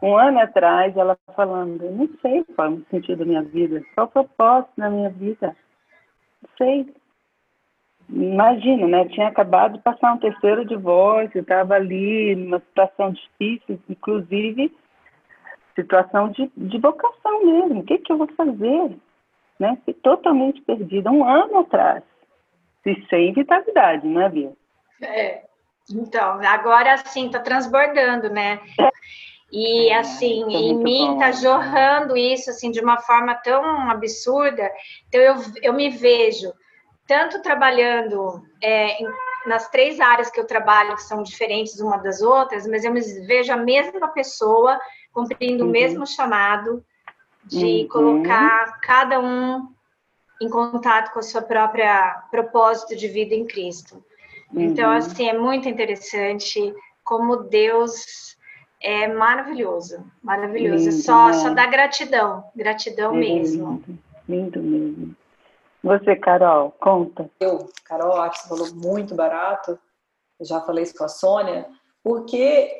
um 0.00 0.16
ano 0.16 0.38
atrás, 0.38 0.96
ela 0.96 1.18
falando, 1.34 1.82
eu 1.82 1.92
não 1.92 2.08
sei 2.22 2.44
qual 2.54 2.68
é 2.68 2.70
o 2.70 2.84
sentido 2.90 3.18
da 3.18 3.24
minha 3.24 3.42
vida, 3.42 3.82
qual 3.94 4.06
é 4.06 4.08
o 4.08 4.12
propósito 4.12 4.72
da 4.76 4.90
minha 4.90 5.10
vida. 5.10 5.56
Não 6.42 6.50
sei. 6.56 6.94
Imagina, 8.08 8.86
né? 8.86 9.04
tinha 9.06 9.28
acabado 9.28 9.74
de 9.74 9.82
passar 9.82 10.14
um 10.14 10.18
terceiro 10.18 10.64
divórcio, 10.64 11.40
estava 11.40 11.74
ali 11.74 12.34
numa 12.36 12.58
situação 12.60 13.12
difícil, 13.12 13.78
inclusive 13.88 14.72
situação 15.74 16.30
de, 16.30 16.50
de 16.56 16.78
vocação 16.78 17.44
mesmo. 17.44 17.80
O 17.80 17.84
que, 17.84 17.98
que 17.98 18.12
eu 18.12 18.18
vou 18.18 18.28
fazer? 18.28 18.96
Né? 19.58 19.76
Totalmente 20.02 20.60
perdida 20.62 21.10
um 21.10 21.24
ano 21.24 21.58
atrás. 21.58 22.02
E 22.86 23.06
sem 23.08 23.32
vitalidade, 23.32 24.06
não 24.06 24.20
é, 24.20 24.28
Bia? 24.28 24.52
É. 25.02 25.42
Então, 25.90 26.40
agora 26.44 26.96
sim, 26.98 27.26
está 27.26 27.40
transbordando, 27.40 28.30
né? 28.30 28.60
É. 28.78 28.88
E 29.50 29.90
assim, 29.92 30.44
é 30.54 30.58
em 30.58 30.76
mim 30.76 31.06
bom. 31.06 31.18
tá 31.18 31.32
jorrando 31.32 32.16
isso 32.16 32.50
assim 32.50 32.70
de 32.70 32.80
uma 32.80 32.98
forma 32.98 33.34
tão 33.34 33.90
absurda. 33.90 34.70
Então 35.08 35.20
eu, 35.20 35.34
eu 35.62 35.72
me 35.72 35.88
vejo 35.88 36.52
tanto 37.06 37.40
trabalhando 37.40 38.42
é, 38.62 39.02
em, 39.02 39.08
nas 39.46 39.68
três 39.70 39.98
áreas 40.00 40.30
que 40.30 40.38
eu 40.38 40.46
trabalho, 40.46 40.94
que 40.94 41.02
são 41.02 41.22
diferentes 41.22 41.80
uma 41.80 41.96
das 41.96 42.20
outras, 42.20 42.66
mas 42.66 42.84
eu 42.84 42.92
me 42.92 43.00
vejo 43.26 43.50
a 43.50 43.56
mesma 43.56 44.08
pessoa 44.08 44.78
cumprindo 45.12 45.64
uhum. 45.64 45.70
o 45.70 45.72
mesmo 45.72 46.06
chamado 46.06 46.84
de 47.48 47.82
uhum. 47.82 47.88
colocar 47.88 48.80
cada 48.80 49.18
um 49.18 49.68
em 50.40 50.48
contato 50.48 51.12
com 51.12 51.18
a 51.18 51.22
sua 51.22 51.42
própria 51.42 52.24
propósito 52.30 52.94
de 52.94 53.08
vida 53.08 53.34
em 53.34 53.46
Cristo. 53.46 54.04
Então, 54.50 54.60
uhum. 54.60 54.70
Então, 54.70 54.90
assim, 54.90 55.28
é 55.28 55.36
muito 55.36 55.68
interessante 55.68 56.74
como 57.02 57.36
Deus 57.36 58.36
é 58.80 59.08
maravilhoso, 59.08 60.04
maravilhoso. 60.22 60.90
Lindo, 60.90 61.02
só, 61.02 61.28
né? 61.28 61.32
só 61.34 61.50
dá 61.54 61.66
gratidão, 61.66 62.44
gratidão 62.54 63.14
é 63.14 63.18
mesmo. 63.18 63.82
Lindo, 64.28 64.60
lindo 64.60 64.62
mesmo. 64.62 65.16
Você, 65.82 66.16
Carol, 66.16 66.72
conta. 66.78 67.30
Eu, 67.40 67.68
Carol, 67.84 68.20
acho 68.20 68.42
que 68.42 68.48
você 68.48 68.48
falou 68.48 68.74
muito 68.74 69.14
barato. 69.14 69.78
Eu 70.38 70.46
já 70.46 70.60
falei 70.60 70.84
isso 70.84 70.94
com 70.96 71.04
a 71.04 71.08
Sônia, 71.08 71.66
porque 72.02 72.36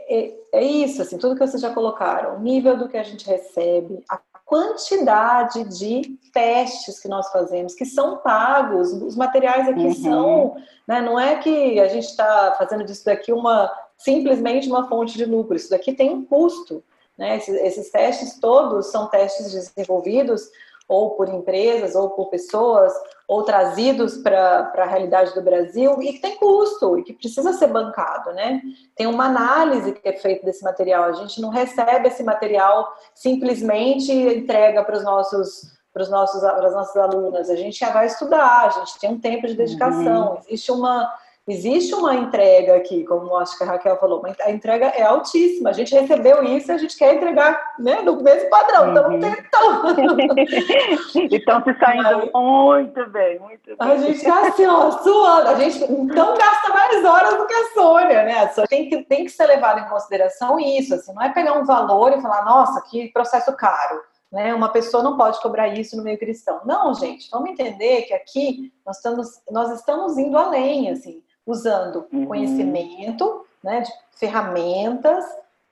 é, 0.08 0.34
é 0.52 0.62
isso, 0.62 1.02
assim, 1.02 1.18
tudo 1.18 1.34
que 1.34 1.46
vocês 1.46 1.60
já 1.60 1.72
colocaram, 1.72 2.36
o 2.36 2.40
nível 2.40 2.76
do 2.76 2.88
que 2.88 2.96
a 2.96 3.02
gente 3.02 3.26
recebe, 3.26 4.02
a 4.08 4.18
quantidade 4.49 5.62
de 5.64 6.18
testes 6.32 6.99
que 6.99 7.07
nós 7.07 7.30
fazemos, 7.30 7.74
que 7.74 7.84
são 7.84 8.16
pagos, 8.16 8.94
os 8.94 9.14
materiais 9.14 9.68
aqui 9.68 9.84
uhum. 9.84 9.94
são, 9.94 10.57
né, 10.86 11.03
não 11.03 11.20
é 11.20 11.36
que 11.36 11.78
a 11.78 11.86
gente 11.86 12.07
está 12.07 12.55
fazendo 12.57 12.82
disso 12.82 13.05
daqui 13.05 13.30
uma 13.30 13.70
simplesmente 13.99 14.66
uma 14.66 14.88
fonte 14.88 15.18
de 15.18 15.26
lucro, 15.26 15.55
isso 15.55 15.68
daqui 15.68 15.92
tem 15.92 16.09
um 16.09 16.24
custo, 16.24 16.82
né, 17.18 17.36
esses, 17.36 17.55
esses 17.57 17.90
testes 17.90 18.38
todos 18.40 18.86
são 18.86 19.09
testes 19.09 19.53
desenvolvidos 19.53 20.49
ou 20.88 21.11
por 21.11 21.28
empresas, 21.28 21.94
ou 21.94 22.09
por 22.09 22.30
pessoas, 22.30 22.94
ou 23.28 23.42
trazidos 23.42 24.16
para 24.16 24.72
a 24.74 24.86
realidade 24.86 25.34
do 25.34 25.42
Brasil, 25.42 26.00
e 26.00 26.14
que 26.14 26.18
tem 26.18 26.36
custo, 26.36 26.98
e 26.98 27.04
que 27.04 27.12
precisa 27.12 27.52
ser 27.52 27.66
bancado, 27.66 28.32
né? 28.32 28.62
Tem 28.96 29.06
uma 29.06 29.26
análise 29.26 29.92
que 29.92 30.08
é 30.08 30.14
feita 30.14 30.46
desse 30.46 30.64
material, 30.64 31.04
a 31.04 31.12
gente 31.12 31.38
não 31.38 31.50
recebe 31.50 32.08
esse 32.08 32.24
material 32.24 32.90
simplesmente 33.14 34.10
entrega 34.10 34.82
para 34.82 34.96
os 34.96 35.04
nossos 35.04 35.76
para 35.92 36.02
os 36.04 36.10
nossos 36.10 36.40
para 36.40 36.68
as 36.68 36.72
nossas 36.72 36.96
alunas, 36.96 37.50
a 37.50 37.56
gente 37.56 37.78
já 37.78 37.90
vai 37.90 38.06
estudar, 38.06 38.66
a 38.66 38.70
gente 38.70 38.98
tem 38.98 39.10
um 39.10 39.20
tempo 39.20 39.46
de 39.46 39.54
dedicação, 39.54 40.30
uhum. 40.30 40.38
existe 40.38 40.72
uma 40.72 41.12
Existe 41.49 41.94
uma 41.94 42.14
entrega 42.14 42.76
aqui, 42.76 43.05
como 43.05 43.34
acho 43.36 43.57
que 43.57 43.64
a 43.64 43.68
Raquel 43.68 43.96
falou, 43.96 44.20
mas 44.20 44.38
a 44.40 44.51
entrega 44.51 44.88
é 44.88 45.03
altíssima. 45.03 45.70
A 45.70 45.72
gente 45.72 45.94
recebeu 45.94 46.44
isso 46.44 46.70
e 46.70 46.74
a 46.74 46.76
gente 46.76 46.94
quer 46.94 47.14
entregar 47.14 47.72
né, 47.78 48.03
do 48.03 48.22
mesmo 48.22 48.51
padrão. 48.51 48.90
Então, 48.90 49.11
não 49.11 49.18
tem 49.18 49.32
então. 49.32 49.82
então 51.32 51.64
se 51.64 51.78
saindo 51.78 52.30
muito 52.34 53.11
bem, 53.11 53.38
muito 53.38 53.64
bem. 53.64 53.76
A 53.78 53.96
gente 53.96 54.18
está 54.18 54.46
assim, 54.46 54.66
ó, 54.66 54.90
suando. 54.90 55.49
A 55.49 55.55
gente 55.55 55.82
então 55.84 56.36
gasta 56.36 56.68
mais 56.68 57.03
horas 57.03 57.38
do 57.38 57.46
que 57.46 57.55
a 57.55 57.72
Sônia, 57.72 58.24
né? 58.24 58.40
A 58.40 58.49
Sônia 58.51 58.68
tem 58.68 58.90
que, 58.90 59.03
tem 59.05 59.24
que 59.24 59.30
ser 59.30 59.46
levado 59.46 59.80
em 59.80 59.88
consideração 59.88 60.61
isso. 60.61 60.96
Assim, 60.96 61.14
não 61.14 61.22
é 61.22 61.32
pegar 61.32 61.55
um 61.55 61.64
valor 61.64 62.12
e 62.12 62.20
falar, 62.20 62.44
nossa, 62.44 62.82
que 62.82 63.09
processo 63.09 63.57
caro. 63.57 64.03
Né? 64.30 64.53
Uma 64.53 64.68
pessoa 64.68 65.03
não 65.03 65.16
pode 65.16 65.40
cobrar 65.40 65.68
isso 65.68 65.96
no 65.96 66.03
meio 66.03 66.18
cristão. 66.18 66.61
Não, 66.66 66.92
gente, 66.92 67.30
vamos 67.30 67.49
entender 67.49 68.03
que 68.03 68.12
aqui 68.12 68.70
nós 68.84 68.96
estamos, 68.96 69.40
nós 69.51 69.72
estamos 69.72 70.18
indo 70.18 70.36
além, 70.36 70.90
assim 70.90 71.22
usando 71.49 72.07
uhum. 72.12 72.26
conhecimento, 72.26 73.46
né, 73.64 73.80
de 73.80 73.90
ferramentas, 74.12 75.24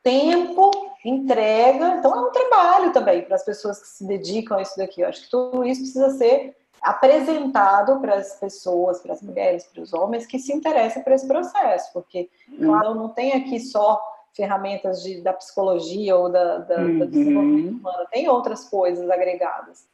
tempo, 0.03 0.71
entrega. 1.05 1.97
Então 1.99 2.15
é 2.15 2.21
um 2.21 2.33
trabalho 2.33 2.93
também 2.93 3.23
para 3.23 3.37
as 3.37 3.45
pessoas 3.45 3.81
que 3.81 3.89
se 3.89 4.07
dedicam 4.07 4.57
a 4.57 4.63
isso 4.63 4.77
daqui. 4.79 5.03
Eu 5.03 5.09
acho 5.09 5.23
que 5.23 5.31
tudo 5.31 5.65
isso 5.65 5.83
precisa 5.83 6.11
ser 6.11 6.57
apresentado 6.81 8.01
para 8.01 8.15
as 8.15 8.39
pessoas, 8.41 9.01
para 9.01 9.13
as 9.13 9.21
mulheres, 9.21 9.67
para 9.67 9.83
os 9.83 9.93
homens 9.93 10.27
que 10.27 10.39
se 10.39 10.53
interessam 10.53 11.03
por 11.03 11.13
esse 11.13 11.27
processo, 11.27 11.93
porque, 11.93 12.31
uhum. 12.49 12.67
claro, 12.67 12.95
não 12.95 13.09
tem 13.11 13.33
aqui 13.33 13.61
só 13.61 14.01
ferramentas 14.33 15.03
de, 15.03 15.21
da 15.21 15.33
psicologia 15.33 16.17
ou 16.17 16.31
da, 16.31 16.59
da, 16.59 16.77
uhum. 16.77 16.99
do 17.01 17.07
desenvolvimento 17.07 17.79
humano, 17.79 18.07
tem 18.11 18.29
outras 18.29 18.69
coisas 18.69 19.09
agregadas. 19.11 19.87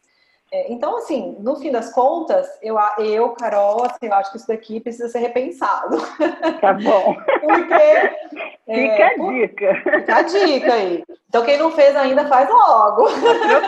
É, 0.55 0.71
então, 0.71 0.99
assim, 0.99 1.35
no 1.41 1.57
fim 1.57 1.73
das 1.73 1.95
contas, 1.95 2.47
eu, 2.61 2.77
eu 2.99 3.31
Carol, 3.31 3.87
assim, 3.87 4.05
eu 4.07 4.13
acho 4.13 4.31
que 4.31 4.37
isso 4.37 4.47
daqui 4.47 4.81
precisa 4.81 5.09
ser 5.09 5.21
repensado. 5.21 5.97
Tá 6.61 6.75
bom. 6.75 7.17
Porque. 7.41 7.75
É, 8.69 8.75
fica 8.75 9.03
é, 9.03 9.05
a 9.05 9.17
dica. 9.17 9.75
Fica 9.83 10.17
a 10.17 10.23
dica 10.23 10.75
aí. 10.75 11.03
Então, 11.27 11.43
quem 11.43 11.57
não 11.59 11.73
fez 11.73 11.97
ainda, 11.97 12.29
faz 12.29 12.51
logo. 12.51 13.09
Eu 13.09 13.63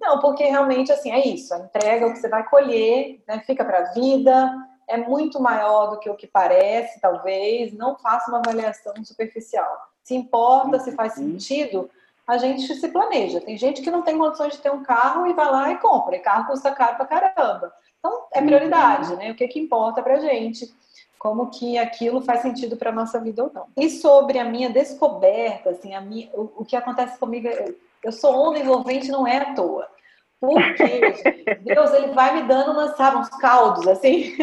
Não, 0.00 0.20
porque 0.20 0.44
realmente, 0.44 0.92
assim, 0.92 1.10
é 1.10 1.26
isso. 1.26 1.52
A 1.52 1.58
entrega, 1.58 2.06
o 2.06 2.12
que 2.12 2.20
você 2.20 2.28
vai 2.28 2.48
colher, 2.48 3.20
né, 3.26 3.42
fica 3.44 3.64
para 3.64 3.78
a 3.78 3.92
vida, 3.92 4.54
é 4.88 4.96
muito 4.96 5.42
maior 5.42 5.90
do 5.90 5.98
que 5.98 6.08
o 6.08 6.14
que 6.14 6.28
parece, 6.28 7.00
talvez. 7.00 7.72
Não 7.72 7.98
faça 7.98 8.30
uma 8.30 8.38
avaliação 8.38 8.94
superficial. 9.04 9.76
Se 10.04 10.14
importa, 10.14 10.78
se 10.78 10.92
faz 10.92 11.16
uhum. 11.16 11.32
sentido 11.32 11.90
a 12.26 12.38
gente 12.38 12.74
se 12.74 12.88
planeja. 12.88 13.40
Tem 13.40 13.56
gente 13.56 13.82
que 13.82 13.90
não 13.90 14.02
tem 14.02 14.18
condições 14.18 14.54
de 14.54 14.60
ter 14.60 14.72
um 14.72 14.82
carro 14.82 15.26
e 15.26 15.34
vai 15.34 15.50
lá 15.50 15.72
e 15.72 15.78
compra. 15.78 16.16
E 16.16 16.20
carro 16.20 16.46
custa 16.46 16.70
caro 16.72 16.96
pra 16.96 17.06
caramba. 17.06 17.72
Então, 17.98 18.26
é 18.32 18.40
prioridade, 18.40 19.16
né? 19.16 19.30
O 19.30 19.34
que, 19.34 19.48
que 19.48 19.60
importa 19.60 20.02
pra 20.02 20.20
gente? 20.20 20.72
Como 21.18 21.50
que 21.50 21.78
aquilo 21.78 22.20
faz 22.20 22.40
sentido 22.40 22.76
para 22.76 22.92
nossa 22.92 23.20
vida 23.20 23.44
ou 23.44 23.50
não. 23.52 23.66
E 23.76 23.88
sobre 23.88 24.38
a 24.38 24.44
minha 24.44 24.70
descoberta, 24.70 25.70
assim, 25.70 25.94
a 25.94 26.00
minha, 26.00 26.28
o, 26.34 26.52
o 26.58 26.64
que 26.64 26.76
acontece 26.76 27.18
comigo, 27.18 27.48
eu 28.02 28.12
sou 28.12 28.34
onda 28.34 28.58
envolvente 28.58 29.10
não 29.10 29.26
é 29.26 29.38
à 29.38 29.54
toa. 29.54 29.88
Porque 30.40 30.84
Deus, 31.64 31.92
ele 31.94 32.08
vai 32.08 32.34
me 32.34 32.48
dando 32.48 32.72
umas, 32.72 32.96
sabe, 32.96 33.16
uns 33.16 33.30
caldos, 33.30 33.86
assim. 33.86 34.36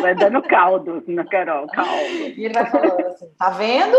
Vai 0.00 0.14
dando 0.14 0.40
caldo 0.42 1.02
na 1.08 1.24
Carol, 1.30 1.66
caldo. 1.66 1.90
E 1.90 2.44
ele 2.44 2.54
vai 2.54 2.66
falando 2.66 3.06
assim, 3.06 3.28
tá 3.36 3.50
vendo? 3.50 3.96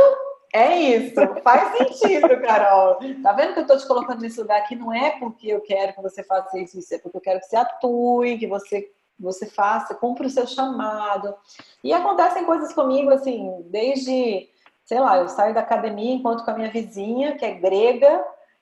É 0.53 0.77
isso, 0.77 1.15
faz 1.43 1.77
sentido, 1.77 2.27
Carol. 2.41 2.99
Tá 3.23 3.31
vendo 3.31 3.53
que 3.53 3.61
eu 3.61 3.67
tô 3.67 3.77
te 3.77 3.87
colocando 3.87 4.19
nesse 4.19 4.41
lugar 4.41 4.59
aqui? 4.59 4.75
Não 4.75 4.91
é 4.93 5.11
porque 5.11 5.47
eu 5.47 5.61
quero 5.61 5.93
que 5.93 6.01
você 6.01 6.23
faça 6.23 6.59
isso, 6.59 6.77
isso 6.77 6.93
é 6.93 6.97
porque 6.97 7.17
eu 7.17 7.21
quero 7.21 7.39
que 7.39 7.45
você 7.45 7.55
atue, 7.55 8.37
que 8.37 8.47
você, 8.47 8.91
você 9.17 9.45
faça, 9.45 9.95
cumpra 9.95 10.27
o 10.27 10.29
seu 10.29 10.45
chamado. 10.45 11.33
E 11.81 11.93
acontecem 11.93 12.45
coisas 12.45 12.73
comigo, 12.73 13.11
assim, 13.11 13.63
desde, 13.67 14.49
sei 14.83 14.99
lá, 14.99 15.17
eu 15.17 15.29
saio 15.29 15.53
da 15.53 15.61
academia, 15.61 16.15
encontro 16.15 16.43
com 16.43 16.51
a 16.51 16.55
minha 16.55 16.69
vizinha, 16.69 17.37
que 17.37 17.45
é 17.45 17.53
grega, 17.53 18.21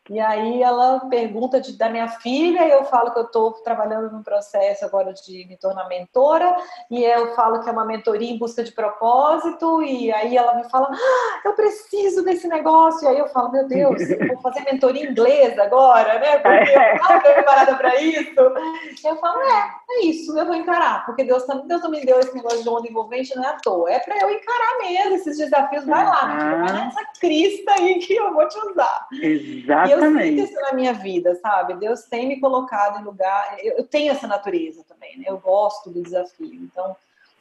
e 0.10 0.20
aí 0.20 0.64
ela 0.64 1.02
pergunta 1.02 1.62
de, 1.62 1.78
da 1.78 1.88
minha 1.88 2.08
filha, 2.08 2.66
e 2.66 2.72
eu 2.72 2.84
falo 2.86 3.12
que 3.12 3.20
eu 3.20 3.26
estou 3.26 3.52
trabalhando 3.64 4.12
num 4.12 4.24
processo 4.24 4.84
agora 4.84 5.14
de 5.14 5.46
me 5.48 5.56
tornar 5.56 5.88
mentora, 5.88 6.56
e 6.90 7.04
eu 7.04 7.36
falo 7.36 7.62
que 7.62 7.70
é 7.70 7.72
uma 7.72 7.86
mentoria 7.86 8.32
em 8.32 8.38
busca 8.38 8.64
de 8.64 8.72
propósito, 8.72 9.84
e 9.84 10.12
aí 10.12 10.36
ela 10.36 10.56
me 10.56 10.68
fala, 10.70 10.90
ah, 10.92 11.42
eu 11.46 11.54
preciso 11.54 12.24
desse 12.24 12.48
negócio, 12.48 13.06
e 13.06 13.08
aí 13.08 13.20
eu 13.20 13.28
falo, 13.28 13.52
meu 13.52 13.68
Deus, 13.68 14.02
eu 14.10 14.28
vou 14.30 14.42
fazer 14.42 14.62
mentoria 14.62 15.08
inglesa 15.08 15.64
agora, 15.64 16.18
né? 16.20 16.40
Porque 16.42 16.72
eu 16.72 17.10
não 17.10 17.18
estou 17.18 17.34
preparada 17.34 17.76
para 17.76 18.02
isso. 18.02 18.40
E 19.04 19.08
eu 19.08 19.16
falo, 19.18 19.42
é, 19.42 19.70
é 19.92 20.06
isso, 20.06 20.38
eu 20.38 20.46
vou 20.46 20.56
encarar, 20.56 21.06
porque 21.06 21.24
Deus, 21.24 21.46
Deus 21.66 21.82
não 21.82 21.92
me 21.92 22.04
deu 22.06 22.20
esse 22.20 22.34
negócio 22.34 22.64
de 22.64 22.70
onda 22.70 22.88
envolvente, 22.88 23.36
não 23.36 23.44
é 23.44 23.48
à 23.48 23.58
toa, 23.58 23.92
é 23.92 24.00
para 24.00 24.18
eu 24.20 24.30
encarar 24.30 24.78
mesmo 24.80 25.16
esses 25.16 25.38
desafios, 25.38 25.86
vai 25.86 26.06
lá, 26.06 26.66
vai 26.66 26.74
nessa 26.74 27.02
crista 27.20 27.74
aí 27.74 28.00
que 28.00 28.16
eu 28.16 28.34
vou 28.34 28.48
te 28.48 28.58
usar. 28.60 29.08
Exatamente 29.12 29.99
eu 30.06 30.12
sinto 30.12 30.52
isso 30.52 30.62
na 30.62 30.74
minha 30.74 30.94
vida, 30.94 31.36
sabe? 31.36 31.76
Deus 31.76 32.04
tem 32.04 32.28
me 32.28 32.40
colocado 32.40 33.00
em 33.00 33.04
lugar. 33.04 33.58
Eu, 33.64 33.84
tenho 33.84 34.12
essa 34.12 34.28
natureza 34.28 34.84
também, 34.88 35.18
né? 35.18 35.26
Eu 35.28 35.38
gosto 35.38 35.90
do 35.90 36.02
desafio. 36.02 36.54
Então, 36.54 36.96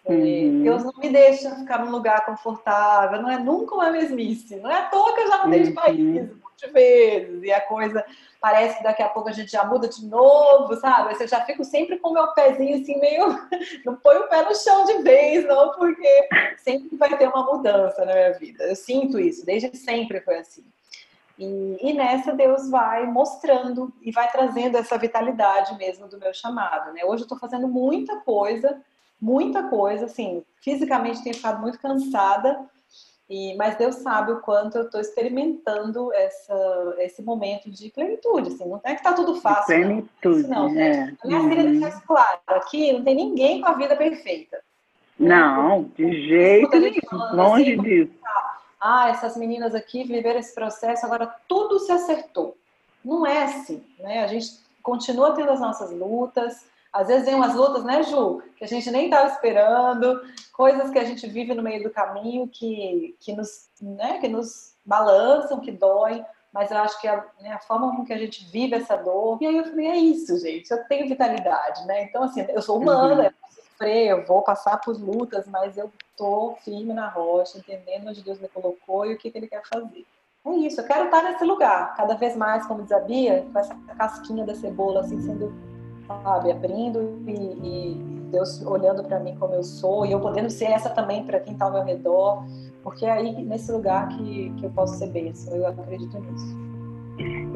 é, 0.04 0.12
uhum. 0.12 0.62
Deus 0.62 0.84
não 0.84 0.92
me 0.96 1.10
deixa 1.10 1.54
ficar 1.54 1.84
num 1.84 1.90
lugar 1.90 2.24
confortável, 2.24 3.20
não 3.20 3.30
é 3.30 3.38
nunca 3.38 3.74
uma 3.74 3.90
mesmice. 3.90 4.56
Não 4.56 4.70
é 4.70 4.78
à 4.78 4.82
toa 4.88 5.14
que 5.14 5.20
eu 5.20 5.28
já 5.28 5.44
mudei 5.44 5.62
de 5.62 5.68
uhum. 5.68 5.74
país 5.74 6.30
um 6.30 6.36
monte 6.36 6.66
de 6.66 6.72
vezes, 6.72 7.42
e 7.42 7.52
a 7.52 7.60
coisa 7.60 8.04
parece 8.40 8.78
que 8.78 8.84
daqui 8.84 9.02
a 9.02 9.08
pouco 9.08 9.28
a 9.28 9.32
gente 9.32 9.50
já 9.50 9.64
muda 9.64 9.88
de 9.88 10.06
novo, 10.06 10.74
sabe? 10.76 11.14
Eu 11.20 11.28
já 11.28 11.44
fico 11.44 11.64
sempre 11.64 11.98
com 11.98 12.10
o 12.10 12.12
meu 12.14 12.28
pezinho 12.28 12.80
assim, 12.80 12.98
meio. 12.98 13.28
Não 13.84 13.96
põe 13.96 14.16
o 14.16 14.28
pé 14.28 14.44
no 14.44 14.54
chão 14.54 14.84
de 14.84 15.02
vez, 15.02 15.46
não, 15.46 15.72
porque 15.72 16.28
sempre 16.58 16.96
vai 16.96 17.16
ter 17.16 17.28
uma 17.28 17.44
mudança 17.44 18.04
na 18.04 18.12
minha 18.12 18.32
vida. 18.32 18.64
Eu 18.64 18.76
sinto 18.76 19.18
isso, 19.18 19.44
desde 19.44 19.76
sempre 19.76 20.20
foi 20.20 20.38
assim. 20.38 20.64
E, 21.38 21.78
e, 21.80 21.92
nessa 21.92 22.32
Deus 22.32 22.68
vai 22.68 23.06
mostrando 23.06 23.92
e 24.02 24.10
vai 24.10 24.28
trazendo 24.30 24.76
essa 24.76 24.98
vitalidade 24.98 25.76
mesmo 25.78 26.08
do 26.08 26.18
meu 26.18 26.34
chamado, 26.34 26.92
né? 26.92 27.04
Hoje 27.04 27.22
eu 27.22 27.26
estou 27.26 27.38
fazendo 27.38 27.68
muita 27.68 28.16
coisa, 28.20 28.80
muita 29.20 29.62
coisa, 29.64 30.06
assim, 30.06 30.42
fisicamente 30.60 31.22
tenho 31.22 31.36
ficado 31.36 31.60
muito 31.60 31.78
cansada, 31.78 32.58
e, 33.30 33.54
mas 33.56 33.76
Deus 33.76 33.96
sabe 33.96 34.32
o 34.32 34.40
quanto 34.40 34.78
eu 34.78 34.84
estou 34.84 35.00
experimentando 35.00 36.12
essa, 36.14 36.94
esse 36.98 37.22
momento 37.22 37.70
de 37.70 37.90
plenitude, 37.90 38.48
assim, 38.48 38.66
não 38.66 38.80
é 38.82 38.94
que 38.94 39.02
tá 39.02 39.12
tudo 39.12 39.36
fácil. 39.36 39.66
Plenitude, 39.66 40.48
não. 40.48 40.68
não 40.68 40.80
é. 40.80 41.14
A 41.22 41.26
minha 41.26 41.40
uhum. 41.40 41.48
filha 41.50 41.62
deixa 41.64 42.00
claro, 42.00 42.40
aqui 42.46 42.92
não 42.92 43.04
tem 43.04 43.14
ninguém 43.14 43.60
com 43.60 43.68
a 43.68 43.74
vida 43.74 43.94
perfeita. 43.94 44.58
Não, 45.18 45.90
de 45.96 46.26
jeito 46.26 46.70
nenhum, 46.78 47.34
longe 47.34 47.74
assim, 47.74 47.82
disso. 47.82 48.12
Tá, 48.22 48.47
ah, 48.80 49.08
essas 49.08 49.36
meninas 49.36 49.74
aqui 49.74 50.04
viveram 50.04 50.38
esse 50.38 50.54
processo, 50.54 51.04
agora 51.04 51.34
tudo 51.48 51.78
se 51.78 51.92
acertou. 51.92 52.56
Não 53.04 53.26
é 53.26 53.44
assim, 53.44 53.84
né? 53.98 54.22
A 54.22 54.26
gente 54.26 54.58
continua 54.82 55.34
tendo 55.34 55.50
as 55.50 55.60
nossas 55.60 55.90
lutas, 55.90 56.64
às 56.92 57.08
vezes 57.08 57.26
vem 57.26 57.34
umas 57.34 57.54
lutas, 57.54 57.84
né, 57.84 58.02
Ju, 58.02 58.42
que 58.56 58.64
a 58.64 58.66
gente 58.66 58.90
nem 58.90 59.04
estava 59.04 59.28
esperando, 59.28 60.20
coisas 60.52 60.90
que 60.90 60.98
a 60.98 61.04
gente 61.04 61.26
vive 61.26 61.54
no 61.54 61.62
meio 61.62 61.82
do 61.82 61.90
caminho 61.90 62.48
que, 62.48 63.14
que, 63.20 63.32
nos, 63.34 63.68
né, 63.80 64.18
que 64.18 64.28
nos 64.28 64.74
balançam, 64.84 65.60
que 65.60 65.70
doem, 65.70 66.24
mas 66.52 66.70
eu 66.70 66.78
acho 66.78 66.98
que 67.00 67.06
a, 67.06 67.24
né, 67.40 67.52
a, 67.52 67.58
forma 67.58 67.94
com 67.94 68.04
que 68.04 68.12
a 68.12 68.18
gente 68.18 68.44
vive 68.50 68.74
essa 68.74 68.96
dor. 68.96 69.38
E 69.40 69.46
aí 69.46 69.56
eu 69.58 69.64
falei, 69.64 69.86
é 69.86 69.96
isso, 69.96 70.38
gente, 70.38 70.70
eu 70.70 70.82
tenho 70.88 71.08
vitalidade, 71.08 71.86
né? 71.86 72.04
Então, 72.04 72.22
assim, 72.22 72.44
eu 72.48 72.62
sou 72.62 72.80
humana, 72.80 73.24
uhum. 73.24 73.47
Sofrer, 73.78 74.08
eu 74.08 74.26
vou 74.26 74.42
passar 74.42 74.78
por 74.78 74.98
lutas, 74.98 75.46
mas 75.46 75.78
eu 75.78 75.90
tô 76.16 76.56
firme 76.64 76.92
na 76.92 77.08
rocha, 77.08 77.58
entendendo 77.58 78.08
onde 78.08 78.22
Deus 78.22 78.40
me 78.40 78.48
colocou 78.48 79.06
e 79.06 79.14
o 79.14 79.18
que, 79.18 79.30
que 79.30 79.38
Ele 79.38 79.46
quer 79.46 79.62
fazer. 79.64 80.04
É 80.46 80.50
isso, 80.50 80.80
eu 80.80 80.86
quero 80.86 81.04
estar 81.06 81.22
nesse 81.22 81.44
lugar, 81.44 81.94
cada 81.94 82.14
vez 82.14 82.36
mais, 82.36 82.66
como 82.66 82.82
diz 82.82 82.92
a 82.92 83.00
Bia, 83.00 83.44
com 83.52 83.58
essa 83.58 83.74
casquinha 83.96 84.44
da 84.44 84.54
cebola, 84.54 85.00
assim, 85.00 85.20
sendo, 85.20 85.52
sabe, 86.06 86.50
abrindo 86.50 87.22
e, 87.26 87.32
e 87.32 87.94
Deus 88.30 88.64
olhando 88.64 89.04
para 89.04 89.20
mim 89.20 89.36
como 89.38 89.54
eu 89.54 89.62
sou, 89.62 90.06
e 90.06 90.12
eu 90.12 90.20
podendo 90.20 90.48
ser 90.48 90.66
essa 90.66 90.90
também 90.90 91.24
para 91.24 91.40
quem 91.40 91.52
está 91.52 91.66
ao 91.66 91.72
meu 91.72 91.84
redor, 91.84 92.44
porque 92.82 93.04
é 93.04 93.10
aí, 93.10 93.32
nesse 93.42 93.70
lugar, 93.70 94.08
que, 94.08 94.50
que 94.58 94.66
eu 94.66 94.70
posso 94.70 94.94
ser 94.94 95.08
bênção, 95.08 95.54
eu 95.54 95.66
acredito 95.66 96.18
nisso. 96.18 96.68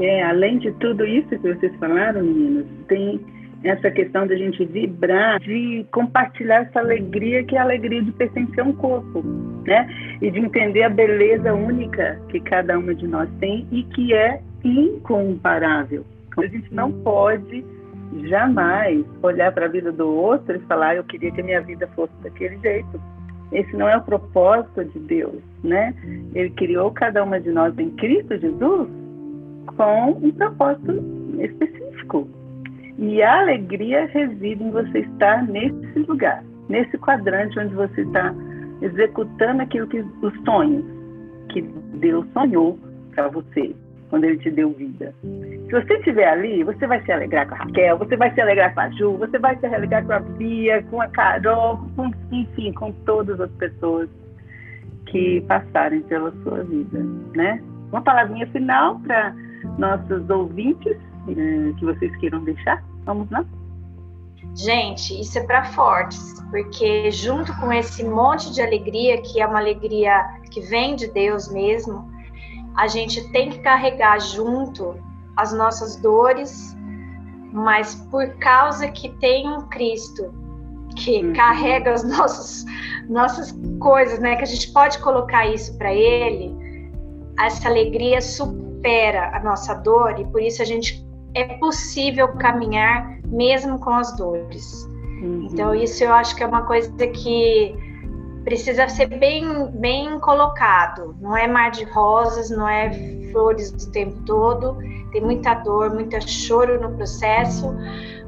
É, 0.00 0.22
além 0.24 0.58
de 0.58 0.72
tudo 0.72 1.06
isso 1.06 1.28
que 1.28 1.54
vocês 1.54 1.74
falaram, 1.76 2.22
meninas, 2.22 2.66
tem 2.88 3.24
essa 3.64 3.90
questão 3.90 4.26
da 4.26 4.34
gente 4.34 4.64
vibrar, 4.64 5.38
de 5.40 5.86
compartilhar 5.92 6.62
essa 6.62 6.80
alegria 6.80 7.44
que 7.44 7.56
é 7.56 7.58
a 7.58 7.62
alegria 7.62 8.02
de 8.02 8.12
pertencer 8.12 8.60
a 8.60 8.64
um 8.64 8.72
corpo, 8.72 9.22
né? 9.66 9.88
E 10.20 10.30
de 10.30 10.40
entender 10.40 10.82
a 10.82 10.90
beleza 10.90 11.54
única 11.54 12.20
que 12.28 12.40
cada 12.40 12.78
uma 12.78 12.94
de 12.94 13.06
nós 13.06 13.28
tem 13.38 13.66
e 13.70 13.84
que 13.84 14.12
é 14.12 14.40
incomparável. 14.64 16.04
A 16.38 16.46
gente 16.46 16.72
não 16.74 16.90
pode 16.90 17.64
jamais 18.24 19.04
olhar 19.22 19.52
para 19.52 19.66
a 19.66 19.68
vida 19.68 19.92
do 19.92 20.08
outro 20.08 20.56
e 20.56 20.60
falar 20.60 20.96
eu 20.96 21.04
queria 21.04 21.30
que 21.30 21.40
a 21.40 21.44
minha 21.44 21.60
vida 21.60 21.86
fosse 21.94 22.12
daquele 22.22 22.58
jeito. 22.58 23.00
Esse 23.52 23.76
não 23.76 23.88
é 23.88 23.96
o 23.96 24.02
propósito 24.02 24.84
de 24.84 24.98
Deus, 25.00 25.42
né? 25.62 25.94
Ele 26.34 26.50
criou 26.50 26.90
cada 26.90 27.22
uma 27.22 27.38
de 27.38 27.50
nós 27.50 27.78
em 27.78 27.90
Cristo 27.90 28.38
Jesus 28.38 28.88
com 29.76 30.10
um 30.10 30.30
propósito 30.32 30.92
específico. 31.38 32.28
E 33.02 33.20
a 33.20 33.40
alegria 33.40 34.06
reside 34.06 34.62
em 34.62 34.70
você 34.70 35.00
estar 35.00 35.42
nesse 35.48 35.98
lugar, 36.08 36.40
nesse 36.68 36.96
quadrante 36.98 37.58
onde 37.58 37.74
você 37.74 38.02
está 38.02 38.32
executando 38.80 39.60
aquilo 39.60 39.88
que 39.88 39.98
os 39.98 40.44
sonhos 40.44 40.84
que 41.48 41.62
Deus 41.94 42.24
sonhou 42.32 42.78
para 43.12 43.26
você 43.26 43.74
quando 44.08 44.22
Ele 44.22 44.38
te 44.38 44.52
deu 44.52 44.70
vida. 44.74 45.12
Se 45.20 45.72
você 45.72 45.94
estiver 45.94 46.28
ali, 46.28 46.62
você 46.62 46.86
vai 46.86 47.02
se 47.02 47.10
alegrar 47.10 47.48
com 47.48 47.56
a 47.56 47.58
Raquel, 47.58 47.98
você 47.98 48.16
vai 48.16 48.32
se 48.34 48.40
alegrar 48.40 48.72
com 48.72 48.80
a 48.80 48.90
Ju, 48.90 49.16
você 49.16 49.36
vai 49.36 49.56
se 49.56 49.66
alegrar 49.66 50.04
com 50.04 50.12
a 50.12 50.20
Bia, 50.20 50.82
com 50.84 51.00
a 51.00 51.08
Carol, 51.08 51.78
com, 51.96 52.08
enfim, 52.30 52.72
com 52.72 52.92
todas 53.04 53.40
as 53.40 53.50
pessoas 53.52 54.08
que 55.06 55.40
passarem 55.48 56.02
pela 56.02 56.30
sua 56.44 56.62
vida, 56.62 57.00
né? 57.34 57.60
Uma 57.90 58.00
palavrinha 58.00 58.46
final 58.46 59.00
para 59.00 59.34
nossos 59.76 60.30
ouvintes 60.30 60.96
eh, 61.28 61.72
que 61.78 61.84
vocês 61.84 62.14
queiram 62.18 62.44
deixar. 62.44 62.91
Vamos 63.04 63.30
lá? 63.30 63.44
Gente, 64.54 65.18
isso 65.18 65.38
é 65.38 65.44
para 65.44 65.64
fortes, 65.64 66.40
porque 66.50 67.10
junto 67.10 67.54
com 67.58 67.72
esse 67.72 68.04
monte 68.04 68.52
de 68.52 68.60
alegria, 68.60 69.20
que 69.22 69.40
é 69.40 69.46
uma 69.46 69.58
alegria 69.58 70.24
que 70.50 70.60
vem 70.60 70.94
de 70.94 71.08
Deus 71.08 71.48
mesmo, 71.48 72.10
a 72.76 72.86
gente 72.86 73.26
tem 73.30 73.50
que 73.50 73.60
carregar 73.60 74.20
junto 74.20 74.96
as 75.36 75.52
nossas 75.52 75.96
dores, 75.96 76.76
mas 77.52 77.94
por 78.10 78.26
causa 78.38 78.88
que 78.88 79.08
tem 79.18 79.48
um 79.48 79.62
Cristo 79.68 80.32
que 80.96 81.24
uhum. 81.24 81.32
carrega 81.32 81.92
as 81.92 82.04
nossas, 82.04 82.64
nossas 83.08 83.54
coisas, 83.78 84.18
né? 84.18 84.36
Que 84.36 84.42
a 84.42 84.46
gente 84.46 84.70
pode 84.72 84.98
colocar 84.98 85.46
isso 85.46 85.76
para 85.78 85.92
Ele, 85.94 86.54
essa 87.38 87.68
alegria 87.68 88.20
supera 88.20 89.34
a 89.34 89.40
nossa 89.42 89.74
dor 89.74 90.18
e 90.18 90.24
por 90.26 90.42
isso 90.42 90.60
a 90.60 90.64
gente 90.64 91.04
é 91.34 91.44
possível 91.58 92.28
caminhar 92.36 93.18
mesmo 93.26 93.78
com 93.78 93.90
as 93.90 94.16
dores. 94.16 94.84
Uhum. 95.22 95.48
Então, 95.50 95.74
isso 95.74 96.04
eu 96.04 96.12
acho 96.12 96.34
que 96.36 96.42
é 96.42 96.46
uma 96.46 96.62
coisa 96.62 96.90
que 97.08 97.74
precisa 98.44 98.88
ser 98.88 99.06
bem, 99.06 99.70
bem 99.72 100.18
colocado. 100.20 101.16
Não 101.20 101.36
é 101.36 101.46
mar 101.46 101.70
de 101.70 101.84
rosas, 101.84 102.50
não 102.50 102.68
é 102.68 102.90
flores 103.30 103.70
o 103.70 103.90
tempo 103.90 104.20
todo. 104.24 104.76
Tem 105.12 105.20
muita 105.20 105.54
dor, 105.54 105.94
muito 105.94 106.20
choro 106.28 106.80
no 106.80 106.96
processo, 106.96 107.74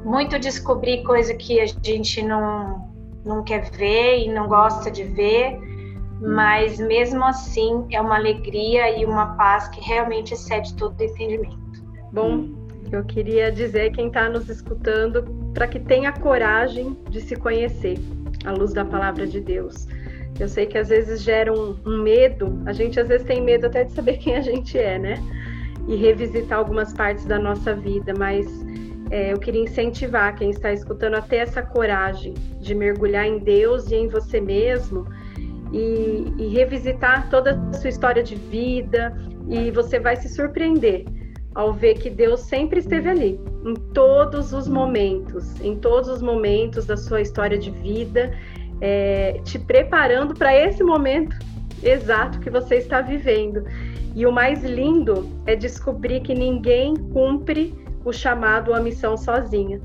muito 0.03 0.39
descobrir 0.39 1.03
coisa 1.03 1.33
que 1.33 1.59
a 1.59 1.65
gente 1.65 2.21
não, 2.23 2.89
não 3.25 3.43
quer 3.43 3.69
ver 3.71 4.25
e 4.25 4.33
não 4.33 4.47
gosta 4.47 4.89
de 4.89 5.03
ver. 5.03 5.59
Mas 6.21 6.79
mesmo 6.79 7.23
assim 7.25 7.85
é 7.91 7.99
uma 7.99 8.15
alegria 8.15 8.97
e 8.97 9.05
uma 9.05 9.35
paz 9.35 9.67
que 9.67 9.81
realmente 9.81 10.33
excede 10.33 10.73
todo 10.75 10.99
entendimento. 11.01 11.83
Bom, 12.13 12.54
eu 12.93 13.03
queria 13.03 13.51
dizer 13.51 13.91
quem 13.91 14.07
está 14.07 14.27
nos 14.29 14.49
escutando 14.49 15.23
para 15.53 15.67
que 15.67 15.79
tenha 15.79 16.11
coragem 16.11 16.97
de 17.09 17.21
se 17.21 17.35
conhecer 17.35 17.97
à 18.45 18.51
luz 18.51 18.73
da 18.73 18.83
palavra 18.83 19.25
de 19.25 19.39
Deus. 19.39 19.87
Eu 20.39 20.49
sei 20.49 20.65
que 20.65 20.77
às 20.77 20.89
vezes 20.89 21.21
gera 21.21 21.53
um, 21.53 21.77
um 21.85 22.03
medo, 22.03 22.61
a 22.65 22.73
gente 22.73 22.99
às 22.99 23.07
vezes 23.07 23.25
tem 23.25 23.41
medo 23.41 23.67
até 23.67 23.85
de 23.85 23.93
saber 23.93 24.17
quem 24.19 24.35
a 24.35 24.41
gente 24.41 24.77
é, 24.77 24.99
né? 24.99 25.15
E 25.87 25.95
revisitar 25.95 26.57
algumas 26.57 26.93
partes 26.93 27.25
da 27.25 27.39
nossa 27.39 27.73
vida, 27.73 28.13
mas 28.17 28.45
é, 29.11 29.31
eu 29.31 29.39
queria 29.39 29.61
incentivar 29.61 30.35
quem 30.35 30.49
está 30.49 30.73
escutando 30.73 31.15
a 31.15 31.21
ter 31.21 31.37
essa 31.37 31.61
coragem 31.61 32.33
de 32.59 32.73
mergulhar 32.73 33.25
em 33.25 33.39
Deus 33.39 33.89
e 33.91 33.95
em 33.95 34.07
você 34.07 34.41
mesmo 34.41 35.07
e, 35.71 36.33
e 36.37 36.47
revisitar 36.47 37.29
toda 37.29 37.51
a 37.69 37.73
sua 37.73 37.89
história 37.89 38.23
de 38.23 38.35
vida 38.35 39.15
e 39.47 39.69
você 39.71 39.99
vai 39.99 40.15
se 40.15 40.27
surpreender 40.27 41.05
ao 41.55 41.71
ver 41.71 41.95
que 41.95 42.09
Deus 42.09 42.41
sempre 42.41 42.79
esteve 42.79 43.09
ali, 43.09 43.39
em 43.65 43.73
todos 43.93 44.51
os 44.51 44.67
momentos, 44.67 45.59
em 45.61 45.75
todos 45.77 46.09
os 46.09 46.21
momentos 46.21 46.85
da 46.85 46.97
sua 46.97 47.21
história 47.21 47.57
de 47.57 47.71
vida, 47.71 48.37
é, 48.81 49.39
te 49.45 49.57
preparando 49.57 50.35
para 50.35 50.53
esse 50.53 50.83
momento 50.83 51.33
exato 51.81 52.39
que 52.41 52.49
você 52.49 52.75
está 52.75 52.99
vivendo. 52.99 53.63
E 54.13 54.25
o 54.25 54.31
mais 54.31 54.63
lindo 54.63 55.27
é 55.45 55.55
descobrir 55.55 56.21
que 56.21 56.33
ninguém 56.33 56.95
cumpre 57.13 57.73
o 58.03 58.11
chamado 58.11 58.69
ou 58.69 58.75
a 58.75 58.81
missão 58.81 59.17
sozinha. 59.17 59.79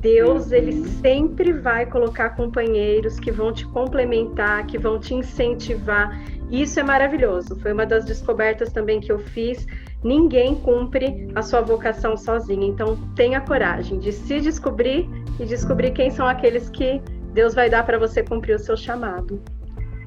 Deus, 0.00 0.52
ele 0.52 0.72
uhum. 0.72 0.84
sempre 1.00 1.52
vai 1.52 1.86
colocar 1.86 2.30
companheiros 2.30 3.18
que 3.18 3.32
vão 3.32 3.52
te 3.52 3.66
complementar, 3.68 4.66
que 4.66 4.78
vão 4.78 5.00
te 5.00 5.14
incentivar. 5.14 6.20
Isso 6.50 6.78
é 6.78 6.82
maravilhoso. 6.82 7.56
Foi 7.56 7.72
uma 7.72 7.86
das 7.86 8.04
descobertas 8.04 8.72
também 8.72 9.00
que 9.00 9.10
eu 9.10 9.18
fiz 9.18 9.66
Ninguém 10.06 10.54
cumpre 10.54 11.28
a 11.34 11.42
sua 11.42 11.62
vocação 11.62 12.16
sozinho. 12.16 12.62
Então, 12.62 12.96
tenha 13.16 13.40
coragem 13.40 13.98
de 13.98 14.12
se 14.12 14.40
descobrir 14.40 15.10
e 15.40 15.44
descobrir 15.44 15.90
quem 15.90 16.10
são 16.10 16.28
aqueles 16.28 16.70
que 16.70 17.02
Deus 17.32 17.54
vai 17.54 17.68
dar 17.68 17.84
para 17.84 17.98
você 17.98 18.22
cumprir 18.22 18.54
o 18.54 18.58
seu 18.58 18.76
chamado. 18.76 19.42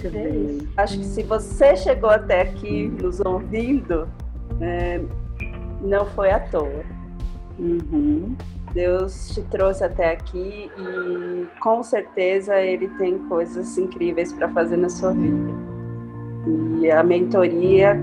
É 0.02 0.30
isso. 0.30 0.68
Acho 0.78 0.98
que 1.00 1.06
se 1.06 1.24
você 1.24 1.76
chegou 1.76 2.10
até 2.10 2.44
aqui 2.44 2.88
nos 2.88 3.20
ouvindo, 3.20 4.08
é, 4.62 5.02
não 5.82 6.06
foi 6.06 6.32
à 6.32 6.40
toa. 6.40 6.86
Uhum. 7.60 8.38
Deus 8.74 9.32
te 9.34 9.42
trouxe 9.44 9.84
até 9.84 10.14
aqui 10.14 10.72
e 10.78 11.60
com 11.60 11.84
certeza 11.84 12.56
Ele 12.56 12.88
tem 12.98 13.18
coisas 13.28 13.78
incríveis 13.78 14.32
para 14.32 14.48
fazer 14.48 14.78
na 14.78 14.88
sua 14.88 15.12
vida. 15.12 15.52
E 16.80 16.90
a 16.90 17.04
mentoria 17.04 18.00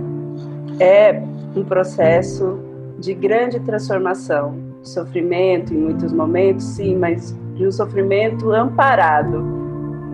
é 0.79 1.23
um 1.57 1.65
processo 1.65 2.59
de 2.99 3.15
grande 3.15 3.61
transformação, 3.61 4.57
sofrimento 4.83 5.75
em 5.75 5.79
muitos 5.79 6.13
momentos, 6.13 6.65
sim, 6.65 6.97
mas 6.97 7.37
de 7.55 7.67
um 7.67 7.73
sofrimento 7.73 8.53
amparado. 8.53 9.45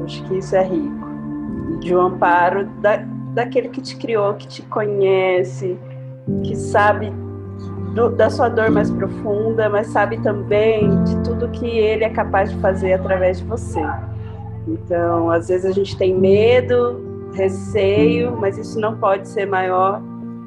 Acho 0.05 0.22
que 0.24 0.38
isso 0.38 0.57
é 0.57 0.64
rico. 0.64 1.03
De 1.80 1.95
um 1.95 2.01
amparo 2.01 2.66
da, 2.80 3.05
daquele 3.34 3.68
que 3.68 3.80
te 3.80 3.97
criou, 3.97 4.34
que 4.34 4.47
te 4.47 4.62
conhece, 4.62 5.76
que 6.45 6.57
sabe 6.57 7.12
do, 7.95 8.11
da 8.11 8.30
sua 8.30 8.49
dor 8.49 8.70
mais 8.70 8.90
profunda, 8.90 9.68
mas 9.68 9.88
sabe 9.88 10.18
também 10.18 11.03
de 11.05 11.16
tudo 11.22 11.49
que 11.49 11.66
ele 11.66 12.05
é 12.05 12.11
capaz 12.11 12.51
de 12.51 12.57
fazer 12.59 12.95
através 12.95 13.38
de 13.38 13.45
você. 13.45 13.82
Então, 14.66 15.30
às 15.30 15.49
vezes 15.49 15.66
a 15.66 15.72
gente 15.72 15.97
tem 15.97 16.16
medo, 16.16 17.30
receio, 17.34 18.36
mas 18.38 18.57
isso 18.57 18.78
não 18.80 18.97
pode 18.97 19.28
ser 19.28 19.47
maior 19.47 20.01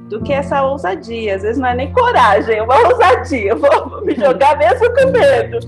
do 0.10 0.22
que 0.22 0.34
essa 0.34 0.64
ousadia. 0.64 1.36
Às 1.36 1.42
vezes 1.42 1.58
não 1.58 1.70
é 1.70 1.76
nem 1.76 1.92
coragem, 1.92 2.58
é 2.58 2.64
uma 2.64 2.78
ousadia. 2.88 3.52
Eu 3.52 3.58
vou 3.60 4.06
me 4.06 4.16
jogar 4.16 4.58
mesmo 4.58 4.88
com 4.94 5.12
medo. 5.12 5.60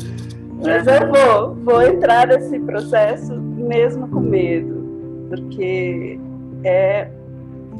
Mas 0.63 0.87
eu 0.87 1.07
vou, 1.07 1.55
vou 1.55 1.81
entrar 1.83 2.27
nesse 2.27 2.59
processo 2.59 3.33
mesmo 3.35 4.07
com 4.07 4.21
medo, 4.21 5.27
porque 5.29 6.19
é, 6.63 7.07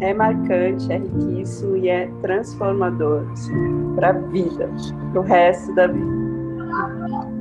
é 0.01 0.13
marcante, 0.13 0.91
é 0.91 0.97
riquíssimo 0.97 1.77
e 1.77 1.89
é 1.89 2.09
transformador 2.21 3.25
assim, 3.31 3.95
para 3.95 4.09
a 4.09 4.13
vida, 4.13 4.69
para 5.11 5.21
o 5.21 5.23
resto 5.23 5.73
da 5.73 5.87
vida. 5.87 6.17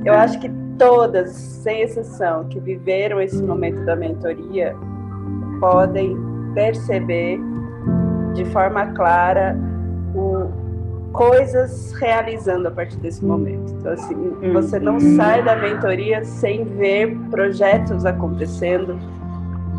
Eu 0.05 0.13
acho 0.13 0.39
que 0.39 0.49
todas, 0.79 1.29
sem 1.29 1.81
exceção, 1.81 2.45
que 2.45 2.59
viveram 2.59 3.21
esse 3.21 3.41
momento 3.43 3.83
da 3.85 3.95
mentoria, 3.95 4.75
podem 5.59 6.17
perceber 6.53 7.39
de 8.37 8.45
forma 8.51 8.85
clara 8.93 9.57
o, 10.13 11.11
coisas 11.11 11.93
realizando 11.93 12.67
a 12.67 12.71
partir 12.71 12.97
desse 12.97 13.25
momento. 13.25 13.73
Então, 13.73 13.91
assim, 13.91 14.13
uhum. 14.15 14.53
você 14.53 14.79
não 14.79 14.99
sai 14.99 15.43
da 15.43 15.55
mentoria 15.55 16.23
sem 16.23 16.63
ver 16.63 17.17
projetos 17.31 18.05
acontecendo, 18.05 18.97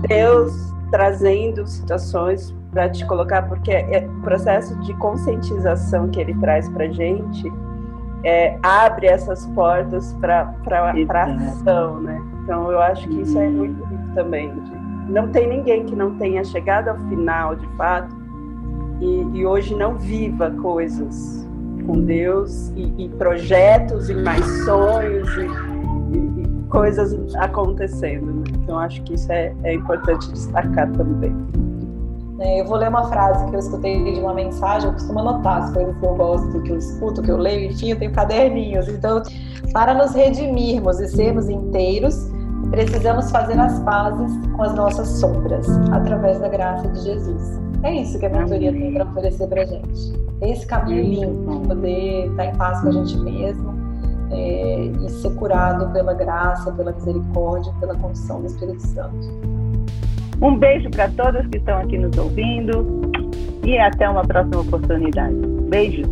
Deus 0.08 0.52
trazendo 0.90 1.66
situações 1.66 2.54
para 2.72 2.88
te 2.88 3.06
colocar, 3.06 3.42
porque 3.42 3.70
é 3.70 4.06
o 4.06 4.20
processo 4.22 4.76
de 4.80 4.92
conscientização 4.94 6.08
que 6.08 6.20
ele 6.20 6.34
traz 6.34 6.68
para 6.70 6.88
gente 6.88 7.52
é, 8.24 8.58
abre 8.62 9.06
essas 9.06 9.46
portas 9.48 10.12
para 10.14 10.52
ação, 10.90 12.00
né? 12.00 12.20
Então 12.42 12.70
eu 12.72 12.80
acho 12.80 13.06
que 13.08 13.20
isso 13.20 13.38
é 13.38 13.48
muito 13.48 13.84
rico 13.84 14.14
também. 14.14 14.52
Não 15.08 15.28
tem 15.28 15.48
ninguém 15.48 15.84
que 15.84 15.94
não 15.94 16.16
tenha 16.16 16.42
chegado 16.44 16.88
ao 16.88 16.98
final, 17.08 17.54
de 17.54 17.66
fato, 17.76 18.14
e, 19.00 19.38
e 19.38 19.46
hoje 19.46 19.74
não 19.74 19.96
viva 19.96 20.50
coisas 20.50 21.46
com 21.86 22.00
Deus 22.00 22.70
e, 22.76 23.04
e 23.04 23.08
projetos 23.10 24.10
e 24.10 24.14
mais 24.14 24.44
sonhos 24.64 25.28
e, 25.36 25.46
e 26.16 26.62
coisas 26.68 27.34
acontecendo. 27.36 28.26
Né? 28.26 28.44
Então 28.62 28.78
acho 28.78 29.02
que 29.02 29.14
isso 29.14 29.30
é, 29.32 29.54
é 29.64 29.74
importante 29.74 30.30
destacar 30.30 30.90
também. 30.92 31.34
É, 32.40 32.60
eu 32.60 32.66
vou 32.66 32.76
ler 32.76 32.88
uma 32.88 33.08
frase 33.08 33.44
que 33.48 33.56
eu 33.56 33.58
escutei 33.58 34.12
de 34.12 34.20
uma 34.20 34.32
mensagem, 34.32 34.88
eu 34.88 34.92
costumo 34.92 35.18
anotar 35.18 35.64
as 35.64 35.72
coisas 35.72 35.96
que 35.96 36.06
eu 36.06 36.14
gosto, 36.14 36.62
que 36.62 36.70
eu 36.70 36.78
escuto, 36.78 37.20
que 37.20 37.30
eu 37.30 37.36
leio, 37.36 37.70
enfim, 37.70 37.90
eu 37.90 37.98
tenho 37.98 38.12
caderninhos. 38.12 38.86
Então, 38.86 39.22
para 39.72 39.92
nos 39.92 40.14
redimirmos 40.14 41.00
e 41.00 41.08
sermos 41.08 41.48
inteiros, 41.48 42.30
precisamos 42.70 43.30
fazer 43.32 43.58
as 43.58 43.80
pazes 43.80 44.30
com 44.54 44.62
as 44.62 44.72
nossas 44.74 45.08
sombras, 45.08 45.66
através 45.90 46.38
da 46.38 46.48
graça 46.48 46.86
de 46.88 47.00
Jesus. 47.00 47.67
É 47.82 47.94
isso 47.94 48.18
que 48.18 48.26
a 48.26 48.28
mentoria 48.28 48.72
tem 48.72 48.92
para 48.92 49.04
oferecer 49.04 49.46
para 49.46 49.64
gente. 49.64 50.12
Esse 50.42 50.66
caminho 50.66 51.02
limpo, 51.02 51.60
poder 51.66 52.26
estar 52.26 52.46
em 52.46 52.56
paz 52.56 52.80
com 52.80 52.88
a 52.88 52.92
gente 52.92 53.16
mesmo 53.18 53.74
é, 54.30 54.90
e 55.04 55.08
ser 55.08 55.34
curado 55.34 55.92
pela 55.92 56.14
graça, 56.14 56.72
pela 56.72 56.92
misericórdia, 56.92 57.72
pela 57.80 57.94
condição 57.96 58.40
do 58.40 58.46
Espírito 58.46 58.82
Santo. 58.82 59.28
Um 60.40 60.56
beijo 60.56 60.90
para 60.90 61.08
todos 61.10 61.46
que 61.48 61.58
estão 61.58 61.78
aqui 61.78 61.98
nos 61.98 62.16
ouvindo 62.16 63.10
e 63.64 63.78
até 63.78 64.08
uma 64.08 64.24
próxima 64.24 64.60
oportunidade. 64.60 65.34
Beijos! 65.68 66.08